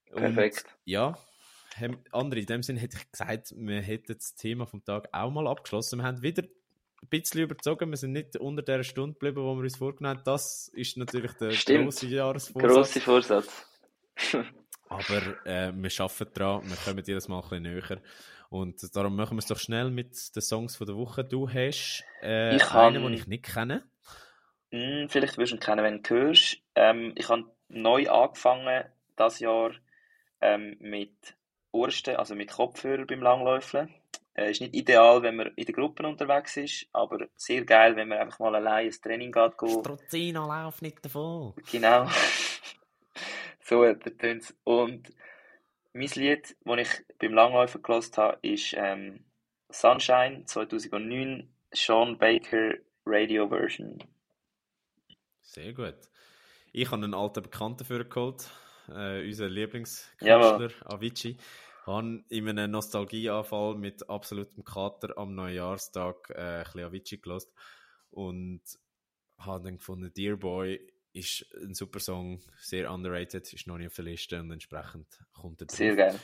Perfekt. 0.06 0.66
Und, 0.66 0.78
ja, 0.86 1.18
haben, 1.76 1.98
André, 2.12 2.40
in 2.40 2.46
dem 2.46 2.64
Sinne 2.64 2.80
hätte 2.80 2.98
ich 2.98 3.12
gesagt, 3.12 3.54
wir 3.58 3.82
hätten 3.82 4.14
das 4.14 4.36
Thema 4.36 4.66
vom 4.66 4.84
Tag 4.84 5.10
auch 5.12 5.32
mal 5.32 5.48
abgeschlossen. 5.48 6.00
Wir 6.00 6.04
haben 6.04 6.22
wieder 6.22 6.44
ein 6.44 7.10
bisschen 7.10 7.42
überzogen, 7.42 7.90
wir 7.90 7.98
sind 7.98 8.14
nicht 8.14 8.38
unter 8.38 8.62
der 8.64 8.84
Stunde 8.84 9.14
geblieben, 9.14 9.38
wo 9.44 9.56
wir 9.56 9.64
uns 9.64 9.76
vorgenommen 9.78 10.18
haben. 10.20 10.24
Das 10.26 10.70
ist 10.70 10.98
natürlich 10.98 11.34
der 11.34 11.52
Stimmt. 11.52 11.86
grosse 11.86 12.08
Jahresvorsatz. 12.08 12.74
Grosser 12.74 13.02
Vorsatz. 13.02 13.66
Aber 14.88 15.46
äh, 15.46 15.72
wir 15.74 15.92
arbeiten 16.00 16.34
dran, 16.34 16.62
wir 16.70 16.78
kommen 16.78 17.04
jedes 17.06 17.28
Mal 17.28 17.38
ein 17.38 17.42
bisschen 17.42 17.64
näher. 17.64 18.02
Und 18.50 18.96
darum 18.96 19.16
machen 19.16 19.36
wir 19.36 19.40
es 19.40 19.48
doch 19.48 19.60
schnell 19.60 19.90
mit 19.90 20.36
den 20.36 20.42
Songs 20.42 20.76
von 20.76 20.88
der 20.88 20.96
Woche. 20.96 21.24
Du 21.24 21.50
hast 21.50 22.04
äh, 22.22 22.56
Ich 22.56 22.72
einen, 22.72 23.04
den 23.04 23.14
ich 23.14 23.28
nicht 23.28 23.46
kenne. 23.46 23.84
Hm, 24.72 25.10
vielleicht 25.10 25.38
wirst 25.38 25.52
du 25.52 25.58
ihn 25.58 25.60
kennen, 25.60 25.84
wenn 25.84 26.04
du 26.04 26.16
ihn 26.16 26.22
hörst. 26.22 26.58
Ähm, 26.76 27.14
ich 27.16 27.28
habe 27.30 27.46
neu 27.70 28.10
angefangen, 28.10 28.86
das 29.16 29.40
Jahr 29.40 29.72
ähm, 30.42 30.78
mit 30.80 31.36
Ohrsten, 31.72 32.16
also 32.16 32.36
mit 32.36 32.52
Kopfhörer 32.52 33.06
beim 33.06 33.22
Langläufeln. 33.22 33.94
Äh, 34.34 34.52
ist 34.52 34.62
nicht 34.62 34.76
ideal, 34.76 35.22
wenn 35.24 35.38
man 35.38 35.48
in 35.56 35.66
der 35.66 35.74
Gruppe 35.74 36.06
unterwegs 36.06 36.58
ist, 36.58 36.88
aber 36.92 37.28
sehr 37.36 37.64
geil, 37.64 37.96
wenn 37.96 38.10
man 38.10 38.18
einfach 38.20 38.40
mal 38.40 38.56
allein 38.56 38.88
ins 38.88 39.00
Training 39.00 39.32
geht. 39.32 39.58
Go. 39.58 39.80
Strozino, 39.80 40.46
lauf 40.46 40.82
nicht 40.82 41.04
davon. 41.04 41.54
Genau. 41.72 42.08
So 43.66 43.84
etwa 43.84 44.10
tönt's. 44.12 44.56
Und 44.64 45.12
mein 45.94 46.10
Lied, 46.16 46.56
das 46.64 46.80
ich 46.80 47.18
beim 47.20 47.34
Langläufen 47.34 47.82
gehört 47.82 48.18
habe, 48.18 48.38
ist 48.42 48.74
ähm, 48.78 49.26
Sunshine 49.70 50.46
2009, 50.46 51.50
Sean 51.74 52.18
Baker 52.18 52.76
Radio 53.06 53.50
Version. 53.50 53.98
Sehr 55.42 55.74
gut. 55.74 55.98
Ich 56.72 56.92
habe 56.92 57.04
einen 57.04 57.14
alten 57.14 57.44
Bekannten 57.44 57.86
für 57.86 58.06
geholt, 58.06 58.50
äh, 58.90 59.26
unseren 59.26 59.52
Lieblingskünstler. 59.52 60.72
Avicii. 60.86 61.38
Habe 61.86 62.24
in 62.30 62.50
einem 62.50 62.72
Nostalgieanfall 62.72 63.76
mit 63.76 64.10
absolutem 64.10 64.64
Kater 64.64 65.18
am 65.18 65.36
Neujahrstag 65.36 66.32
äh, 66.32 66.34
ein 66.42 66.64
bisschen 66.64 66.84
Avicii 66.84 67.18
gelost 67.20 67.54
und 68.10 68.62
habe 69.38 69.64
dann 69.64 69.78
gefunden, 69.78 70.12
Dear 70.14 70.36
Boy 70.36 70.95
ist 71.16 71.46
ein 71.56 71.74
super 71.74 72.00
Song, 72.00 72.42
sehr 72.60 72.92
underrated, 72.92 73.52
ist 73.54 73.68
noch 73.68 73.78
nicht 73.78 73.88
auf 73.88 73.96
der 73.96 74.06
Liste 74.06 74.40
und 74.40 74.52
entsprechend 74.52 75.08
kommt 75.34 75.62
er 75.62 75.68
drauf. 75.68 75.78
Sehr 75.78 75.96
geil. 75.96 76.20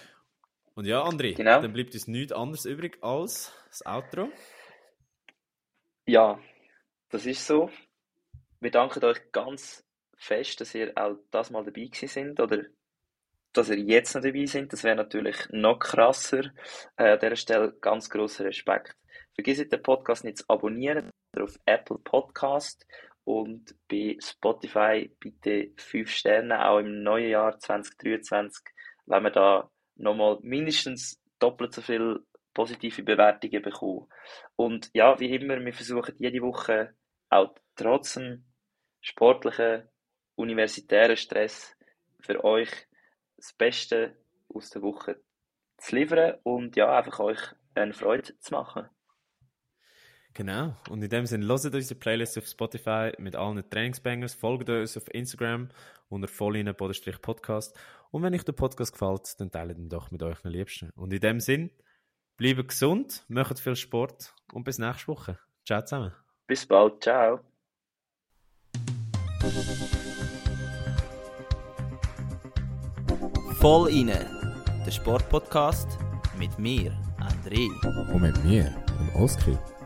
Und 0.76 0.86
ja, 0.86 1.04
André, 1.04 1.36
Genau. 1.36 1.62
dann 1.62 1.74
bleibt 1.74 1.94
uns 1.94 2.08
nichts 2.08 2.32
anderes 2.34 2.66
übrig 2.66 2.98
als 3.02 3.54
das 3.70 3.86
Outro. 3.86 4.30
Ja, 6.06 6.40
das 7.10 7.26
ist 7.26 7.46
so. 7.46 7.70
Wir 8.60 8.72
danken 8.72 9.04
euch 9.06 9.32
ganz 9.32 9.84
fest, 10.18 10.62
dass 10.62 10.76
ihr 10.76 10.92
auch 10.96 11.18
das 11.32 11.50
mal 11.52 11.64
dabei 11.64 11.86
gewesen 11.86 12.08
sind 12.08 12.40
oder 12.40 12.64
dass 13.54 13.70
ihr 13.70 13.80
jetzt 13.80 14.16
noch 14.16 14.22
dabei 14.22 14.46
sind. 14.46 14.72
Das 14.72 14.84
wäre 14.84 14.96
natürlich 14.96 15.38
noch 15.50 15.80
krasser. 15.80 16.52
Äh, 16.96 17.14
an 17.14 17.20
dieser 17.20 17.36
Stelle 17.36 17.74
ganz 17.82 18.10
großer 18.10 18.46
Respekt. 18.46 18.96
Vergesst 19.36 19.72
den 19.72 19.82
Podcast 19.82 20.24
nicht 20.24 20.38
zu 20.40 20.46
abonnieren 20.50 21.10
auf 21.38 21.58
Apple 21.66 21.98
Podcast 22.00 22.86
und 23.24 23.76
bei 23.90 24.18
Spotify 24.20 25.12
bitte 25.20 25.72
5 25.78 26.10
Sterne, 26.10 26.68
auch 26.68 26.80
im 26.80 27.04
neuen 27.04 27.30
Jahr 27.30 27.58
2023, 27.60 28.74
wenn 29.06 29.24
wir 29.24 29.32
da 29.32 29.70
nochmal 29.96 30.40
mindestens 30.42 31.22
doppelt 31.40 31.74
so 31.74 31.82
viel 31.82 32.20
positive 32.54 33.04
Bewertungen 33.04 33.62
bekommen. 33.62 34.08
Und 34.56 34.90
ja, 34.94 35.20
wie 35.20 35.34
immer, 35.34 35.64
wir 35.64 35.74
versuchen 35.74 36.16
jede 36.20 36.42
Woche 36.42 36.96
auch 37.30 37.56
trotz 37.76 38.20
sportlichen, 39.00 39.88
universitären 40.36 41.18
Stress 41.18 41.76
für 42.20 42.44
euch 42.44 42.70
das 43.38 43.54
Beste 43.54 44.18
aus 44.54 44.70
der 44.70 44.82
Woche 44.82 45.22
zu 45.78 45.96
liefern 45.96 46.36
und 46.44 46.76
ja, 46.76 46.96
einfach 46.96 47.20
euch 47.20 47.40
eine 47.74 47.94
Freude 47.94 48.38
zu 48.40 48.54
machen. 48.54 48.90
Genau. 50.34 50.76
Und 50.90 51.04
in 51.04 51.10
dem 51.10 51.26
Sinne, 51.26 51.46
hört 51.46 51.66
unsere 51.66 52.00
Playlist 52.00 52.38
auf 52.38 52.48
Spotify 52.48 53.12
mit 53.18 53.36
allen 53.36 53.70
Trainingsbangers, 53.70 54.34
folgt 54.34 54.70
uns 54.70 54.96
auf 54.96 55.14
Instagram 55.14 55.70
unter 56.10 56.28
vollinen-podcast. 56.28 57.78
Und 58.12 58.24
wenn 58.24 58.34
euch 58.34 58.44
der 58.44 58.54
Podcast 58.54 58.94
gefällt, 58.94 59.40
dann 59.40 59.52
teilt 59.52 59.78
ihn 59.78 59.90
doch 59.90 60.12
mit 60.12 60.24
euren 60.24 60.52
Liebsten. 60.52 60.90
Und 60.92 61.14
in 61.14 61.20
dem 61.20 61.40
Sinne, 61.40 61.70
bleibt 62.38 62.70
gesund, 62.70 63.24
macht 63.28 63.60
viel 63.60 63.76
Sport 63.76 64.34
und 64.54 64.64
bis 64.64 64.80
nächste 64.80 65.08
Woche. 65.08 65.40
Ciao 65.66 65.82
zusammen. 65.82 66.14
Bis 66.48 66.66
bald, 66.66 67.04
ciao. 67.04 67.40
Voll 73.60 73.90
inne, 73.90 74.28
der 74.86 74.92
Sportpodcast 74.92 75.98
mit 76.38 76.58
mir, 76.58 76.92
André. 77.20 77.70
Und 78.12 78.22
mit 78.22 78.44
mir, 78.44 78.76
dem 79.00 79.16
Oskar. 79.16 79.81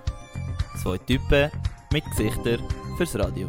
Zwei 0.86 1.00
Typen 1.00 1.50
mit 1.92 2.06
Gesichtern 2.12 2.60
fürs 2.96 3.18
Radio. 3.18 3.48